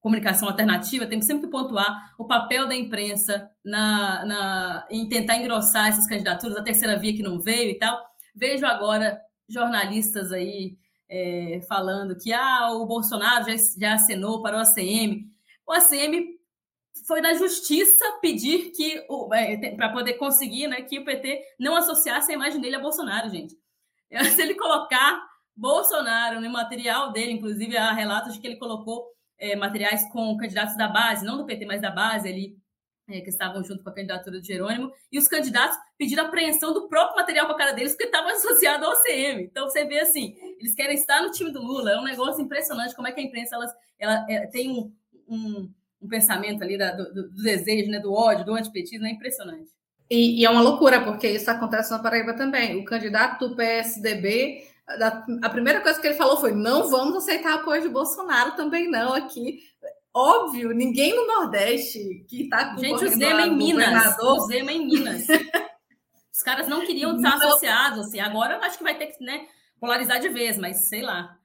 comunicação 0.00 0.48
alternativa, 0.48 1.06
temos 1.06 1.26
sempre 1.26 1.46
que 1.46 1.50
pontuar 1.50 2.14
o 2.18 2.24
papel 2.24 2.66
da 2.66 2.74
imprensa 2.74 3.50
na, 3.64 4.24
na, 4.24 4.86
em 4.90 5.08
tentar 5.08 5.36
engrossar 5.36 5.88
essas 5.88 6.06
candidaturas, 6.06 6.56
a 6.56 6.62
terceira 6.62 6.98
via 6.98 7.14
que 7.14 7.22
não 7.22 7.40
veio 7.40 7.70
e 7.70 7.78
tal. 7.78 7.98
Vejo 8.34 8.66
agora 8.66 9.20
jornalistas 9.48 10.32
aí 10.32 10.76
é, 11.08 11.60
falando 11.68 12.16
que 12.16 12.32
ah, 12.32 12.70
o 12.72 12.86
Bolsonaro 12.86 13.50
já, 13.50 13.56
já 13.78 13.94
acenou 13.94 14.42
para 14.42 14.56
o 14.56 14.60
ACM. 14.60 15.30
O 15.66 15.72
ACM 15.72 16.33
foi 17.06 17.20
na 17.20 17.34
justiça 17.34 18.04
pedir 18.20 18.70
que 18.70 19.04
é, 19.32 19.74
para 19.74 19.90
poder 19.90 20.14
conseguir 20.14 20.66
né, 20.66 20.82
que 20.82 20.98
o 20.98 21.04
PT 21.04 21.42
não 21.58 21.76
associasse 21.76 22.30
a 22.30 22.34
imagem 22.34 22.60
dele 22.60 22.76
a 22.76 22.80
Bolsonaro, 22.80 23.28
gente. 23.30 23.56
Se 24.34 24.42
ele 24.42 24.54
colocar 24.54 25.22
Bolsonaro 25.56 26.40
no 26.40 26.50
material 26.50 27.12
dele, 27.12 27.32
inclusive 27.32 27.76
há 27.76 27.92
relatos 27.92 28.34
de 28.34 28.40
que 28.40 28.46
ele 28.46 28.56
colocou 28.56 29.06
é, 29.38 29.54
materiais 29.54 30.10
com 30.10 30.36
candidatos 30.36 30.76
da 30.76 30.88
base, 30.88 31.24
não 31.24 31.36
do 31.36 31.46
PT, 31.46 31.66
mas 31.66 31.80
da 31.80 31.90
base 31.90 32.28
ali, 32.28 32.56
é, 33.08 33.20
que 33.20 33.28
estavam 33.28 33.62
junto 33.62 33.82
com 33.82 33.90
a 33.90 33.94
candidatura 33.94 34.40
do 34.40 34.46
Jerônimo, 34.46 34.90
e 35.12 35.18
os 35.18 35.28
candidatos 35.28 35.76
pediram 35.98 36.26
apreensão 36.26 36.72
do 36.72 36.88
próprio 36.88 37.16
material 37.16 37.46
com 37.46 37.52
a 37.52 37.58
cara 37.58 37.72
deles, 37.72 37.92
porque 37.92 38.04
estava 38.04 38.30
associado 38.32 38.84
ao 38.84 38.92
OCM. 38.92 39.42
Então 39.42 39.68
você 39.68 39.84
vê 39.84 40.00
assim, 40.00 40.34
eles 40.58 40.74
querem 40.74 40.94
estar 40.94 41.22
no 41.22 41.30
time 41.30 41.52
do 41.52 41.62
Lula, 41.62 41.92
é 41.92 41.98
um 41.98 42.04
negócio 42.04 42.42
impressionante 42.42 42.94
como 42.94 43.06
é 43.06 43.12
que 43.12 43.20
a 43.20 43.24
imprensa 43.24 43.56
ela, 43.56 43.66
ela 43.98 44.26
é, 44.28 44.46
tem 44.46 44.70
um, 44.70 44.92
um, 45.28 45.72
um, 46.04 46.08
pensamento 46.08 46.62
ali 46.62 46.76
da, 46.76 46.92
do, 46.92 47.12
do, 47.12 47.42
desejo, 47.42 47.90
né, 47.90 47.98
do 47.98 48.12
ódio, 48.12 48.44
do 48.44 48.54
antipetismo, 48.54 49.06
é 49.06 49.10
impressionante. 49.10 49.70
E, 50.10 50.40
e, 50.40 50.44
é 50.44 50.50
uma 50.50 50.60
loucura, 50.60 51.00
porque 51.02 51.28
isso 51.28 51.50
acontece 51.50 51.90
na 51.90 51.98
Paraíba 51.98 52.34
também. 52.34 52.78
O 52.78 52.84
candidato 52.84 53.48
do 53.48 53.56
PSDB, 53.56 54.66
a 55.42 55.48
primeira 55.48 55.80
coisa 55.80 56.00
que 56.00 56.06
ele 56.06 56.16
falou 56.16 56.38
foi: 56.38 56.52
não 56.52 56.90
vamos 56.90 57.16
aceitar 57.16 57.54
apoio 57.54 57.82
de 57.82 57.88
Bolsonaro 57.88 58.52
também 58.52 58.90
não 58.90 59.14
aqui 59.14 59.60
óbvio, 60.14 60.72
ninguém 60.72 61.14
no 61.14 61.26
Nordeste 61.26 62.24
que 62.28 62.42
está 62.42 62.76
Gente, 62.76 63.04
o 63.04 63.08
Zema 63.08 63.42
em 63.42 63.56
Minas. 63.56 64.16
O 64.20 64.40
Zema 64.46 64.72
em 64.72 64.86
Minas. 64.86 65.26
Os 66.32 66.42
caras 66.42 66.68
não 66.68 66.86
queriam 66.86 67.16
estar 67.16 67.36
não. 67.36 67.48
associados, 67.48 68.06
assim. 68.06 68.20
Agora 68.20 68.54
eu 68.54 68.62
acho 68.62 68.78
que 68.78 68.84
vai 68.84 68.96
ter 68.96 69.08
que 69.08 69.24
né, 69.24 69.46
polarizar 69.80 70.20
de 70.20 70.28
vez, 70.28 70.56
mas 70.56 70.88
sei 70.88 71.02
lá. 71.02 71.36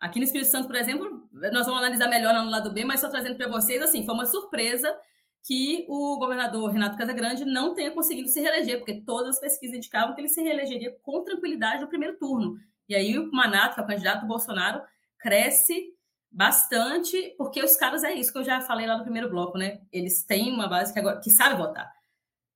Aqui 0.00 0.18
no 0.18 0.24
Espírito 0.24 0.50
Santo, 0.50 0.68
por 0.68 0.76
exemplo, 0.76 1.28
nós 1.32 1.66
vamos 1.66 1.80
analisar 1.80 2.08
melhor 2.08 2.32
no 2.34 2.50
lado 2.50 2.72
B, 2.72 2.84
mas 2.84 3.00
só 3.00 3.08
trazendo 3.08 3.36
para 3.36 3.48
vocês, 3.48 3.82
assim, 3.82 4.04
foi 4.04 4.14
uma 4.14 4.26
surpresa 4.26 4.96
que 5.44 5.86
o 5.88 6.18
governador 6.18 6.70
Renato 6.70 6.96
Casagrande 6.96 7.44
não 7.44 7.74
tenha 7.74 7.90
conseguido 7.90 8.28
se 8.28 8.40
reeleger, 8.40 8.78
porque 8.78 9.00
todas 9.00 9.36
as 9.36 9.40
pesquisas 9.40 9.76
indicavam 9.76 10.14
que 10.14 10.20
ele 10.20 10.28
se 10.28 10.42
reelegeria 10.42 10.96
com 11.02 11.24
tranquilidade 11.24 11.80
no 11.80 11.88
primeiro 11.88 12.16
turno. 12.16 12.58
E 12.88 12.94
aí 12.94 13.18
o 13.18 13.30
Manato, 13.32 13.74
que 13.74 13.80
é 13.80 13.84
o 13.84 13.86
candidato 13.86 14.20
do 14.20 14.26
Bolsonaro, 14.26 14.82
cresce 15.18 15.94
bastante, 16.30 17.34
porque 17.36 17.62
os 17.62 17.76
caras 17.76 18.04
é 18.04 18.12
isso 18.12 18.32
que 18.32 18.38
eu 18.38 18.44
já 18.44 18.60
falei 18.60 18.86
lá 18.86 18.96
no 18.96 19.02
primeiro 19.02 19.30
bloco, 19.30 19.58
né? 19.58 19.80
Eles 19.90 20.24
têm 20.24 20.52
uma 20.52 20.68
base 20.68 20.92
que, 20.92 20.98
agora, 20.98 21.18
que 21.18 21.30
sabe 21.30 21.56
votar. 21.56 21.90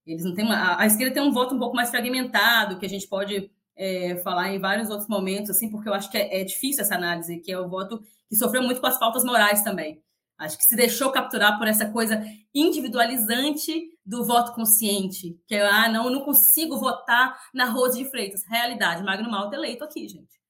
Eles 0.07 0.24
não 0.24 0.34
têm 0.34 0.45
uma, 0.45 0.57
a, 0.57 0.82
a 0.82 0.86
esquerda 0.86 1.14
tem 1.14 1.22
um 1.22 1.32
voto 1.32 1.55
um 1.55 1.59
pouco 1.59 1.74
mais 1.74 1.90
fragmentado, 1.90 2.78
que 2.78 2.86
a 2.86 2.88
gente 2.88 3.09
pode 3.09 3.51
é, 3.76 4.16
falar 4.22 4.52
em 4.52 4.58
vários 4.58 4.90
outros 4.90 5.08
momentos, 5.08 5.50
assim, 5.50 5.70
porque 5.70 5.88
eu 5.88 5.94
acho 5.94 6.10
que 6.10 6.18
é, 6.18 6.40
é, 6.40 6.44
difícil 6.44 6.82
essa 6.82 6.94
análise, 6.94 7.40
que 7.40 7.52
é 7.52 7.58
o 7.58 7.68
voto 7.68 8.00
que 8.28 8.36
sofreu 8.36 8.62
muito 8.62 8.80
com 8.80 8.86
as 8.86 8.98
pautas 8.98 9.24
morais 9.24 9.62
também. 9.62 10.02
Acho 10.38 10.58
que 10.58 10.64
se 10.64 10.74
deixou 10.74 11.12
capturar 11.12 11.58
por 11.58 11.68
essa 11.68 11.88
coisa 11.90 12.22
individualizante 12.54 13.90
do 14.04 14.24
voto 14.24 14.52
consciente, 14.52 15.38
que 15.46 15.54
é, 15.54 15.66
ah, 15.66 15.88
não, 15.88 16.06
eu 16.06 16.10
não 16.10 16.24
consigo 16.24 16.78
votar 16.78 17.38
na 17.54 17.66
Rose 17.66 18.02
de 18.02 18.10
Freitas. 18.10 18.42
Realidade, 18.48 19.04
Magno 19.04 19.30
Malta 19.30 19.56
eleito 19.56 19.84
aqui, 19.84 20.08
gente 20.08 20.42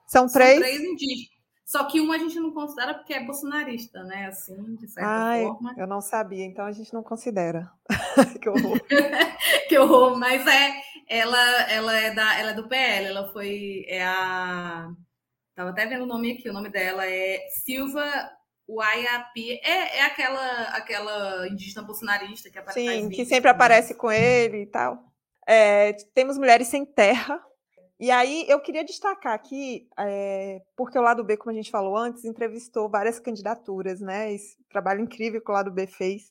são 0.07 0.27
três? 0.27 0.55
São 0.55 0.61
três 0.61 0.81
indígenas. 0.81 1.39
Só 1.69 1.85
que 1.85 2.01
uma 2.01 2.15
a 2.15 2.19
gente 2.19 2.41
não 2.41 2.51
considera 2.51 2.95
porque 2.95 3.13
é 3.13 3.23
bolsonarista, 3.23 4.03
né? 4.05 4.25
Assim, 4.25 4.75
de 4.77 4.89
certa 4.89 5.07
Ai, 5.07 5.43
forma. 5.43 5.75
Eu 5.77 5.87
não 5.87 6.01
sabia, 6.01 6.47
então 6.47 6.65
a 6.65 6.73
gente 6.73 6.95
não 6.95 7.03
considera. 7.03 7.71
que 8.41 8.49
horror. 8.49 8.81
que 9.69 9.79
horror, 9.79 10.19
mas 10.19 10.47
é, 10.47 10.81
ela, 11.09 11.63
ela 11.71 11.97
é 11.97 12.13
da, 12.13 12.39
ela 12.39 12.51
é 12.51 12.55
do 12.55 12.69
PL, 12.69 13.07
ela 13.07 13.33
foi 13.33 13.85
é 13.89 14.05
a 14.05 14.91
Tava 15.55 15.71
até 15.71 15.87
vendo 15.87 16.05
o 16.05 16.07
nome 16.07 16.33
aqui, 16.33 16.49
o 16.49 16.53
nome 16.53 16.69
dela 16.69 17.05
é 17.05 17.41
Silva 17.65 18.05
Uaiapi. 18.69 19.59
É, 19.65 19.99
é 19.99 20.03
aquela 20.05 20.63
aquela 20.69 21.49
indígena 21.49 21.83
bolsonarista 21.83 22.49
que 22.49 22.59
aparece 22.59 22.81
Sim, 22.81 23.09
que 23.09 23.25
sempre 23.25 23.51
aparece 23.51 23.95
com 23.95 24.13
ele 24.13 24.63
e 24.63 24.67
tal. 24.67 25.03
É, 25.49 25.95
temos 26.15 26.39
mulheres 26.39 26.69
sem 26.69 26.87
terra, 26.87 27.43
e 28.01 28.13
aí 28.13 28.45
eu 28.49 28.61
queria 28.61 28.85
destacar 28.85 29.35
aqui, 29.35 29.89
é, 29.99 30.63
porque 30.77 30.97
o 30.97 31.03
lado 31.03 31.25
B, 31.25 31.37
como 31.37 31.51
a 31.51 31.55
gente 31.55 31.73
falou 31.73 31.97
antes, 31.97 32.25
entrevistou 32.25 32.89
várias 32.89 33.19
candidaturas, 33.19 34.01
né? 34.01 34.33
Esse 34.33 34.57
trabalho 34.71 35.01
incrível 35.01 35.43
que 35.43 35.51
o 35.51 35.55
lado 35.55 35.73
B 35.73 35.89
fez, 35.89 36.31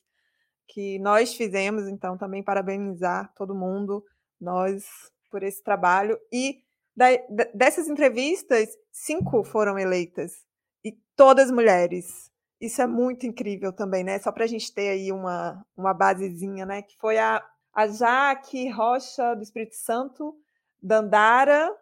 que 0.66 0.98
nós 1.00 1.34
fizemos, 1.34 1.86
então 1.86 2.16
também 2.16 2.42
parabenizar 2.42 3.30
todo 3.36 3.54
mundo, 3.54 4.02
nós, 4.40 4.84
por 5.30 5.42
esse 5.42 5.62
trabalho. 5.62 6.18
E 6.32 6.62
da, 6.96 7.06
dessas 7.54 7.88
entrevistas, 7.88 8.70
cinco 8.90 9.44
foram 9.44 9.78
eleitas, 9.78 10.44
e 10.84 10.92
todas 11.16 11.50
mulheres. 11.50 12.30
Isso 12.60 12.82
é 12.82 12.86
muito 12.86 13.24
incrível 13.24 13.72
também, 13.72 14.02
né? 14.02 14.18
Só 14.18 14.32
para 14.32 14.44
a 14.44 14.48
gente 14.48 14.72
ter 14.74 14.88
aí 14.88 15.12
uma, 15.12 15.64
uma 15.76 15.94
basezinha, 15.94 16.66
né? 16.66 16.82
Que 16.82 16.96
foi 16.98 17.16
a, 17.18 17.44
a 17.72 17.86
Jaque 17.86 18.68
Rocha 18.68 19.34
do 19.36 19.42
Espírito 19.42 19.76
Santo, 19.76 20.36
Dandara, 20.82 21.72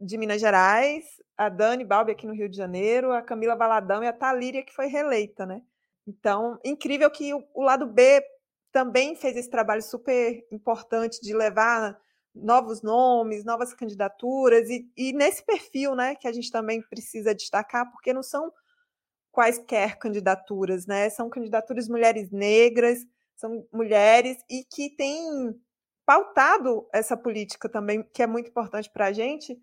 de 0.00 0.16
Minas 0.16 0.40
Gerais, 0.40 1.04
a 1.36 1.48
Dani 1.48 1.84
Balbi 1.84 2.12
aqui 2.12 2.26
no 2.26 2.32
Rio 2.32 2.48
de 2.48 2.56
Janeiro, 2.56 3.12
a 3.12 3.22
Camila 3.22 3.56
Valadão 3.56 4.04
e 4.04 4.06
a 4.06 4.12
Talíria, 4.12 4.62
que 4.62 4.72
foi 4.72 4.86
reeleita, 4.86 5.44
né? 5.44 5.62
Então, 6.06 6.58
incrível 6.64 7.10
que 7.10 7.34
o, 7.34 7.44
o 7.54 7.62
lado 7.62 7.86
B 7.86 8.22
também 8.72 9.14
fez 9.16 9.36
esse 9.36 9.50
trabalho 9.50 9.82
super 9.82 10.46
importante 10.50 11.20
de 11.20 11.34
levar 11.34 11.98
novos 12.34 12.82
nomes, 12.82 13.44
novas 13.44 13.74
candidaturas, 13.74 14.68
e, 14.70 14.88
e, 14.96 15.12
nesse 15.12 15.44
perfil, 15.44 15.94
né, 15.94 16.14
que 16.14 16.28
a 16.28 16.32
gente 16.32 16.50
também 16.50 16.80
precisa 16.80 17.34
destacar, 17.34 17.90
porque 17.90 18.12
não 18.12 18.22
são 18.22 18.52
quaisquer 19.32 19.98
candidaturas, 19.98 20.86
né? 20.86 21.08
São 21.10 21.28
candidaturas 21.28 21.88
mulheres 21.88 22.30
negras, 22.30 23.06
são 23.36 23.66
mulheres 23.72 24.38
e 24.50 24.64
que 24.64 24.90
têm 24.90 25.54
pautado 26.04 26.88
essa 26.92 27.16
política 27.16 27.68
também, 27.68 28.02
que 28.12 28.22
é 28.22 28.26
muito 28.26 28.50
importante 28.50 28.90
para 28.90 29.06
a 29.06 29.12
gente. 29.12 29.56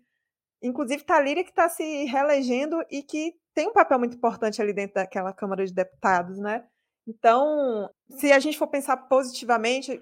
Inclusive, 0.62 1.04
Talíria, 1.04 1.44
que 1.44 1.50
está 1.50 1.68
se 1.68 2.04
reelegendo 2.04 2.82
e 2.90 3.02
que 3.02 3.34
tem 3.54 3.68
um 3.68 3.72
papel 3.72 3.98
muito 3.98 4.16
importante 4.16 4.60
ali 4.60 4.72
dentro 4.72 4.94
daquela 4.94 5.32
Câmara 5.32 5.64
de 5.66 5.72
Deputados, 5.72 6.38
né? 6.38 6.66
Então, 7.08 7.88
se 8.18 8.30
a 8.30 8.38
gente 8.38 8.58
for 8.58 8.68
pensar 8.68 8.96
positivamente, 9.08 9.98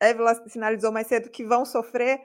Évila 0.00 0.34
sinalizou 0.48 0.90
mais 0.90 1.06
cedo 1.06 1.30
que 1.30 1.44
vão 1.44 1.66
sofrer, 1.66 2.18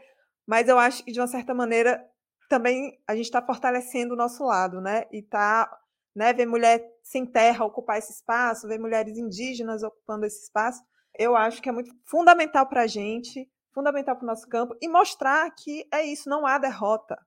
mas 0.47 0.69
eu 0.69 0.79
acho 0.79 1.03
que, 1.03 1.11
de 1.11 1.19
uma 1.19 1.27
certa 1.27 1.53
maneira, 1.53 2.01
também 2.49 2.97
a 3.05 3.13
gente 3.13 3.25
está 3.25 3.41
fortalecendo 3.41 4.13
o 4.13 4.17
nosso 4.17 4.45
lado, 4.45 4.79
né? 4.79 5.03
E 5.11 5.19
está 5.19 5.69
né, 6.15 6.31
ver 6.31 6.45
mulher 6.45 6.81
sem 7.03 7.25
terra 7.25 7.65
ocupar 7.65 7.97
esse 7.97 8.13
espaço, 8.13 8.67
ver 8.67 8.79
mulheres 8.79 9.17
indígenas 9.17 9.83
ocupando 9.83 10.25
esse 10.25 10.43
espaço, 10.43 10.81
eu 11.17 11.35
acho 11.35 11.61
que 11.61 11.69
é 11.69 11.71
muito 11.71 11.91
fundamental 12.05 12.67
para 12.67 12.83
a 12.83 12.87
gente, 12.87 13.49
fundamental 13.73 14.15
para 14.15 14.23
o 14.23 14.27
nosso 14.27 14.47
campo, 14.47 14.75
e 14.81 14.87
mostrar 14.87 15.49
que 15.51 15.85
é 15.91 16.03
isso, 16.03 16.29
não 16.29 16.45
há 16.45 16.57
derrota. 16.57 17.17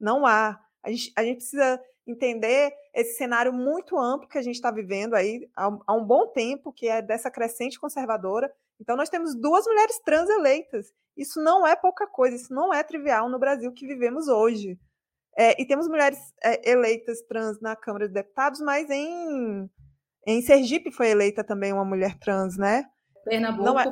Não 0.00 0.26
há. 0.26 0.58
A 0.82 0.90
gente, 0.90 1.12
a 1.16 1.22
gente 1.22 1.36
precisa 1.36 1.80
entender 2.06 2.72
esse 2.94 3.16
cenário 3.16 3.52
muito 3.52 3.98
amplo 3.98 4.28
que 4.28 4.38
a 4.38 4.42
gente 4.42 4.56
está 4.56 4.70
vivendo 4.70 5.14
aí 5.14 5.48
há, 5.54 5.94
um 5.94 6.04
bom 6.04 6.26
tempo, 6.28 6.72
que 6.72 6.88
é 6.88 7.00
dessa 7.00 7.30
crescente 7.30 7.78
conservadora. 7.78 8.52
Então, 8.80 8.96
nós 8.96 9.08
temos 9.08 9.34
duas 9.34 9.66
mulheres 9.66 9.98
trans 10.00 10.28
eleitas. 10.28 10.92
Isso 11.16 11.40
não 11.40 11.66
é 11.66 11.76
pouca 11.76 12.06
coisa, 12.06 12.36
isso 12.36 12.52
não 12.52 12.72
é 12.72 12.82
trivial 12.82 13.28
no 13.28 13.38
Brasil 13.38 13.72
que 13.72 13.86
vivemos 13.86 14.28
hoje. 14.28 14.78
É, 15.36 15.60
e 15.60 15.66
temos 15.66 15.86
mulheres 15.86 16.18
é, 16.42 16.70
eleitas 16.70 17.22
trans 17.22 17.60
na 17.60 17.76
Câmara 17.76 18.08
de 18.08 18.14
Deputados, 18.14 18.60
mas 18.60 18.90
em, 18.90 19.70
em 20.26 20.42
Sergipe 20.42 20.90
foi 20.90 21.08
eleita 21.08 21.44
também 21.44 21.72
uma 21.72 21.84
mulher 21.84 22.18
trans, 22.18 22.56
né? 22.56 22.84
Pernambuco. 23.24 23.64
Não 23.64 23.78
é, 23.78 23.84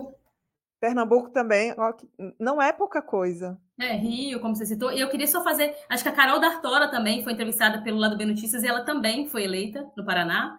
Pernambuco 0.81 1.31
também, 1.31 1.75
ó, 1.77 1.93
não 2.39 2.63
é 2.63 2.73
pouca 2.73 3.03
coisa. 3.03 3.59
É, 3.81 3.97
Rio, 3.97 4.41
como 4.41 4.55
você 4.55 4.65
citou. 4.65 4.93
E 4.93 5.01
eu 5.01 5.09
queria 5.09 5.27
só 5.27 5.43
fazer. 5.43 5.75
Acho 5.89 6.03
que 6.03 6.09
a 6.09 6.15
Carol 6.15 6.41
D'Artora 6.41 6.89
também 6.89 7.23
foi 7.23 7.33
entrevistada 7.33 7.83
pelo 7.83 7.99
Lado 7.99 8.17
B 8.17 8.25
Notícias 8.25 8.63
e 8.63 8.69
ela 8.69 8.85
também 8.85 9.29
foi 9.29 9.45
eleita 9.45 9.91
no 9.97 10.05
Paraná. 10.05 10.59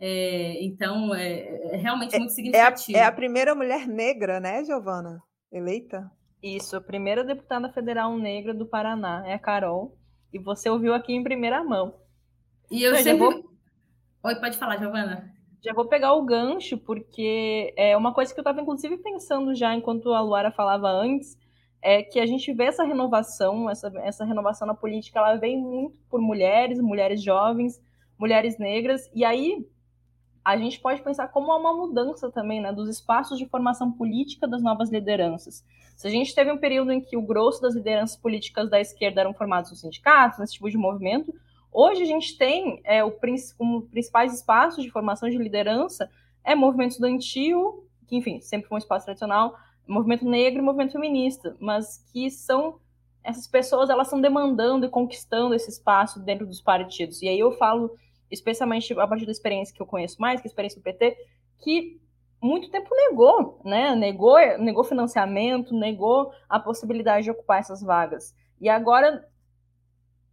É, 0.00 0.64
então, 0.64 1.14
é, 1.14 1.74
é 1.74 1.76
realmente 1.76 2.14
é, 2.14 2.18
muito 2.18 2.32
significativo. 2.32 2.98
É 2.98 3.02
a, 3.02 3.04
é 3.04 3.06
a 3.06 3.12
primeira 3.12 3.54
mulher 3.54 3.86
negra, 3.86 4.40
né, 4.40 4.64
Giovana? 4.64 5.22
Eleita? 5.50 6.10
Isso, 6.42 6.76
a 6.76 6.80
primeira 6.80 7.22
deputada 7.22 7.72
federal 7.72 8.16
negra 8.18 8.52
do 8.52 8.66
Paraná 8.66 9.22
é 9.26 9.34
a 9.34 9.38
Carol. 9.38 9.96
E 10.32 10.40
você 10.40 10.68
ouviu 10.68 10.92
aqui 10.92 11.12
em 11.12 11.22
primeira 11.22 11.62
mão. 11.62 11.94
E 12.68 12.82
eu, 12.82 12.94
eu 12.94 13.02
sempre. 13.02 13.18
Vou... 13.18 13.44
Oi, 14.24 14.34
pode 14.40 14.58
falar, 14.58 14.78
Giovana. 14.78 15.32
Já 15.62 15.72
vou 15.72 15.86
pegar 15.86 16.12
o 16.14 16.24
gancho, 16.24 16.76
porque 16.76 17.72
é 17.76 17.96
uma 17.96 18.12
coisa 18.12 18.34
que 18.34 18.40
eu 18.40 18.42
estava, 18.42 18.60
inclusive, 18.60 18.96
pensando 18.96 19.54
já 19.54 19.72
enquanto 19.72 20.12
a 20.12 20.20
Luara 20.20 20.50
falava 20.50 20.88
antes, 20.88 21.38
é 21.80 22.02
que 22.02 22.18
a 22.18 22.26
gente 22.26 22.52
vê 22.52 22.64
essa 22.64 22.82
renovação, 22.82 23.70
essa, 23.70 23.92
essa 24.00 24.24
renovação 24.24 24.66
na 24.66 24.74
política, 24.74 25.20
ela 25.20 25.36
vem 25.36 25.56
muito 25.56 25.96
por 26.10 26.20
mulheres, 26.20 26.80
mulheres 26.80 27.22
jovens, 27.22 27.80
mulheres 28.18 28.58
negras, 28.58 29.08
e 29.14 29.24
aí 29.24 29.64
a 30.44 30.56
gente 30.56 30.80
pode 30.80 31.00
pensar 31.00 31.28
como 31.28 31.52
há 31.52 31.56
uma 31.56 31.72
mudança 31.72 32.28
também 32.28 32.60
né, 32.60 32.72
dos 32.72 32.88
espaços 32.88 33.38
de 33.38 33.46
formação 33.46 33.92
política 33.92 34.48
das 34.48 34.62
novas 34.62 34.90
lideranças. 34.90 35.64
Se 35.96 36.08
a 36.08 36.10
gente 36.10 36.34
teve 36.34 36.50
um 36.50 36.58
período 36.58 36.90
em 36.90 37.00
que 37.00 37.16
o 37.16 37.22
grosso 37.22 37.62
das 37.62 37.76
lideranças 37.76 38.16
políticas 38.16 38.68
da 38.68 38.80
esquerda 38.80 39.20
eram 39.20 39.32
formados 39.32 39.70
nos 39.70 39.80
sindicatos, 39.80 40.40
nesse 40.40 40.54
tipo 40.54 40.68
de 40.68 40.76
movimento, 40.76 41.32
hoje 41.72 42.02
a 42.02 42.06
gente 42.06 42.36
tem 42.36 42.80
é, 42.84 43.02
o, 43.02 43.12
como 43.56 43.82
principais 43.82 44.34
espaços 44.34 44.84
de 44.84 44.90
formação 44.90 45.28
de 45.28 45.38
liderança 45.38 46.10
é 46.44 46.54
movimento 46.54 46.92
estudantil, 46.92 47.86
que 48.06 48.16
enfim, 48.16 48.40
sempre 48.40 48.68
foi 48.68 48.76
um 48.76 48.78
espaço 48.78 49.06
tradicional, 49.06 49.56
movimento 49.86 50.24
negro 50.24 50.60
e 50.60 50.64
movimento 50.64 50.92
feminista, 50.92 51.56
mas 51.58 51.98
que 52.12 52.30
são 52.30 52.78
essas 53.24 53.46
pessoas 53.46 53.88
elas 53.88 54.08
estão 54.08 54.20
demandando 54.20 54.86
e 54.86 54.88
conquistando 54.88 55.54
esse 55.54 55.70
espaço 55.70 56.20
dentro 56.20 56.46
dos 56.46 56.60
partidos. 56.60 57.22
E 57.22 57.28
aí 57.28 57.38
eu 57.38 57.52
falo 57.52 57.94
especialmente 58.30 58.92
a 58.98 59.06
partir 59.06 59.26
da 59.26 59.32
experiência 59.32 59.74
que 59.74 59.80
eu 59.80 59.86
conheço 59.86 60.20
mais, 60.20 60.40
que 60.40 60.46
é 60.46 60.48
a 60.48 60.50
experiência 60.50 60.80
do 60.80 60.82
PT, 60.82 61.16
que 61.62 62.00
muito 62.42 62.70
tempo 62.70 62.88
negou, 62.94 63.60
né? 63.64 63.94
Negou, 63.94 64.36
negou 64.58 64.82
financiamento, 64.82 65.74
negou 65.74 66.32
a 66.48 66.58
possibilidade 66.58 67.24
de 67.24 67.30
ocupar 67.30 67.60
essas 67.60 67.82
vagas. 67.82 68.34
E 68.60 68.68
agora 68.68 69.24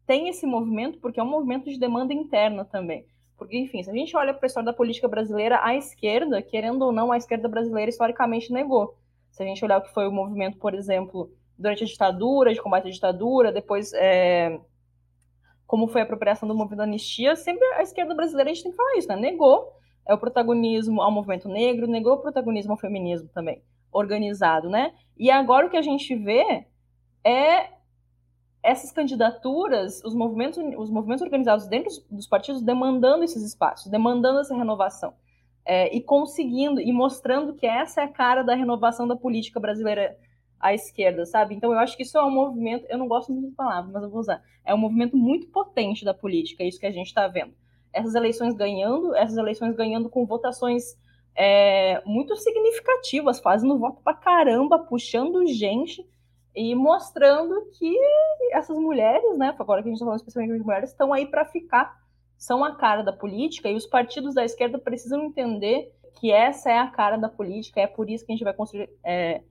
tem 0.10 0.28
esse 0.28 0.44
movimento 0.48 0.98
porque 0.98 1.20
é 1.20 1.24
um 1.24 1.30
movimento 1.30 1.70
de 1.70 1.78
demanda 1.78 2.12
interna 2.12 2.66
também. 2.66 3.06
Porque, 3.38 3.56
enfim, 3.56 3.84
se 3.84 3.92
a 3.92 3.94
gente 3.94 4.18
olha 4.18 4.34
para 4.34 4.44
a 4.44 4.48
história 4.48 4.66
da 4.66 4.74
política 4.74 5.08
brasileira, 5.08 5.60
a 5.62 5.76
esquerda, 5.76 6.42
querendo 6.42 6.82
ou 6.82 6.92
não, 6.92 7.12
a 7.12 7.18
esquerda 7.18 7.48
brasileira 7.48 7.90
historicamente 7.90 8.52
negou. 8.52 8.98
Se 9.30 9.44
a 9.44 9.46
gente 9.46 9.64
olhar 9.64 9.78
o 9.78 9.84
que 9.84 9.94
foi 9.94 10.08
o 10.08 10.12
movimento, 10.12 10.58
por 10.58 10.74
exemplo, 10.74 11.32
durante 11.56 11.84
a 11.84 11.86
ditadura, 11.86 12.52
de 12.52 12.60
combate 12.60 12.88
à 12.88 12.90
ditadura, 12.90 13.52
depois 13.52 13.94
é, 13.94 14.60
como 15.68 15.88
foi 15.88 16.02
a 16.02 16.06
apropriação 16.06 16.50
do 16.50 16.56
movimento 16.56 16.80
da 16.80 16.86
anistia, 16.86 17.36
sempre 17.36 17.64
a 17.76 17.84
esquerda 17.84 18.16
brasileira, 18.16 18.50
a 18.50 18.54
gente 18.54 18.64
tem 18.64 18.72
que 18.72 18.78
falar 18.78 18.98
isso, 18.98 19.08
né? 19.08 19.16
Negou 19.16 19.72
é 20.08 20.14
o 20.16 20.18
protagonismo 20.18 21.04
ao 21.04 21.12
movimento 21.12 21.48
negro, 21.48 21.86
negou 21.86 22.14
o 22.14 22.22
protagonismo 22.22 22.72
ao 22.72 22.80
feminismo 22.80 23.30
também, 23.32 23.62
organizado, 23.92 24.72
né? 24.72 24.92
E 25.16 25.30
agora 25.30 25.68
o 25.68 25.70
que 25.70 25.78
a 25.78 25.84
gente 25.84 26.16
vê 26.16 26.66
é 27.24 27.79
essas 28.62 28.92
candidaturas, 28.92 30.02
os 30.04 30.14
movimentos, 30.14 30.58
os 30.78 30.90
movimentos 30.90 31.22
organizados 31.22 31.68
dentro 31.68 31.92
dos 32.10 32.28
partidos 32.28 32.62
demandando 32.62 33.24
esses 33.24 33.44
espaços, 33.44 33.92
demandando 33.92 34.40
essa 34.40 34.56
renovação. 34.56 35.14
É, 35.66 35.96
e 35.96 36.02
conseguindo, 36.02 36.82
e 36.82 36.92
mostrando 36.92 37.54
que 37.54 37.66
essa 37.66 38.02
é 38.02 38.04
a 38.06 38.08
cara 38.08 38.44
da 38.44 38.56
renovação 38.56 39.08
da 39.08 39.16
política 39.16 39.60
brasileira 39.60 40.18
à 40.60 40.74
esquerda, 40.74 41.26
sabe? 41.26 41.54
Então 41.54 41.72
eu 41.72 41.78
acho 41.78 41.96
que 41.96 42.04
isso 42.04 42.18
é 42.18 42.24
um 42.24 42.32
movimento, 42.32 42.86
eu 42.90 42.98
não 42.98 43.08
gosto 43.08 43.32
muito 43.32 43.50
de 43.50 43.56
palavra, 43.56 43.92
mas 43.92 44.04
eu 44.04 44.10
vou 44.10 44.20
usar. 44.20 44.42
É 44.66 44.74
um 44.74 44.78
movimento 44.78 45.16
muito 45.16 45.48
potente 45.48 46.04
da 46.04 46.14
política, 46.14 46.64
é 46.64 46.68
isso 46.68 46.80
que 46.80 46.88
a 46.88 46.92
gente 46.92 47.08
está 47.08 47.28
vendo 47.28 47.54
essas 47.94 48.16
eleições 48.16 48.54
ganhando, 48.54 49.16
essas 49.16 49.38
eleições 49.38 49.76
ganhando 49.76 50.10
com 50.10 50.26
votações 50.26 50.98
é, 51.36 52.02
muito 52.06 52.36
significativas, 52.36 53.40
fazendo 53.40 53.78
voto 53.78 54.02
pra 54.04 54.14
caramba, 54.14 54.80
puxando 54.80 55.46
gente 55.48 56.06
e 56.56 56.74
mostrando 56.76 57.70
que 57.78 57.96
essas 58.52 58.78
mulheres, 58.78 59.38
né, 59.38 59.56
agora 59.58 59.82
que 59.82 59.88
a 59.88 59.92
gente 59.92 59.98
está 59.98 60.06
falando 60.06 60.20
especialmente 60.20 60.58
de 60.58 60.64
mulheres, 60.66 60.90
estão 60.90 61.14
aí 61.14 61.26
para 61.26 61.46
ficar, 61.46 61.98
são 62.38 62.64
a 62.64 62.76
cara 62.76 63.04
da 63.04 63.14
política 63.14 63.70
e 63.70 63.76
os 63.76 63.86
partidos 63.86 64.34
da 64.34 64.44
esquerda 64.44 64.80
precisam 64.80 65.24
entender 65.24 65.94
que 66.20 66.32
essa 66.32 66.72
é 66.72 66.78
a 66.78 66.88
cara 66.88 67.18
da 67.18 67.30
política, 67.30 67.80
é 67.80 67.88
por 67.88 68.10
isso 68.10 68.26
que 68.26 68.32
a 68.32 68.36
gente 68.36 68.44
vai 68.44 68.54
construir 68.54 68.90
é, 69.04 69.44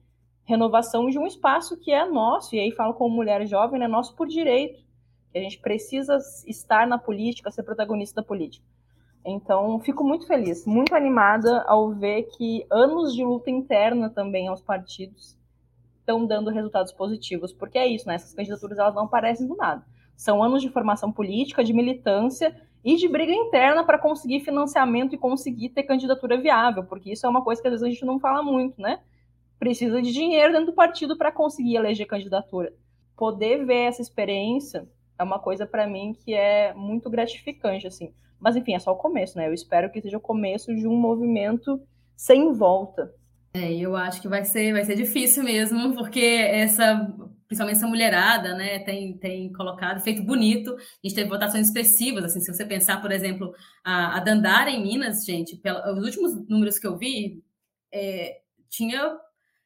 renovação 0.43 1.07
de 1.09 1.17
um 1.17 1.25
espaço 1.25 1.77
que 1.79 1.91
é 1.91 2.05
nosso, 2.05 2.55
e 2.55 2.59
aí 2.59 2.71
falo 2.71 2.93
como 2.93 3.15
mulher 3.15 3.45
jovem, 3.47 3.81
é 3.81 3.87
nosso 3.87 4.15
por 4.15 4.27
direito 4.27 4.87
que 5.31 5.37
a 5.37 5.41
gente 5.41 5.59
precisa 5.59 6.17
estar 6.47 6.87
na 6.87 6.97
política, 6.97 7.51
ser 7.51 7.63
protagonista 7.63 8.21
da 8.21 8.27
política. 8.27 8.65
Então, 9.23 9.79
fico 9.79 10.03
muito 10.03 10.25
feliz, 10.25 10.65
muito 10.65 10.95
animada 10.95 11.63
ao 11.67 11.91
ver 11.91 12.23
que 12.35 12.65
anos 12.71 13.13
de 13.13 13.23
luta 13.23 13.49
interna 13.49 14.09
também 14.09 14.47
aos 14.47 14.61
partidos 14.61 15.38
estão 16.09 16.25
dando 16.25 16.49
resultados 16.49 16.91
positivos, 16.91 17.53
porque 17.53 17.77
é 17.77 17.87
isso, 17.87 18.07
né? 18.07 18.15
Essas 18.15 18.33
candidaturas 18.33 18.79
elas 18.79 18.95
não 18.95 19.03
aparecem 19.03 19.47
do 19.47 19.55
nada. 19.55 19.85
São 20.15 20.41
anos 20.43 20.61
de 20.61 20.69
formação 20.69 21.11
política, 21.11 21.63
de 21.63 21.71
militância 21.71 22.59
e 22.83 22.95
de 22.95 23.07
briga 23.07 23.31
interna 23.31 23.83
para 23.83 23.99
conseguir 23.99 24.39
financiamento 24.39 25.13
e 25.13 25.17
conseguir 25.17 25.69
ter 25.69 25.83
candidatura 25.83 26.37
viável, 26.37 26.83
porque 26.83 27.11
isso 27.11 27.25
é 27.25 27.29
uma 27.29 27.43
coisa 27.43 27.61
que 27.61 27.67
às 27.67 27.73
vezes 27.73 27.85
a 27.85 27.89
gente 27.89 28.05
não 28.05 28.19
fala 28.19 28.41
muito, 28.41 28.81
né? 28.81 28.99
Precisa 29.59 30.01
de 30.01 30.11
dinheiro 30.11 30.51
dentro 30.51 30.67
do 30.67 30.73
partido 30.73 31.15
para 31.15 31.31
conseguir 31.31 31.75
eleger 31.75 32.07
candidatura. 32.07 32.73
Poder 33.15 33.65
ver 33.65 33.87
essa 33.87 34.01
experiência 34.01 34.87
é 35.17 35.23
uma 35.23 35.37
coisa 35.37 35.65
para 35.67 35.85
mim 35.85 36.13
que 36.13 36.33
é 36.33 36.73
muito 36.73 37.09
gratificante, 37.09 37.85
assim. 37.85 38.13
Mas 38.39 38.55
enfim, 38.55 38.73
é 38.73 38.79
só 38.79 38.93
o 38.93 38.95
começo, 38.95 39.37
né? 39.37 39.47
Eu 39.47 39.53
espero 39.53 39.91
que 39.91 40.01
seja 40.01 40.17
o 40.17 40.21
começo 40.21 40.73
de 40.73 40.87
um 40.87 40.95
movimento 40.95 41.81
sem 42.15 42.53
volta. 42.53 43.13
É, 43.53 43.73
eu 43.73 43.95
acho 43.95 44.21
que 44.21 44.27
vai 44.27 44.45
ser, 44.45 44.73
vai 44.73 44.85
ser 44.85 44.95
difícil 44.95 45.43
mesmo, 45.43 45.95
porque 45.95 46.19
essa, 46.19 46.95
principalmente 47.47 47.77
essa 47.77 47.87
mulherada, 47.87 48.53
né, 48.53 48.79
tem, 48.79 49.17
tem 49.17 49.51
colocado, 49.51 50.01
feito 50.01 50.21
bonito. 50.21 50.75
A 50.75 51.07
gente 51.07 51.15
teve 51.15 51.29
votações 51.29 51.67
expressivas, 51.67 52.23
assim, 52.25 52.39
se 52.39 52.53
você 52.53 52.63
pensar, 52.63 53.01
por 53.01 53.11
exemplo, 53.11 53.53
a, 53.83 54.17
a 54.17 54.19
Dandara 54.19 54.69
em 54.69 54.83
Minas, 54.83 55.25
gente, 55.25 55.57
pela, 55.57 55.91
os 55.93 56.05
últimos 56.05 56.47
números 56.47 56.77
que 56.77 56.85
eu 56.85 56.97
vi, 56.97 57.43
é, 57.91 58.39
tinha 58.69 59.17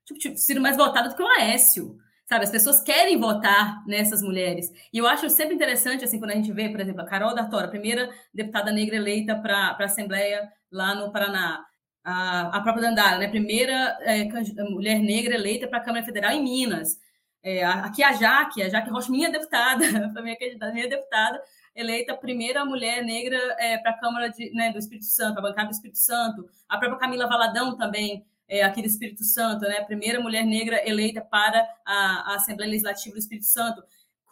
tipo, 0.06 0.38
sido 0.38 0.62
mais 0.62 0.78
votado 0.78 1.10
do 1.10 1.16
que 1.16 1.24
o 1.24 1.28
Aécio. 1.28 1.98
Sabe, 2.26 2.46
as 2.46 2.52
pessoas 2.52 2.82
querem 2.82 3.20
votar 3.20 3.86
nessas 3.86 4.22
mulheres. 4.22 4.72
E 4.94 4.98
eu 4.98 5.06
acho 5.06 5.30
sempre 5.30 5.56
interessante, 5.56 6.06
assim, 6.06 6.20
quando 6.20 6.32
a 6.32 6.36
gente 6.36 6.54
vê, 6.54 6.70
por 6.70 6.80
exemplo, 6.80 7.02
a 7.02 7.06
Carol 7.06 7.36
D'Artora, 7.36 7.66
a 7.66 7.70
primeira 7.70 8.10
deputada 8.34 8.72
negra 8.72 8.96
eleita 8.96 9.36
para 9.36 9.76
a 9.78 9.84
Assembleia 9.84 10.50
lá 10.72 10.96
no 10.96 11.12
Paraná. 11.12 11.66
A, 12.04 12.58
a 12.58 12.62
própria 12.62 12.88
Dandara, 12.88 13.18
né, 13.18 13.28
primeira 13.28 13.97
é, 14.01 14.28
mulher 14.64 14.99
negra 14.99 15.36
eleita 15.36 15.68
para 15.68 15.78
a 15.78 15.82
Câmara 15.82 16.06
Federal 16.06 16.32
em 16.32 16.43
Minas. 16.43 16.99
É, 17.41 17.64
aqui 17.64 18.01
a 18.04 18.14
Jaque, 18.14 18.64
a 18.64 18.70
Jaque 18.70 18.89
Rocha, 18.89 19.12
minha 19.12 19.30
deputada, 19.30 19.84
para 20.12 20.22
minha 20.22 20.38
candidata, 20.38 20.74
minha 20.74 20.88
deputada, 20.88 21.41
eleita 21.76 22.14
a 22.14 22.18
primeira 22.18 22.64
mulher 22.64 23.04
negra 23.04 23.38
é, 23.60 23.78
para 23.78 23.91
a 23.91 23.99
Câmara 23.99 24.30
de, 24.30 24.49
né, 24.54 24.72
do 24.72 24.80
Espírito 24.80 25.06
Santo, 25.06 25.39
a 25.39 25.41
bancada 25.41 25.70
do 25.70 25.74
Espírito 25.74 25.97
Santo. 25.97 26.47
A 26.70 26.78
própria 26.78 26.99
Camila 26.99 27.28
Valadão 27.28 27.76
também, 27.76 28.26
é, 28.47 28.64
aqui 28.64 28.82
do 28.82 28.88
Espírito 28.88 29.24
Santo, 29.24 29.62
né, 29.62 29.82
primeira 29.82 30.20
mulher 30.20 30.45
negra 30.45 30.88
eleita 30.88 31.22
para 31.22 31.66
a, 31.86 32.32
a 32.32 32.36
Assembleia 32.36 32.72
Legislativa 32.72 33.14
do 33.14 33.20
Espírito 33.20 33.45
Santo 33.45 33.84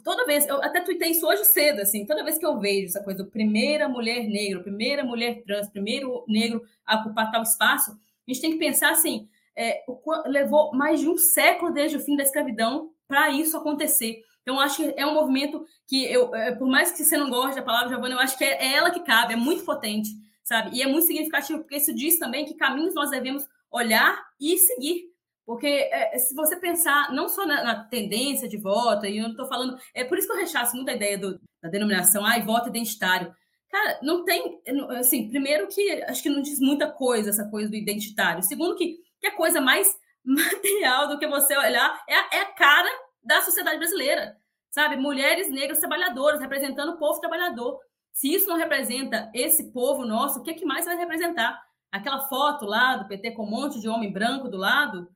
toda 0.03 0.25
vez, 0.25 0.47
eu 0.47 0.61
até 0.63 0.81
tuitei 0.81 1.11
isso 1.11 1.27
hoje 1.27 1.45
cedo, 1.45 1.81
assim, 1.81 2.05
toda 2.05 2.23
vez 2.23 2.37
que 2.37 2.45
eu 2.45 2.59
vejo 2.59 2.87
essa 2.87 3.03
coisa, 3.03 3.25
primeira 3.25 3.87
mulher 3.87 4.27
negra, 4.27 4.61
primeira 4.61 5.03
mulher 5.03 5.43
trans, 5.43 5.69
primeiro 5.69 6.23
negro 6.27 6.61
a 6.85 6.97
ocupar 6.97 7.31
tal 7.31 7.43
espaço, 7.43 7.91
a 7.91 8.31
gente 8.31 8.41
tem 8.41 8.51
que 8.51 8.57
pensar 8.57 8.91
assim, 8.91 9.27
é, 9.55 9.83
o, 9.87 9.99
levou 10.27 10.73
mais 10.73 10.99
de 10.99 11.09
um 11.09 11.17
século 11.17 11.71
desde 11.71 11.97
o 11.97 11.99
fim 11.99 12.15
da 12.15 12.23
escravidão 12.23 12.91
para 13.07 13.29
isso 13.29 13.57
acontecer. 13.57 14.21
Então, 14.41 14.59
acho 14.59 14.77
que 14.77 14.93
é 14.97 15.05
um 15.05 15.13
movimento 15.13 15.65
que, 15.87 16.03
eu, 16.05 16.33
é, 16.33 16.53
por 16.55 16.67
mais 16.67 16.91
que 16.91 17.03
você 17.03 17.17
não 17.17 17.29
goste 17.29 17.57
da 17.57 17.61
palavra, 17.61 17.89
Giovana, 17.89 18.15
eu 18.15 18.19
acho 18.19 18.37
que 18.37 18.43
é, 18.43 18.65
é 18.65 18.73
ela 18.73 18.89
que 18.89 19.01
cabe, 19.01 19.33
é 19.33 19.37
muito 19.37 19.63
potente, 19.63 20.09
sabe? 20.43 20.75
E 20.75 20.81
é 20.81 20.87
muito 20.87 21.05
significativo, 21.05 21.59
porque 21.59 21.77
isso 21.77 21.93
diz 21.93 22.17
também 22.17 22.45
que 22.45 22.55
caminhos 22.55 22.95
nós 22.95 23.11
devemos 23.11 23.47
olhar 23.69 24.19
e 24.39 24.57
seguir. 24.57 25.10
Porque 25.51 25.67
é, 25.67 26.17
se 26.17 26.33
você 26.33 26.55
pensar 26.55 27.11
não 27.11 27.27
só 27.27 27.45
na, 27.45 27.61
na, 27.61 27.83
tendência 27.83 28.47
de 28.47 28.55
voto, 28.55 29.05
e 29.05 29.17
eu 29.17 29.23
não 29.23 29.31
estou 29.31 29.49
falando. 29.49 29.77
É 29.93 30.01
por 30.01 30.17
isso 30.17 30.25
que 30.25 30.31
eu 30.31 30.37
rechaço 30.39 30.77
muito 30.77 30.87
a 30.87 30.93
ideia 30.93 31.17
do, 31.17 31.41
da 31.61 31.67
denominação, 31.67 32.23
ai, 32.25 32.41
voto 32.41 32.69
identitário. 32.69 33.35
Cara, 33.69 33.99
não 34.01 34.23
tem. 34.23 34.61
Assim, 34.97 35.27
primeiro 35.27 35.67
que 35.67 36.03
acho 36.03 36.23
que 36.23 36.29
não 36.29 36.41
diz 36.41 36.57
muita 36.57 36.89
coisa 36.89 37.31
essa 37.31 37.49
coisa 37.49 37.69
do 37.69 37.75
identitário. 37.75 38.41
Segundo, 38.41 38.77
que, 38.77 38.99
que 39.19 39.27
a 39.27 39.35
coisa 39.35 39.59
mais 39.59 39.93
material 40.23 41.09
do 41.09 41.19
que 41.19 41.27
você 41.27 41.53
olhar 41.57 42.01
é 42.07 42.15
a, 42.15 42.29
é 42.31 42.39
a 42.43 42.53
cara 42.53 42.89
da 43.21 43.41
sociedade 43.41 43.77
brasileira. 43.77 44.37
Sabe? 44.69 44.95
Mulheres 44.95 45.51
negras 45.51 45.79
trabalhadoras, 45.79 46.39
representando 46.39 46.93
o 46.93 46.97
povo 46.97 47.19
trabalhador. 47.19 47.77
Se 48.13 48.33
isso 48.33 48.47
não 48.47 48.55
representa 48.55 49.29
esse 49.35 49.73
povo 49.73 50.05
nosso, 50.05 50.39
o 50.39 50.43
que, 50.43 50.51
é 50.51 50.53
que 50.53 50.63
mais 50.63 50.85
vai 50.85 50.95
representar? 50.95 51.61
Aquela 51.91 52.21
foto 52.29 52.63
lá 52.63 52.95
do 52.95 53.07
PT 53.09 53.31
com 53.31 53.43
um 53.43 53.49
monte 53.49 53.81
de 53.81 53.89
homem 53.89 54.13
branco 54.13 54.47
do 54.47 54.55
lado, 54.55 55.09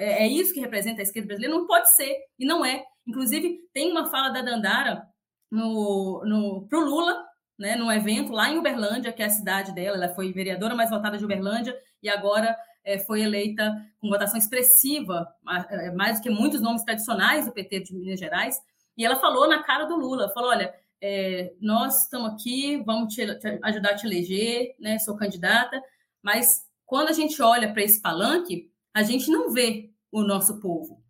é, 0.00 0.24
é 0.24 0.26
isso 0.26 0.54
que 0.54 0.60
representa 0.60 1.00
a 1.00 1.02
esquerda 1.02 1.28
brasileira? 1.28 1.56
Não 1.56 1.66
pode 1.66 1.94
ser, 1.94 2.16
e 2.38 2.46
não 2.46 2.64
é. 2.64 2.82
Inclusive, 3.06 3.58
tem 3.72 3.90
uma 3.90 4.10
fala 4.10 4.30
da 4.30 4.40
Dandara 4.40 5.02
no, 5.50 6.22
no, 6.24 6.66
para 6.66 6.78
o 6.78 6.84
Lula, 6.84 7.24
né, 7.58 7.76
num 7.76 7.92
evento 7.92 8.32
lá 8.32 8.48
em 8.48 8.58
Uberlândia, 8.58 9.12
que 9.12 9.22
é 9.22 9.26
a 9.26 9.30
cidade 9.30 9.74
dela. 9.74 9.96
Ela 9.96 10.14
foi 10.14 10.32
vereadora 10.32 10.74
mais 10.74 10.88
votada 10.88 11.18
de 11.18 11.24
Uberlândia 11.24 11.76
e 12.02 12.08
agora 12.08 12.56
é, 12.82 12.98
foi 12.98 13.20
eleita 13.20 13.76
com 14.00 14.08
votação 14.08 14.38
expressiva, 14.38 15.28
é, 15.68 15.90
mais 15.90 16.18
do 16.18 16.22
que 16.22 16.30
muitos 16.30 16.62
nomes 16.62 16.82
tradicionais 16.82 17.44
do 17.44 17.52
PT 17.52 17.80
de 17.80 17.94
Minas 17.94 18.18
Gerais. 18.18 18.58
E 18.96 19.04
ela 19.04 19.16
falou 19.16 19.46
na 19.46 19.62
cara 19.62 19.84
do 19.84 19.96
Lula, 19.96 20.32
falou, 20.32 20.50
olha, 20.50 20.74
é, 21.02 21.52
nós 21.60 22.04
estamos 22.04 22.32
aqui, 22.32 22.82
vamos 22.84 23.14
te, 23.14 23.26
te 23.38 23.58
ajudar 23.62 23.90
a 23.90 23.96
te 23.96 24.06
eleger, 24.06 24.74
né, 24.78 24.98
sou 24.98 25.16
candidata, 25.16 25.82
mas 26.22 26.66
quando 26.86 27.08
a 27.08 27.12
gente 27.12 27.40
olha 27.40 27.72
para 27.72 27.82
esse 27.82 28.00
palanque, 28.00 28.69
a 28.94 29.02
gente 29.02 29.30
não 29.30 29.50
vê 29.52 29.90
o 30.10 30.22
nosso 30.22 30.60
povo. 30.60 31.02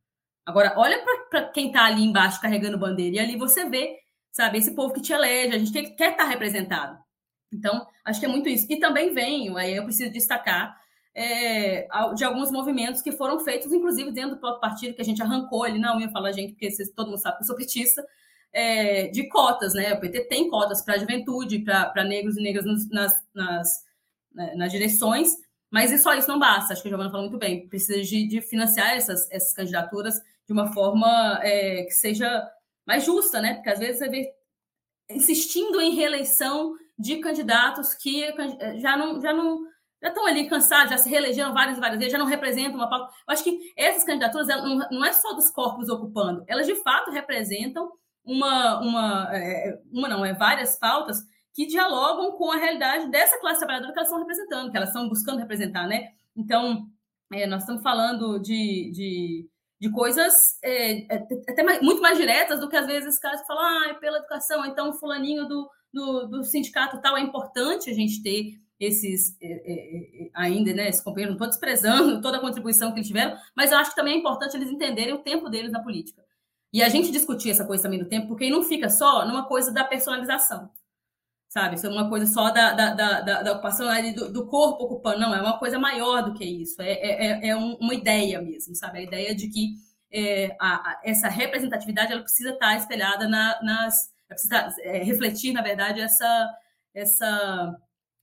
Agora, 0.44 0.74
olha 0.76 1.02
para 1.30 1.48
quem 1.50 1.68
está 1.68 1.84
ali 1.84 2.02
embaixo 2.02 2.40
carregando 2.40 2.78
bandeira, 2.78 3.16
e 3.16 3.18
ali 3.18 3.36
você 3.36 3.68
vê, 3.68 3.98
sabe, 4.32 4.58
esse 4.58 4.74
povo 4.74 4.92
que 4.92 5.00
te 5.00 5.12
elege, 5.12 5.54
a 5.54 5.58
gente 5.58 5.72
quer, 5.72 6.12
estar 6.12 6.16
tá 6.16 6.24
representado. 6.24 6.98
Então, 7.52 7.86
acho 8.04 8.20
que 8.20 8.26
é 8.26 8.28
muito 8.28 8.48
isso. 8.48 8.66
E 8.68 8.78
também 8.78 9.12
venho, 9.12 9.56
aí 9.56 9.76
eu 9.76 9.84
preciso 9.84 10.12
destacar, 10.12 10.78
é, 11.14 11.88
de 12.14 12.24
alguns 12.24 12.50
movimentos 12.50 13.02
que 13.02 13.12
foram 13.12 13.40
feitos, 13.40 13.72
inclusive 13.72 14.12
dentro 14.12 14.36
do 14.36 14.40
próprio 14.40 14.60
partido, 14.60 14.94
que 14.94 15.02
a 15.02 15.04
gente 15.04 15.22
arrancou 15.22 15.64
ali 15.64 15.78
na 15.78 15.96
unha, 15.96 16.10
fala 16.10 16.32
gente, 16.32 16.52
porque 16.52 16.70
vocês, 16.70 16.90
todo 16.92 17.08
mundo 17.08 17.20
sabe 17.20 17.36
que 17.36 17.42
eu 17.42 17.46
sou 17.46 17.56
petista, 17.56 18.04
é, 18.52 19.08
de 19.08 19.28
cotas, 19.28 19.74
né? 19.74 19.92
O 19.94 20.00
PT 20.00 20.24
tem 20.24 20.48
cotas 20.48 20.82
para 20.82 20.94
a 20.94 20.98
juventude, 20.98 21.60
para 21.60 22.04
negros 22.04 22.36
e 22.36 22.42
negras 22.42 22.64
nas, 22.90 23.28
nas, 23.32 23.84
né, 24.32 24.54
nas 24.56 24.72
direções, 24.72 25.36
mas 25.70 25.98
só 26.02 26.14
isso 26.14 26.28
não 26.28 26.38
basta, 26.38 26.72
acho 26.72 26.82
que 26.82 26.88
a 26.88 26.90
Giovana 26.90 27.10
falou 27.10 27.26
muito 27.26 27.38
bem. 27.38 27.68
Precisa 27.68 28.02
de, 28.02 28.26
de 28.26 28.40
financiar 28.40 28.96
essas, 28.96 29.30
essas 29.30 29.54
candidaturas 29.54 30.20
de 30.46 30.52
uma 30.52 30.72
forma 30.72 31.38
é, 31.42 31.84
que 31.84 31.92
seja 31.92 32.50
mais 32.84 33.04
justa, 33.04 33.40
né? 33.40 33.54
Porque 33.54 33.70
às 33.70 33.78
vezes 33.78 33.98
você 33.98 34.08
vê 34.08 34.32
insistindo 35.08 35.80
em 35.80 35.94
reeleição 35.94 36.74
de 36.98 37.16
candidatos 37.18 37.94
que 37.94 38.26
já 38.78 38.96
não, 38.96 39.20
já 39.20 39.32
não 39.32 39.60
já 40.02 40.08
estão 40.08 40.26
ali 40.26 40.48
cansados, 40.48 40.90
já 40.90 40.98
se 40.98 41.10
reelegeram 41.10 41.52
várias 41.52 41.76
e 41.76 41.80
várias 41.80 41.98
vezes, 41.98 42.12
já 42.12 42.18
não 42.18 42.26
representam 42.26 42.76
uma 42.76 42.88
pauta. 42.88 43.12
Eu 43.28 43.34
acho 43.34 43.44
que 43.44 43.72
essas 43.76 44.02
candidaturas 44.02 44.48
não, 44.48 44.78
não 44.90 45.04
é 45.04 45.12
só 45.12 45.34
dos 45.34 45.50
corpos 45.50 45.90
ocupando, 45.90 46.42
elas 46.48 46.66
de 46.66 46.74
fato 46.76 47.10
representam 47.10 47.90
uma, 48.24 48.80
uma, 48.80 49.28
é, 49.36 49.78
uma 49.92 50.08
não, 50.08 50.24
é 50.24 50.32
várias 50.32 50.78
pautas 50.78 51.22
que 51.54 51.66
dialogam 51.66 52.32
com 52.32 52.50
a 52.50 52.56
realidade 52.56 53.10
dessa 53.10 53.38
classe 53.40 53.58
trabalhadora 53.58 53.92
que 53.92 53.98
elas 53.98 54.08
estão 54.08 54.20
representando, 54.20 54.70
que 54.70 54.76
elas 54.76 54.88
estão 54.90 55.08
buscando 55.08 55.38
representar, 55.38 55.86
né? 55.86 56.10
Então, 56.36 56.86
é, 57.32 57.46
nós 57.46 57.62
estamos 57.62 57.82
falando 57.82 58.38
de, 58.38 58.90
de, 58.92 59.48
de 59.80 59.90
coisas 59.90 60.32
é, 60.62 61.14
é 61.14 61.28
até 61.48 61.62
mais, 61.62 61.82
muito 61.82 62.00
mais 62.00 62.16
diretas 62.16 62.60
do 62.60 62.68
que 62.68 62.76
às 62.76 62.86
vezes 62.86 63.14
os 63.14 63.20
caras 63.20 63.44
falam, 63.46 63.62
ah, 63.62 63.88
é 63.90 63.94
pela 63.94 64.18
educação, 64.18 64.64
então 64.64 64.92
fulaninho 64.92 65.46
do, 65.46 65.68
do, 65.92 66.26
do 66.28 66.44
sindicato 66.44 67.00
tal, 67.00 67.16
é 67.16 67.20
importante 67.20 67.90
a 67.90 67.94
gente 67.94 68.22
ter 68.22 68.60
esses 68.78 69.36
é, 69.42 69.46
é, 69.46 70.26
é 70.26 70.30
ainda, 70.34 70.72
né, 70.72 70.88
esses 70.88 71.02
companheiros, 71.02 71.36
não 71.36 71.46
estou 71.46 71.48
desprezando 71.48 72.20
toda 72.22 72.38
a 72.38 72.40
contribuição 72.40 72.92
que 72.92 72.98
eles 72.98 73.08
tiveram, 73.08 73.36
mas 73.54 73.72
eu 73.72 73.78
acho 73.78 73.90
que 73.90 73.96
também 73.96 74.14
é 74.14 74.18
importante 74.18 74.56
eles 74.56 74.70
entenderem 74.70 75.12
o 75.12 75.22
tempo 75.22 75.50
deles 75.50 75.70
na 75.70 75.82
política. 75.82 76.24
E 76.72 76.82
a 76.82 76.88
gente 76.88 77.10
discutir 77.10 77.50
essa 77.50 77.66
coisa 77.66 77.82
também 77.82 77.98
do 77.98 78.08
tempo, 78.08 78.28
porque 78.28 78.48
não 78.48 78.62
fica 78.62 78.88
só 78.88 79.26
numa 79.26 79.46
coisa 79.46 79.72
da 79.72 79.84
personalização 79.84 80.70
sabe? 81.50 81.74
Isso 81.74 81.86
é 81.86 81.90
uma 81.90 82.08
coisa 82.08 82.26
só 82.26 82.50
da, 82.50 82.72
da, 82.72 82.94
da, 82.94 83.42
da 83.42 83.52
ocupação 83.52 83.88
do, 84.14 84.32
do, 84.32 84.46
corpo 84.46 84.84
ocupando, 84.84 85.18
não, 85.18 85.34
é 85.34 85.42
uma 85.42 85.58
coisa 85.58 85.78
maior 85.80 86.22
do 86.22 86.32
que 86.32 86.44
isso, 86.44 86.80
é, 86.80 86.92
é, 86.92 87.26
é, 87.26 87.48
é 87.48 87.56
uma 87.56 87.92
ideia 87.92 88.40
mesmo, 88.40 88.74
sabe? 88.76 89.00
A 89.00 89.02
ideia 89.02 89.34
de 89.34 89.48
que 89.48 89.74
é, 90.12 90.56
a, 90.60 90.74
a, 90.76 91.00
essa 91.04 91.28
representatividade 91.28 92.12
ela 92.12 92.22
precisa 92.22 92.50
estar 92.50 92.76
espelhada 92.76 93.28
na, 93.28 93.60
nas. 93.62 94.12
precisa 94.28 94.72
é, 94.82 95.02
refletir, 95.02 95.52
na 95.52 95.60
verdade, 95.60 96.00
essa, 96.00 96.50
essa 96.94 97.76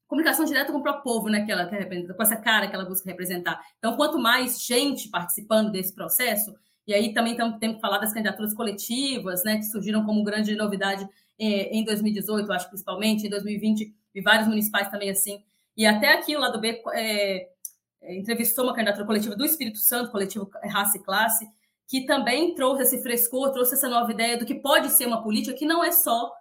comunicação 0.07 0.45
direta 0.45 0.71
com 0.71 0.79
o 0.79 0.83
próprio 0.83 1.03
povo, 1.03 1.27
né, 1.27 1.45
que 1.45 1.51
ela 1.51 1.67
quer 1.67 1.79
representar, 1.79 2.13
com 2.13 2.23
essa 2.23 2.37
cara 2.37 2.67
que 2.69 2.75
ela 2.75 2.85
busca 2.85 3.09
representar. 3.09 3.61
Então, 3.77 3.97
quanto 3.97 4.17
mais 4.17 4.63
gente 4.63 5.09
participando 5.09 5.69
desse 5.69 5.93
processo, 5.93 6.55
e 6.87 6.93
aí 6.93 7.13
também 7.13 7.35
temos 7.35 7.59
que 7.59 7.81
falar 7.81 7.97
das 7.97 8.13
candidaturas 8.13 8.53
coletivas, 8.53 9.43
né, 9.43 9.57
que 9.57 9.63
surgiram 9.63 10.05
como 10.05 10.23
grande 10.23 10.55
novidade 10.55 11.05
em 11.39 11.83
2018, 11.83 12.51
acho 12.51 12.67
principalmente, 12.69 13.27
em 13.27 13.29
2020, 13.29 13.93
e 14.15 14.21
vários 14.21 14.47
municipais 14.47 14.89
também 14.89 15.09
assim. 15.09 15.43
E 15.75 15.85
até 15.85 16.13
aqui 16.13 16.35
o 16.35 16.39
lado 16.39 16.59
B 16.59 16.81
é, 16.93 17.47
é, 18.01 18.17
entrevistou 18.17 18.65
uma 18.65 18.73
candidatura 18.73 19.05
coletiva 19.05 19.35
do 19.35 19.45
Espírito 19.45 19.77
Santo, 19.77 20.11
coletivo 20.11 20.49
Raça 20.63 20.97
e 20.97 21.03
Classe, 21.03 21.47
que 21.87 22.05
também 22.05 22.55
trouxe 22.55 22.83
esse 22.83 23.01
frescor, 23.01 23.51
trouxe 23.51 23.75
essa 23.75 23.87
nova 23.87 24.11
ideia 24.11 24.37
do 24.37 24.45
que 24.45 24.55
pode 24.55 24.89
ser 24.89 25.05
uma 25.05 25.21
política 25.21 25.55
que 25.55 25.65
não 25.65 25.83
é 25.83 25.91
só 25.91 26.33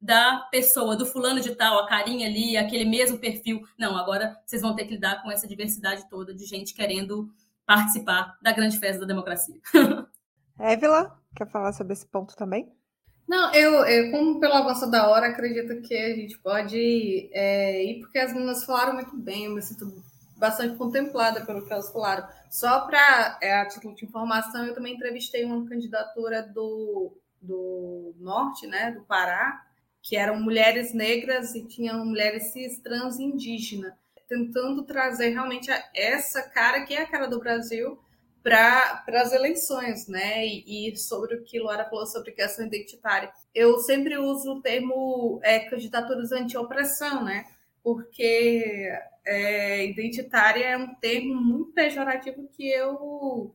da 0.00 0.48
pessoa, 0.50 0.96
do 0.96 1.06
fulano 1.06 1.40
de 1.40 1.54
tal, 1.54 1.78
a 1.78 1.86
carinha 1.86 2.26
ali, 2.26 2.56
aquele 2.56 2.84
mesmo 2.84 3.18
perfil. 3.18 3.62
Não, 3.78 3.96
agora 3.96 4.36
vocês 4.44 4.60
vão 4.60 4.74
ter 4.74 4.84
que 4.84 4.94
lidar 4.94 5.22
com 5.22 5.30
essa 5.30 5.46
diversidade 5.46 6.08
toda 6.10 6.34
de 6.34 6.44
gente 6.44 6.74
querendo 6.74 7.32
participar 7.64 8.36
da 8.42 8.50
grande 8.50 8.78
festa 8.78 9.02
da 9.02 9.06
democracia. 9.06 9.54
Évila, 10.58 11.16
quer 11.36 11.48
falar 11.48 11.72
sobre 11.72 11.92
esse 11.92 12.06
ponto 12.06 12.34
também? 12.36 12.68
Não, 13.26 13.52
eu, 13.54 13.84
eu, 13.86 14.10
como 14.10 14.40
pelo 14.40 14.54
avanço 14.54 14.90
da 14.90 15.08
hora, 15.08 15.28
acredito 15.28 15.80
que 15.82 15.96
a 15.96 16.14
gente 16.14 16.38
pode 16.38 17.30
é, 17.32 17.84
ir, 17.84 18.00
porque 18.00 18.18
as 18.18 18.32
meninas 18.32 18.64
falaram 18.64 18.94
muito 18.94 19.16
bem, 19.16 19.46
eu 19.46 19.54
me 19.54 19.62
sinto 19.62 20.02
bastante 20.36 20.76
contemplada 20.76 21.44
pelo 21.44 21.64
que 21.64 21.72
elas 21.72 21.90
falaram. 21.92 22.26
Só 22.50 22.80
para, 22.86 23.38
é, 23.40 23.60
a 23.60 23.66
título 23.66 23.94
de 23.94 24.04
informação, 24.04 24.66
eu 24.66 24.74
também 24.74 24.94
entrevistei 24.94 25.44
uma 25.44 25.66
candidatura 25.68 26.42
do, 26.42 27.16
do 27.40 28.14
Norte, 28.18 28.66
né, 28.66 28.90
do 28.90 29.02
Pará, 29.02 29.64
que 30.02 30.16
eram 30.16 30.40
mulheres 30.40 30.92
negras 30.92 31.54
e 31.54 31.64
tinham 31.64 32.04
mulheres 32.04 32.52
cis, 32.52 32.78
trans 32.80 33.18
e 33.18 33.30
tentando 34.28 34.82
trazer 34.82 35.28
realmente 35.28 35.70
essa 35.94 36.42
cara, 36.42 36.84
que 36.84 36.94
é 36.94 37.02
a 37.02 37.06
cara 37.06 37.26
do 37.26 37.38
Brasil, 37.38 37.98
para 38.42 39.04
as 39.08 39.32
eleições, 39.32 40.08
né? 40.08 40.46
E, 40.46 40.90
e, 40.90 40.96
sobre 40.96 41.36
o 41.36 41.42
que 41.42 41.60
Laura 41.60 41.84
falou 41.84 42.06
sobre 42.06 42.32
questão 42.32 42.66
identitária. 42.66 43.32
Eu 43.54 43.78
sempre 43.78 44.18
uso 44.18 44.54
o 44.54 44.60
termo 44.60 45.40
é, 45.42 45.60
candidaturas 45.60 46.32
anti-opressão, 46.32 47.24
né? 47.24 47.46
Porque 47.82 48.92
é, 49.24 49.86
identitária 49.86 50.64
é 50.64 50.76
um 50.76 50.94
termo 50.94 51.34
muito 51.34 51.72
pejorativo 51.72 52.48
que 52.52 52.68
eu 52.68 53.54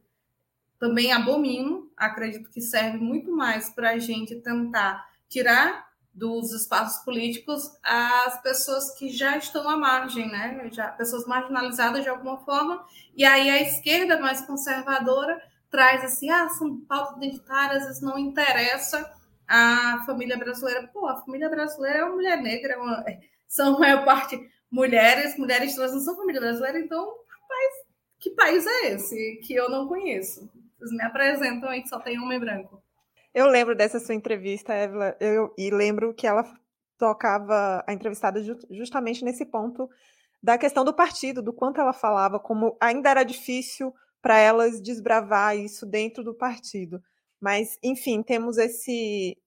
também 0.79 1.11
abomino. 1.11 1.91
Acredito 1.95 2.49
que 2.49 2.61
serve 2.61 2.97
muito 2.97 3.31
mais 3.31 3.69
para 3.69 3.91
a 3.91 3.97
gente 3.97 4.35
tentar 4.35 5.05
tirar 5.27 5.86
dos 6.17 6.51
espaços 6.51 7.03
políticos 7.05 7.77
as 7.83 8.41
pessoas 8.41 8.91
que 8.97 9.07
já 9.07 9.37
estão 9.37 9.69
à 9.69 9.77
margem, 9.77 10.27
né? 10.27 10.67
Já, 10.71 10.87
pessoas 10.87 11.27
marginalizadas 11.27 12.01
de 12.01 12.09
alguma 12.09 12.39
forma, 12.39 12.83
e 13.15 13.23
aí 13.23 13.47
a 13.51 13.61
esquerda 13.61 14.19
mais 14.19 14.41
conservadora 14.41 15.39
traz 15.69 16.03
assim, 16.03 16.29
ah, 16.31 16.49
são 16.49 16.81
pautas 16.81 17.17
identitárias, 17.17 17.87
isso 17.87 18.03
não 18.03 18.17
interessa 18.17 19.13
a 19.47 20.03
família 20.07 20.35
brasileira, 20.37 20.87
pô, 20.87 21.07
a 21.07 21.17
família 21.17 21.49
brasileira 21.49 21.99
é 21.99 22.03
uma 22.03 22.15
mulher 22.15 22.41
negra, 22.41 22.73
é 22.73 22.77
uma, 22.77 23.05
são 23.47 23.75
a 23.75 23.79
maior 23.79 24.03
parte 24.03 24.39
mulheres, 24.71 25.37
mulheres 25.37 25.75
trans 25.75 25.93
não 25.93 25.99
são 25.99 26.15
família 26.15 26.41
brasileira, 26.41 26.79
então, 26.79 27.05
rapaz, 27.05 27.73
que 28.19 28.31
país 28.31 28.65
é 28.65 28.93
esse 28.93 29.39
que 29.45 29.53
eu 29.53 29.69
não 29.69 29.87
conheço? 29.87 30.49
Vocês 30.79 30.91
me 30.91 31.03
apresentam 31.03 31.69
aí 31.69 31.83
que 31.83 31.89
só 31.89 31.99
tem 31.99 32.19
homem 32.19 32.39
branco. 32.39 32.81
Eu 33.33 33.47
lembro 33.47 33.75
dessa 33.75 33.99
sua 33.99 34.15
entrevista, 34.15 34.73
Evelyn, 34.73 35.13
eu, 35.19 35.53
e 35.57 35.69
lembro 35.69 36.13
que 36.13 36.25
ela 36.25 36.43
tocava 36.97 37.83
a 37.85 37.93
entrevistada 37.93 38.41
justamente 38.71 39.23
nesse 39.23 39.45
ponto 39.45 39.89
da 40.41 40.57
questão 40.57 40.83
do 40.83 40.93
partido, 40.93 41.41
do 41.41 41.53
quanto 41.53 41.79
ela 41.79 41.93
falava, 41.93 42.39
como 42.39 42.77
ainda 42.79 43.09
era 43.09 43.23
difícil 43.23 43.93
para 44.21 44.37
elas 44.37 44.81
desbravar 44.81 45.57
isso 45.57 45.85
dentro 45.85 46.23
do 46.23 46.33
partido. 46.33 47.01
Mas, 47.39 47.77
enfim, 47.83 48.23
temos 48.23 48.57
esse 48.57 49.37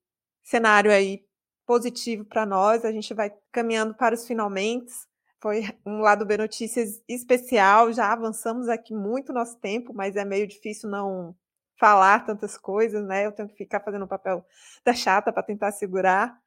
cenário 0.43 0.91
aí 0.91 1.25
positivo 1.67 2.25
para 2.25 2.47
nós, 2.47 2.85
a 2.85 2.93
gente 2.93 3.15
vai 3.15 3.33
caminhando 3.53 3.95
para 3.95 4.15
os 4.15 4.27
finalmente. 4.27 4.93
Foi 5.41 5.63
um 5.87 6.01
lado 6.01 6.27
B 6.27 6.37
Notícias 6.37 7.03
especial, 7.09 7.93
já 7.93 8.13
avançamos 8.13 8.69
aqui 8.69 8.95
muito 8.95 9.33
nosso 9.33 9.57
tempo, 9.59 9.93
mas 9.95 10.17
é 10.17 10.25
meio 10.25 10.47
difícil 10.47 10.91
não 10.91 11.35
falar 11.81 12.27
tantas 12.27 12.59
coisas, 12.59 13.03
né? 13.07 13.27
Eu 13.27 13.33
tenho 13.33 13.49
que 13.49 13.57
ficar 13.57 13.81
fazendo 13.81 14.05
o 14.05 14.09
papel 14.09 14.45
da 14.85 14.93
chata 14.93 15.33
para 15.33 15.43
tentar 15.43 15.73
segurar. 15.73 16.39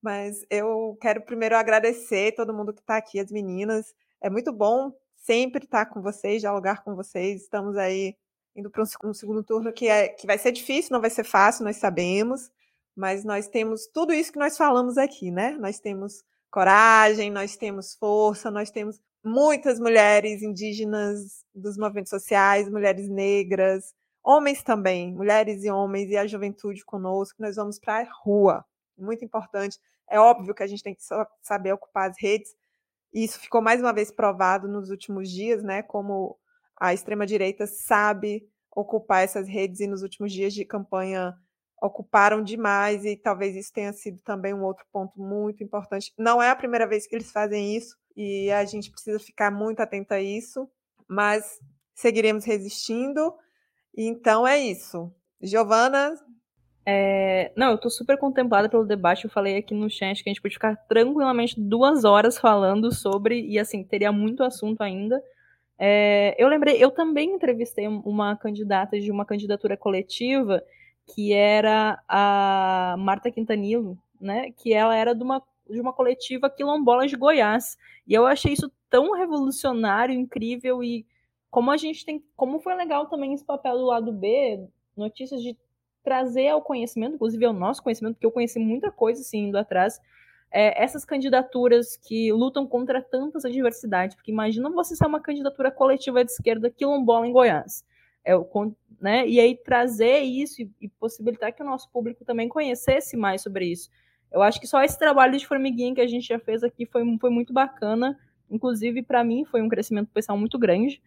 Mas 0.00 0.46
eu 0.48 0.96
quero 1.00 1.22
primeiro 1.22 1.56
agradecer 1.56 2.32
todo 2.36 2.54
mundo 2.54 2.72
que 2.72 2.80
está 2.80 2.96
aqui, 2.96 3.18
as 3.18 3.32
meninas. 3.32 3.92
É 4.20 4.30
muito 4.30 4.52
bom 4.52 4.92
sempre 5.16 5.64
estar 5.64 5.86
com 5.86 6.00
vocês, 6.00 6.40
dialogar 6.40 6.84
com 6.84 6.94
vocês. 6.94 7.42
Estamos 7.42 7.76
aí 7.76 8.16
indo 8.54 8.70
para 8.70 8.84
um 9.04 9.12
segundo 9.12 9.42
turno 9.42 9.72
que, 9.72 9.88
é, 9.88 10.08
que 10.08 10.26
vai 10.26 10.38
ser 10.38 10.52
difícil, 10.52 10.92
não 10.92 11.00
vai 11.00 11.10
ser 11.10 11.24
fácil, 11.24 11.64
nós 11.64 11.76
sabemos, 11.76 12.50
mas 12.94 13.24
nós 13.24 13.48
temos 13.48 13.86
tudo 13.88 14.14
isso 14.14 14.32
que 14.32 14.38
nós 14.38 14.56
falamos 14.56 14.96
aqui, 14.96 15.30
né? 15.30 15.50
Nós 15.58 15.78
temos 15.78 16.22
coragem, 16.50 17.30
nós 17.30 17.56
temos 17.56 17.94
força, 17.96 18.50
nós 18.50 18.70
temos 18.70 18.98
muitas 19.22 19.80
mulheres 19.80 20.42
indígenas 20.42 21.44
dos 21.54 21.76
movimentos 21.76 22.10
sociais, 22.10 22.70
mulheres 22.70 23.08
negras, 23.08 23.92
homens 24.26 24.60
também, 24.64 25.14
mulheres 25.14 25.62
e 25.62 25.70
homens 25.70 26.10
e 26.10 26.16
a 26.16 26.26
juventude 26.26 26.84
conosco, 26.84 27.40
nós 27.40 27.54
vamos 27.54 27.78
para 27.78 28.00
a 28.00 28.08
rua. 28.24 28.64
Muito 28.98 29.24
importante. 29.24 29.78
É 30.10 30.18
óbvio 30.18 30.52
que 30.52 30.64
a 30.64 30.66
gente 30.66 30.82
tem 30.82 30.96
que 30.96 31.02
saber 31.42 31.72
ocupar 31.72 32.10
as 32.10 32.16
redes, 32.20 32.52
e 33.14 33.24
isso 33.24 33.38
ficou 33.38 33.62
mais 33.62 33.80
uma 33.80 33.92
vez 33.92 34.10
provado 34.10 34.66
nos 34.66 34.90
últimos 34.90 35.30
dias, 35.30 35.62
né? 35.62 35.82
Como 35.82 36.36
a 36.78 36.92
extrema-direita 36.92 37.66
sabe 37.66 38.46
ocupar 38.74 39.22
essas 39.22 39.48
redes 39.48 39.80
e 39.80 39.86
nos 39.86 40.02
últimos 40.02 40.32
dias 40.32 40.52
de 40.52 40.64
campanha 40.64 41.34
ocuparam 41.80 42.42
demais 42.42 43.04
e 43.04 43.16
talvez 43.16 43.54
isso 43.54 43.72
tenha 43.72 43.92
sido 43.92 44.18
também 44.18 44.52
um 44.52 44.64
outro 44.64 44.84
ponto 44.92 45.18
muito 45.20 45.62
importante. 45.62 46.12
Não 46.18 46.42
é 46.42 46.50
a 46.50 46.56
primeira 46.56 46.86
vez 46.86 47.06
que 47.06 47.14
eles 47.14 47.30
fazem 47.30 47.76
isso 47.76 47.96
e 48.16 48.50
a 48.50 48.64
gente 48.64 48.90
precisa 48.90 49.18
ficar 49.18 49.50
muito 49.50 49.80
atento 49.80 50.12
a 50.12 50.20
isso, 50.20 50.68
mas 51.08 51.60
seguiremos 51.94 52.44
resistindo. 52.44 53.32
Então 53.96 54.46
é 54.46 54.58
isso. 54.58 55.10
Giovana, 55.40 56.14
é, 56.84 57.50
não, 57.56 57.72
eu 57.72 57.78
tô 57.78 57.90
super 57.90 58.16
contemplada 58.16 58.68
pelo 58.68 58.84
debate. 58.84 59.24
Eu 59.24 59.30
falei 59.30 59.56
aqui 59.56 59.74
no 59.74 59.90
chat 59.90 60.22
que 60.22 60.28
a 60.28 60.32
gente 60.32 60.40
pode 60.40 60.54
ficar 60.54 60.76
tranquilamente 60.88 61.60
duas 61.60 62.04
horas 62.04 62.38
falando 62.38 62.94
sobre, 62.94 63.44
e 63.44 63.58
assim, 63.58 63.82
teria 63.82 64.12
muito 64.12 64.44
assunto 64.44 64.82
ainda. 64.82 65.20
É, 65.78 66.34
eu 66.38 66.48
lembrei, 66.48 66.82
eu 66.82 66.90
também 66.90 67.34
entrevistei 67.34 67.86
uma 67.88 68.36
candidata 68.36 68.98
de 69.00 69.10
uma 69.10 69.24
candidatura 69.24 69.76
coletiva 69.76 70.62
que 71.06 71.32
era 71.32 72.02
a 72.08 72.96
Marta 72.98 73.30
Quintanilo, 73.30 73.98
né? 74.20 74.52
Que 74.52 74.72
ela 74.72 74.94
era 74.96 75.14
de 75.14 75.22
uma, 75.22 75.42
de 75.68 75.80
uma 75.80 75.92
coletiva 75.92 76.50
quilombola 76.50 77.06
de 77.06 77.16
Goiás. 77.16 77.76
E 78.06 78.14
eu 78.14 78.26
achei 78.26 78.52
isso 78.52 78.70
tão 78.88 79.12
revolucionário, 79.12 80.14
incrível 80.14 80.82
e 80.82 81.06
como 81.50 81.70
a 81.70 81.76
gente 81.76 82.04
tem, 82.04 82.24
como 82.36 82.60
foi 82.60 82.74
legal 82.74 83.06
também 83.06 83.32
esse 83.32 83.44
papel 83.44 83.78
do 83.78 83.86
lado 83.86 84.12
B, 84.12 84.66
notícias 84.96 85.42
de 85.42 85.56
trazer 86.02 86.48
ao 86.48 86.62
conhecimento, 86.62 87.14
inclusive 87.14 87.44
ao 87.44 87.52
nosso 87.52 87.82
conhecimento, 87.82 88.14
porque 88.14 88.26
eu 88.26 88.32
conheci 88.32 88.58
muita 88.58 88.92
coisa 88.92 89.20
assim 89.20 89.48
indo 89.48 89.58
atrás, 89.58 90.00
é, 90.52 90.82
essas 90.82 91.04
candidaturas 91.04 91.96
que 91.96 92.32
lutam 92.32 92.66
contra 92.66 93.02
tantas 93.02 93.44
adversidades, 93.44 94.14
porque 94.14 94.30
imagina 94.30 94.70
você 94.70 94.94
ser 94.94 95.06
uma 95.06 95.20
candidatura 95.20 95.70
coletiva 95.70 96.24
de 96.24 96.30
esquerda 96.30 96.70
quilombola 96.70 97.26
em 97.26 97.32
Goiás, 97.32 97.84
é, 98.24 98.32
né, 99.00 99.26
e 99.26 99.40
aí 99.40 99.56
trazer 99.56 100.20
isso 100.20 100.62
e, 100.62 100.70
e 100.80 100.88
possibilitar 100.88 101.52
que 101.52 101.62
o 101.62 101.66
nosso 101.66 101.90
público 101.90 102.24
também 102.24 102.48
conhecesse 102.48 103.16
mais 103.16 103.42
sobre 103.42 103.66
isso. 103.66 103.90
Eu 104.30 104.42
acho 104.42 104.60
que 104.60 104.66
só 104.66 104.82
esse 104.82 104.98
trabalho 104.98 105.36
de 105.36 105.46
formiguinha 105.46 105.94
que 105.94 106.00
a 106.00 106.06
gente 106.06 106.26
já 106.26 106.38
fez 106.38 106.62
aqui 106.62 106.86
foi, 106.86 107.02
foi 107.18 107.30
muito 107.30 107.52
bacana, 107.52 108.18
inclusive 108.50 109.02
para 109.02 109.24
mim 109.24 109.44
foi 109.44 109.62
um 109.62 109.68
crescimento 109.68 110.10
pessoal 110.12 110.38
muito 110.38 110.58
grande. 110.58 111.02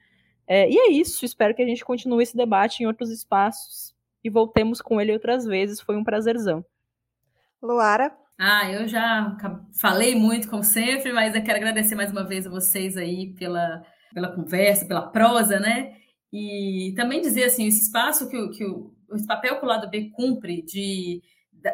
É, 0.52 0.68
e 0.68 0.76
é 0.76 0.91
isso, 0.91 1.24
espero 1.24 1.54
que 1.54 1.62
a 1.62 1.68
gente 1.68 1.86
continue 1.86 2.24
esse 2.24 2.36
debate 2.36 2.82
em 2.82 2.88
outros 2.88 3.12
espaços 3.12 3.93
e 4.24 4.32
voltemos 4.32 4.82
com 4.82 5.00
ele 5.00 5.14
outras 5.14 5.45
vezes, 5.45 5.80
foi 5.80 5.95
um 5.95 6.04
prazerzão. 6.04 6.66
Luara? 7.62 8.12
Ah, 8.36 8.68
eu 8.72 8.88
já 8.88 9.38
falei 9.80 10.16
muito, 10.16 10.50
como 10.50 10.64
sempre, 10.64 11.14
mas 11.14 11.36
eu 11.36 11.43
quero 11.43 11.58
agradecer 11.58 11.93
mais 11.93 12.12
uma 12.12 12.24
vez 12.24 12.47
a 12.47 12.50
vocês 12.50 12.97
aí 12.97 13.34
pela, 13.36 13.86
pela 14.12 14.34
conversa, 14.34 14.88
pela 14.88 15.12
prosa, 15.12 15.60
né? 15.60 15.97
E 16.34 16.93
também 16.95 17.22
dizer 17.22 17.43
assim, 17.43 17.68
esse 17.68 17.84
espaço 17.84 18.28
que, 18.28 18.38
o, 18.38 18.50
que 18.50 18.66
o, 18.66 18.91
esse 19.14 19.28
papel 19.28 19.60
que 19.60 19.66
o 19.66 19.68
lado 19.68 19.88
B 19.88 20.10
cumpre 20.16 20.64
de, 20.64 21.22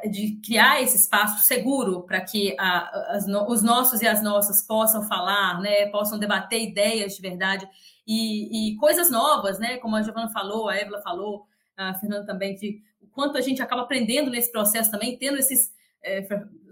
de 0.10 0.40
criar 0.44 0.82
esse 0.82 0.98
espaço 0.98 1.46
seguro 1.46 2.04
para 2.04 2.22
que 2.22 2.56
a, 2.60 3.16
as, 3.16 3.26
os 3.28 3.62
nossos 3.62 4.02
e 4.02 4.08
as 4.08 4.22
nossas 4.22 4.62
possam 4.66 5.04
falar, 5.04 5.62
né? 5.62 5.88
Possam 5.88 6.18
debater 6.18 6.62
ideias 6.62 7.16
de 7.16 7.22
verdade 7.22 7.68
e, 8.08 8.72
e 8.72 8.76
coisas 8.78 9.12
novas, 9.12 9.60
né? 9.60 9.78
Como 9.78 9.96
a 9.96 10.02
Giovana 10.02 10.30
falou, 10.30 10.70
a 10.70 10.76
Évila 10.76 11.02
falou, 11.02 11.46
a 11.78 11.94
Fernanda 11.96 12.26
também, 12.26 12.56
de 12.56 12.82
o 13.00 13.08
quanto 13.08 13.38
a 13.38 13.42
gente 13.42 13.62
acaba 13.62 13.84
aprendendo 13.84 14.32
nesse 14.32 14.52
processo 14.52 14.90
também, 14.90 15.18
tendo 15.18 15.38
esses 15.38 15.72
é, 16.04 16.26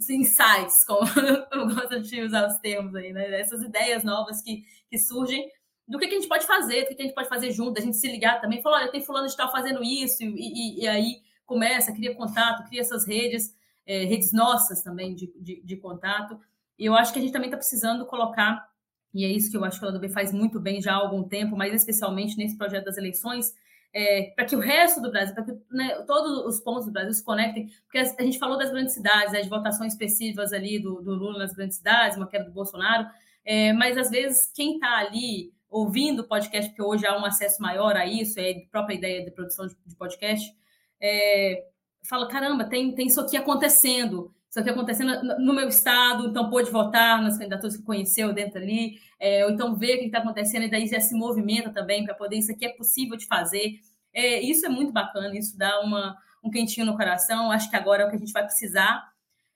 insights, 0.09 0.83
como 0.85 1.07
eu 1.51 1.67
gosto 1.67 2.01
de 2.01 2.21
usar 2.21 2.47
os 2.47 2.57
termos 2.59 2.95
aí, 2.95 3.13
né? 3.13 3.39
Essas 3.39 3.61
ideias 3.61 4.03
novas 4.03 4.41
que, 4.41 4.63
que 4.89 4.97
surgem 4.97 5.47
do 5.87 5.99
que, 5.99 6.07
que 6.07 6.15
a 6.15 6.19
gente 6.19 6.29
pode 6.29 6.47
fazer, 6.47 6.83
do 6.83 6.87
que, 6.89 6.95
que 6.95 7.01
a 7.01 7.05
gente 7.05 7.15
pode 7.15 7.29
fazer 7.29 7.51
junto, 7.51 7.79
a 7.79 7.83
gente 7.83 7.97
se 7.97 8.07
ligar 8.07 8.39
também, 8.39 8.61
falar, 8.61 8.81
olha, 8.81 8.91
tem 8.91 9.03
fulano 9.03 9.27
de 9.27 9.35
tal 9.35 9.51
fazendo 9.51 9.83
isso, 9.83 10.23
e, 10.23 10.27
e, 10.27 10.83
e 10.83 10.87
aí 10.87 11.21
começa, 11.45 11.93
cria 11.93 12.15
contato, 12.15 12.67
cria 12.67 12.81
essas 12.81 13.07
redes, 13.07 13.55
é, 13.85 14.05
redes 14.05 14.31
nossas 14.31 14.81
também 14.81 15.13
de, 15.13 15.31
de, 15.39 15.61
de, 15.63 15.77
contato. 15.77 16.39
E 16.77 16.85
eu 16.85 16.95
acho 16.95 17.11
que 17.13 17.19
a 17.19 17.21
gente 17.21 17.31
também 17.31 17.47
está 17.47 17.57
precisando 17.57 18.05
colocar, 18.05 18.67
e 19.13 19.25
é 19.25 19.27
isso 19.27 19.51
que 19.51 19.57
eu 19.57 19.63
acho 19.63 19.79
que 19.79 19.85
a 19.85 19.89
LDB 19.89 20.09
faz 20.09 20.31
muito 20.31 20.59
bem 20.59 20.81
já 20.81 20.93
há 20.93 20.95
algum 20.95 21.23
tempo, 21.23 21.55
mas 21.55 21.73
especialmente 21.73 22.37
nesse 22.37 22.57
projeto 22.57 22.85
das 22.85 22.97
eleições, 22.97 23.53
é, 23.93 24.33
para 24.35 24.45
que 24.45 24.55
o 24.55 24.59
resto 24.59 24.99
do 24.99 25.11
Brasil, 25.11 25.35
para 25.35 25.43
que 25.43 25.53
né, 25.69 26.01
todos 26.07 26.45
os 26.45 26.59
pontos 26.61 26.85
do 26.85 26.91
Brasil 26.91 27.13
se 27.13 27.23
conectem, 27.23 27.69
porque 27.83 27.99
a, 27.99 28.23
gente 28.23 28.39
falou 28.39 28.57
das 28.57 28.71
grandes 28.71 28.93
cidades, 28.93 29.31
né, 29.31 29.41
de 29.41 29.49
votações 29.49 29.93
específicas 29.93 30.51
ali 30.51 30.79
do, 30.79 31.01
do, 31.01 31.13
Lula 31.13 31.37
nas 31.37 31.53
grandes 31.53 31.77
cidades, 31.77 32.17
uma 32.17 32.27
queda 32.27 32.45
do 32.45 32.51
Bolsonaro, 32.51 33.07
é, 33.45 33.71
mas 33.73 33.95
às 33.97 34.09
vezes 34.09 34.51
quem 34.55 34.75
está 34.75 34.97
ali 34.97 35.53
ouvindo 35.69 36.21
o 36.21 36.27
podcast, 36.27 36.69
porque 36.69 36.81
hoje 36.81 37.05
há 37.05 37.15
um 37.17 37.25
acesso 37.25 37.61
maior 37.61 37.95
a 37.95 38.05
isso, 38.05 38.39
é 38.39 38.51
a 38.51 38.69
própria 38.71 38.95
ideia 38.95 39.23
de 39.23 39.31
produção 39.31 39.67
de, 39.67 39.75
de 39.85 39.95
podcast, 39.95 40.55
é, 41.03 41.65
fala, 42.07 42.29
caramba, 42.29 42.63
tem, 42.63 42.95
tem 42.95 43.07
isso 43.07 43.19
aqui 43.19 43.35
acontecendo, 43.35 44.33
isso 44.49 44.59
aqui 44.59 44.69
acontecendo 44.69 45.21
no 45.39 45.53
meu 45.53 45.67
estado, 45.67 46.27
então 46.27 46.49
pôde 46.49 46.71
votar 46.71 47.21
nas 47.21 47.37
candidaturas 47.37 47.75
que 47.75 47.83
conheceu 47.83 48.31
dentro 48.31 48.59
ali, 48.59 48.99
é, 49.19 49.45
ou 49.45 49.51
então 49.51 49.75
ver 49.75 49.95
o 49.95 49.99
que 49.99 50.05
está 50.05 50.19
acontecendo, 50.19 50.63
e 50.63 50.71
daí 50.71 50.87
já 50.87 51.01
se 51.01 51.13
movimenta 51.13 51.71
também 51.71 52.05
para 52.05 52.13
poder, 52.13 52.37
isso 52.37 52.51
aqui 52.51 52.65
é 52.65 52.69
possível 52.69 53.17
de 53.17 53.25
fazer. 53.25 53.79
É, 54.13 54.39
isso 54.41 54.65
é 54.65 54.69
muito 54.69 54.93
bacana, 54.93 55.35
isso 55.37 55.57
dá 55.57 55.81
uma, 55.81 56.15
um 56.43 56.49
quentinho 56.49 56.85
no 56.85 56.95
coração. 56.95 57.51
Acho 57.51 57.69
que 57.69 57.75
agora 57.75 58.03
é 58.03 58.05
o 58.05 58.09
que 58.09 58.15
a 58.15 58.19
gente 58.19 58.31
vai 58.31 58.43
precisar, 58.43 59.11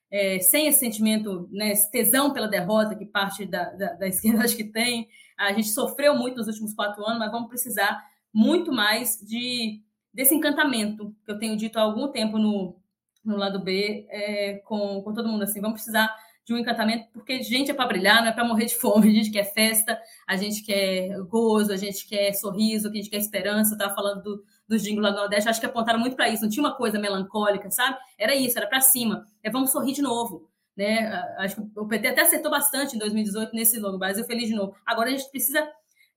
é, 0.10 0.40
sem 0.40 0.68
esse 0.68 0.80
sentimento, 0.80 1.48
né, 1.52 1.72
esse 1.72 1.92
tesão 1.92 2.34
pela 2.34 2.48
derrota 2.48 2.96
que 2.96 3.06
parte 3.06 3.46
da, 3.46 3.70
da, 3.72 3.94
da 3.94 4.08
esquerda 4.10 4.44
acho 4.44 4.58
que 4.58 4.64
tem. 4.64 5.08
A 5.38 5.54
gente 5.54 5.70
sofreu 5.70 6.16
muito 6.16 6.38
nos 6.38 6.48
últimos 6.48 6.74
quatro 6.74 7.06
anos, 7.06 7.20
mas 7.20 7.32
vamos 7.32 7.50
precisar 7.50 8.04
muito 8.34 8.72
mais 8.72 9.20
de 9.20 9.82
desse 10.18 10.34
encantamento 10.34 11.16
que 11.24 11.32
eu 11.32 11.38
tenho 11.38 11.56
dito 11.56 11.78
há 11.78 11.84
algum 11.84 12.08
tempo 12.08 12.40
no, 12.40 12.76
no 13.24 13.38
lado 13.38 13.64
B 13.64 14.08
é, 14.10 14.56
com, 14.66 15.00
com 15.04 15.14
todo 15.14 15.30
mundo 15.30 15.44
assim. 15.44 15.62
Vamos 15.62 15.76
precisar 15.76 16.12
de 16.44 16.56
um 16.56 16.58
encantamento, 16.58 17.08
porque 17.14 17.44
gente 17.44 17.70
é 17.70 17.74
para 17.74 17.86
brilhar, 17.86 18.22
não 18.22 18.30
é 18.30 18.32
para 18.32 18.44
morrer 18.44 18.66
de 18.66 18.74
fome. 18.82 19.12
A 19.12 19.14
gente 19.14 19.30
quer 19.30 19.44
festa, 19.44 20.02
a 20.28 20.36
gente 20.36 20.64
quer 20.64 21.16
gozo, 21.28 21.72
a 21.72 21.78
gente 21.78 22.08
quer 22.08 22.34
sorriso, 22.34 22.90
a 22.90 22.92
gente 22.92 23.12
quer 23.12 23.18
esperança. 23.18 23.74
Eu 23.74 23.78
estava 23.78 23.94
falando 23.94 24.24
do, 24.24 24.44
dos 24.68 24.82
jingles 24.82 25.04
lá 25.04 25.12
do 25.12 25.18
Nordeste, 25.18 25.50
acho 25.50 25.60
que 25.60 25.68
apontaram 25.68 26.00
muito 26.00 26.16
para 26.16 26.30
isso. 26.30 26.42
Não 26.42 26.50
tinha 26.50 26.66
uma 26.66 26.76
coisa 26.76 26.98
melancólica, 26.98 27.70
sabe? 27.70 28.00
Era 28.18 28.34
isso, 28.34 28.58
era 28.58 28.66
para 28.66 28.82
cima. 28.82 29.24
É 29.44 29.52
vamos 29.52 29.70
sorrir 29.72 29.94
de 29.94 30.02
novo. 30.02 30.50
Né? 30.76 31.12
Acho 31.38 31.58
que 31.58 31.80
o 31.80 31.88
PT 31.88 32.08
até 32.08 32.22
acertou 32.22 32.50
bastante 32.50 32.96
em 32.96 33.00
2018 33.00 33.54
nesse 33.54 33.80
logo, 33.80 34.00
Brasil 34.00 34.26
Feliz 34.26 34.48
de 34.48 34.56
novo. 34.56 34.76
Agora 34.84 35.10
a 35.10 35.12
gente 35.12 35.30
precisa 35.30 35.68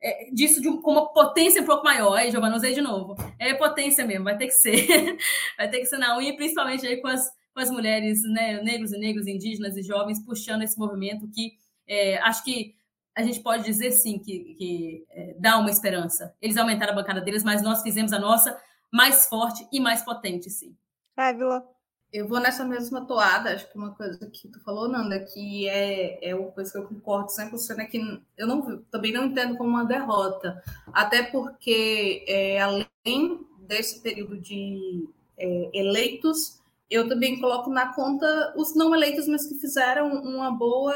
é, 0.02 0.30
disso 0.32 0.60
de 0.60 0.70
com 0.80 0.92
uma 0.92 1.12
potência 1.12 1.62
um 1.62 1.66
pouco 1.66 1.84
maior. 1.84 2.14
Aí, 2.14 2.30
Giovana, 2.30 2.56
usei 2.56 2.74
de 2.74 2.80
novo. 2.80 3.14
É 3.38 3.54
potência 3.54 4.06
mesmo, 4.06 4.24
vai 4.24 4.36
ter 4.36 4.46
que 4.46 4.52
ser. 4.52 5.18
vai 5.56 5.68
ter 5.68 5.80
que 5.80 5.86
ser 5.86 5.98
na 5.98 6.16
unha, 6.16 6.34
principalmente 6.34 6.86
aí 6.86 7.00
com 7.00 7.08
as 7.08 7.30
com 7.52 7.60
as 7.60 7.70
mulheres, 7.70 8.22
né, 8.22 8.62
negros 8.62 8.92
e 8.92 8.98
negros, 8.98 9.26
indígenas 9.26 9.76
e 9.76 9.82
jovens, 9.82 10.24
puxando 10.24 10.62
esse 10.62 10.78
movimento 10.78 11.28
que 11.28 11.52
é, 11.86 12.18
acho 12.18 12.44
que 12.44 12.74
a 13.14 13.22
gente 13.22 13.40
pode 13.40 13.64
dizer 13.64 13.90
sim 13.90 14.18
que, 14.18 14.54
que 14.54 15.04
é, 15.10 15.34
dá 15.38 15.58
uma 15.58 15.70
esperança. 15.70 16.34
Eles 16.40 16.56
aumentaram 16.56 16.92
a 16.92 16.96
bancada 16.96 17.20
deles, 17.20 17.42
mas 17.42 17.60
nós 17.60 17.82
fizemos 17.82 18.12
a 18.12 18.18
nossa 18.18 18.56
mais 18.92 19.26
forte 19.26 19.66
e 19.72 19.80
mais 19.80 20.02
potente, 20.02 20.48
sim. 20.48 20.76
Évila. 21.16 21.64
Eu 22.12 22.26
vou 22.26 22.40
nessa 22.40 22.64
mesma 22.64 23.06
toada, 23.06 23.54
acho 23.54 23.70
que 23.70 23.78
uma 23.78 23.94
coisa 23.94 24.18
que 24.26 24.48
tu 24.48 24.60
falou, 24.60 24.88
Nanda, 24.88 25.20
que 25.20 25.68
é, 25.68 26.30
é 26.30 26.34
uma 26.34 26.50
coisa 26.50 26.72
que 26.72 26.78
eu 26.78 26.88
concordo 26.88 27.28
100%, 27.28 27.78
é 27.78 27.84
que 27.84 28.22
eu 28.36 28.46
não, 28.48 28.78
também 28.90 29.12
não 29.12 29.26
entendo 29.26 29.56
como 29.56 29.70
uma 29.70 29.84
derrota, 29.84 30.60
até 30.92 31.22
porque, 31.22 32.24
é, 32.26 32.60
além 32.60 33.46
desse 33.60 34.00
período 34.00 34.36
de 34.38 35.08
é, 35.38 35.70
eleitos, 35.72 36.60
eu 36.90 37.08
também 37.08 37.40
coloco 37.40 37.70
na 37.70 37.94
conta 37.94 38.52
os 38.56 38.74
não 38.74 38.92
eleitos, 38.92 39.28
mas 39.28 39.46
que 39.46 39.54
fizeram 39.54 40.12
uma 40.12 40.50
boa 40.50 40.94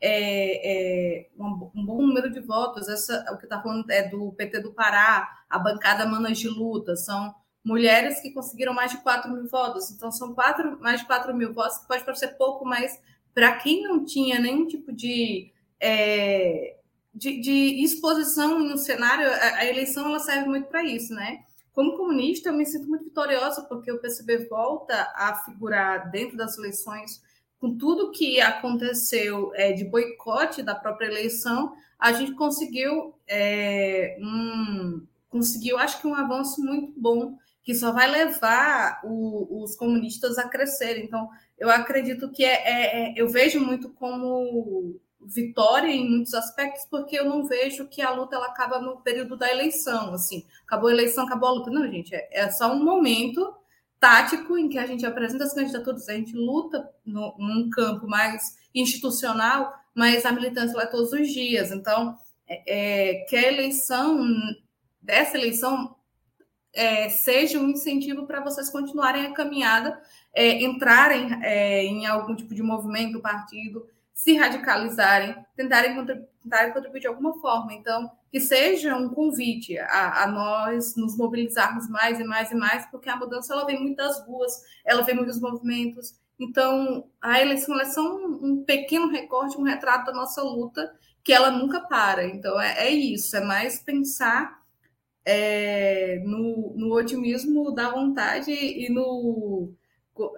é, 0.00 1.20
é, 1.20 1.28
um, 1.36 1.70
um, 1.74 1.84
bom 1.84 2.00
número 2.06 2.30
de 2.30 2.40
votos. 2.40 2.88
Essa, 2.88 3.26
o 3.32 3.36
que 3.36 3.44
está 3.44 3.60
falando 3.60 3.90
é 3.90 4.08
do 4.08 4.32
PT 4.32 4.60
do 4.60 4.72
Pará, 4.72 5.28
a 5.50 5.58
bancada 5.58 6.06
Manas 6.06 6.38
de 6.38 6.48
Luta, 6.48 6.94
são 6.94 7.34
mulheres 7.68 8.20
que 8.20 8.30
conseguiram 8.30 8.72
mais 8.72 8.90
de 8.90 8.96
4 8.98 9.30
mil 9.30 9.46
votos. 9.46 9.90
Então, 9.90 10.10
são 10.10 10.32
quatro, 10.32 10.80
mais 10.80 11.00
de 11.00 11.06
4 11.06 11.34
mil 11.36 11.52
votos, 11.52 11.76
que 11.76 11.86
pode 11.86 12.02
parecer 12.02 12.28
pouco, 12.38 12.64
mas 12.64 12.98
para 13.34 13.56
quem 13.58 13.82
não 13.82 14.06
tinha 14.06 14.40
nenhum 14.40 14.66
tipo 14.66 14.90
de, 14.90 15.52
é, 15.78 16.76
de, 17.14 17.38
de, 17.40 17.84
exposição 17.84 18.58
no 18.58 18.78
cenário, 18.78 19.28
a, 19.30 19.58
a 19.58 19.66
eleição 19.66 20.06
ela 20.06 20.18
serve 20.18 20.48
muito 20.48 20.68
para 20.68 20.82
isso, 20.82 21.12
né? 21.12 21.40
Como 21.74 21.96
comunista, 21.96 22.48
eu 22.48 22.54
me 22.54 22.64
sinto 22.64 22.88
muito 22.88 23.04
vitoriosa, 23.04 23.62
porque 23.64 23.92
o 23.92 24.00
PCB 24.00 24.48
volta 24.48 25.12
a 25.14 25.34
figurar 25.44 26.10
dentro 26.10 26.38
das 26.38 26.56
eleições 26.56 27.22
com 27.60 27.76
tudo 27.76 28.12
que 28.12 28.40
aconteceu 28.40 29.52
é, 29.54 29.72
de 29.72 29.84
boicote 29.84 30.62
da 30.62 30.74
própria 30.74 31.06
eleição, 31.06 31.74
a 31.98 32.12
gente 32.12 32.32
conseguiu 32.32 33.14
é, 33.28 34.16
um, 34.20 35.04
conseguiu, 35.28 35.76
acho 35.78 36.00
que 36.00 36.06
um 36.06 36.14
avanço 36.14 36.62
muito 36.62 36.92
bom 36.96 37.36
que 37.68 37.74
só 37.74 37.92
vai 37.92 38.10
levar 38.10 38.98
o, 39.04 39.62
os 39.62 39.76
comunistas 39.76 40.38
a 40.38 40.48
crescer. 40.48 41.04
Então, 41.04 41.28
eu 41.58 41.68
acredito 41.68 42.30
que 42.30 42.42
é, 42.42 42.54
é, 42.54 43.10
é, 43.10 43.14
eu 43.14 43.28
vejo 43.28 43.60
muito 43.60 43.90
como 43.90 44.98
vitória 45.20 45.88
em 45.88 46.08
muitos 46.08 46.32
aspectos, 46.32 46.86
porque 46.90 47.18
eu 47.18 47.26
não 47.26 47.46
vejo 47.46 47.86
que 47.86 48.00
a 48.00 48.08
luta 48.08 48.36
ela 48.36 48.46
acaba 48.46 48.80
no 48.80 49.02
período 49.02 49.36
da 49.36 49.52
eleição, 49.52 50.14
assim, 50.14 50.46
acabou 50.66 50.88
a 50.88 50.92
eleição, 50.94 51.26
acabou 51.26 51.46
a 51.46 51.52
luta. 51.52 51.70
Não, 51.70 51.86
gente, 51.86 52.14
é, 52.14 52.28
é 52.30 52.50
só 52.50 52.72
um 52.72 52.82
momento 52.82 53.54
tático 54.00 54.56
em 54.56 54.70
que 54.70 54.78
a 54.78 54.86
gente 54.86 55.04
apresenta 55.04 55.44
as 55.44 55.52
candidaturas, 55.52 56.08
a 56.08 56.14
gente 56.14 56.34
luta 56.34 56.88
no, 57.04 57.36
num 57.36 57.68
campo 57.68 58.06
mais 58.08 58.56
institucional, 58.74 59.74
mas 59.94 60.24
a 60.24 60.32
militância 60.32 60.80
é 60.80 60.86
todos 60.86 61.12
os 61.12 61.28
dias. 61.28 61.70
Então, 61.70 62.16
é, 62.48 62.62
é, 63.10 63.14
que 63.26 63.36
a 63.36 63.46
eleição, 63.46 64.26
dessa 65.02 65.36
eleição, 65.36 65.97
é, 66.78 67.08
seja 67.08 67.58
um 67.58 67.68
incentivo 67.68 68.24
para 68.24 68.40
vocês 68.40 68.70
continuarem 68.70 69.26
a 69.26 69.34
caminhada, 69.34 70.00
é, 70.32 70.62
entrarem 70.62 71.28
é, 71.42 71.82
em 71.82 72.06
algum 72.06 72.36
tipo 72.36 72.54
de 72.54 72.62
movimento, 72.62 73.20
partido, 73.20 73.84
se 74.14 74.36
radicalizarem, 74.36 75.34
tentarem, 75.56 75.96
tentarem 76.40 76.72
contribuir 76.72 77.00
de 77.00 77.08
alguma 77.08 77.36
forma. 77.40 77.74
Então, 77.74 78.08
que 78.30 78.38
seja 78.38 78.94
um 78.94 79.08
convite 79.08 79.76
a, 79.76 80.22
a, 80.22 80.26
nós 80.28 80.94
nos 80.94 81.16
mobilizarmos 81.16 81.88
mais 81.88 82.20
e 82.20 82.24
mais 82.24 82.52
e 82.52 82.54
mais, 82.54 82.86
porque 82.86 83.10
a 83.10 83.16
mudança 83.16 83.52
ela 83.52 83.66
vem 83.66 83.80
muito 83.80 83.96
das 83.96 84.24
ruas, 84.24 84.52
ela 84.84 85.02
vem 85.02 85.16
muito 85.16 85.28
dos 85.28 85.40
movimentos. 85.40 86.14
Então, 86.38 87.08
a 87.20 87.40
eleição 87.40 87.80
é 87.80 87.86
só 87.86 88.02
um, 88.02 88.38
um, 88.40 88.64
pequeno 88.64 89.08
recorte, 89.08 89.58
um 89.58 89.64
retrato 89.64 90.06
da 90.06 90.12
nossa 90.12 90.42
luta, 90.42 90.94
que 91.24 91.32
ela 91.32 91.50
nunca 91.50 91.80
para. 91.80 92.24
Então, 92.24 92.60
é, 92.60 92.86
é 92.86 92.90
isso, 92.90 93.36
é 93.36 93.40
mais 93.40 93.80
pensar 93.80 94.57
é, 95.30 96.22
no, 96.24 96.72
no 96.74 96.94
otimismo 96.94 97.70
da 97.74 97.90
vontade 97.90 98.50
e 98.50 98.88
no 98.88 99.70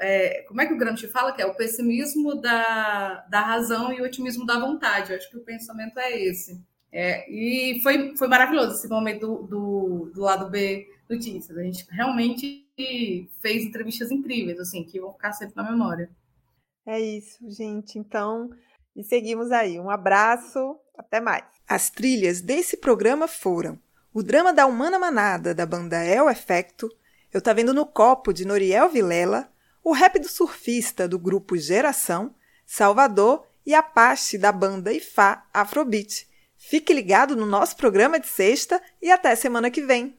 é, 0.01 0.43
como 0.49 0.61
é 0.61 0.67
que 0.67 0.75
o 0.75 0.77
Gramsci 0.77 1.07
fala 1.07 1.33
que 1.33 1.41
é 1.41 1.47
o 1.47 1.55
pessimismo 1.55 2.35
da, 2.35 3.25
da 3.31 3.41
razão 3.41 3.93
e 3.93 4.01
o 4.01 4.05
otimismo 4.05 4.45
da 4.45 4.59
vontade. 4.59 5.13
Eu 5.13 5.17
acho 5.17 5.31
que 5.31 5.37
o 5.37 5.45
pensamento 5.45 5.97
é 6.01 6.21
esse. 6.21 6.61
É, 6.93 7.25
e 7.31 7.81
foi, 7.83 8.17
foi 8.17 8.27
maravilhoso 8.27 8.75
esse 8.75 8.89
momento 8.89 9.21
do, 9.21 9.47
do, 9.47 10.13
do, 10.13 10.21
lado 10.23 10.51
B 10.51 10.89
notícias. 11.09 11.57
A 11.57 11.63
gente 11.63 11.87
realmente 11.89 12.67
fez 13.41 13.63
entrevistas 13.63 14.11
incríveis, 14.11 14.59
assim, 14.59 14.83
que 14.83 15.01
vão 15.01 15.13
ficar 15.13 15.33
sempre 15.33 15.55
na 15.55 15.71
memória. 15.71 16.11
É 16.85 17.01
isso, 17.01 17.49
gente. 17.49 17.97
Então, 17.97 18.51
e 18.97 19.05
seguimos 19.05 19.53
aí. 19.53 19.79
Um 19.79 19.89
abraço, 19.89 20.77
até 20.99 21.21
mais. 21.21 21.45
As 21.69 21.91
trilhas 21.91 22.41
desse 22.41 22.77
programa 22.77 23.29
foram 23.29 23.79
o 24.13 24.23
drama 24.23 24.53
da 24.53 24.67
Humana 24.67 24.99
Manada, 24.99 25.55
da 25.55 25.65
banda 25.65 26.05
El 26.05 26.29
Efecto, 26.29 26.91
Eu 27.33 27.41
Tá 27.41 27.53
Vendo 27.53 27.73
no 27.73 27.87
Copo, 27.87 28.33
de 28.33 28.45
Noriel 28.45 28.89
Vilela, 28.89 29.51
o 29.83 29.93
rap 29.93 30.19
do 30.19 30.29
surfista 30.29 31.07
do 31.07 31.19
grupo 31.19 31.57
Geração, 31.57 32.35
Salvador 32.67 33.47
e 33.65 33.75
Apache 33.75 34.37
da 34.37 34.51
banda 34.51 34.93
Ifá 34.93 35.47
Afrobeat. 35.55 36.29
Fique 36.57 36.93
ligado 36.93 37.37
no 37.37 37.47
nosso 37.47 37.77
programa 37.77 38.19
de 38.19 38.27
sexta 38.27 38.83
e 39.01 39.11
até 39.11 39.35
semana 39.35 39.71
que 39.71 39.81
vem. 39.81 40.09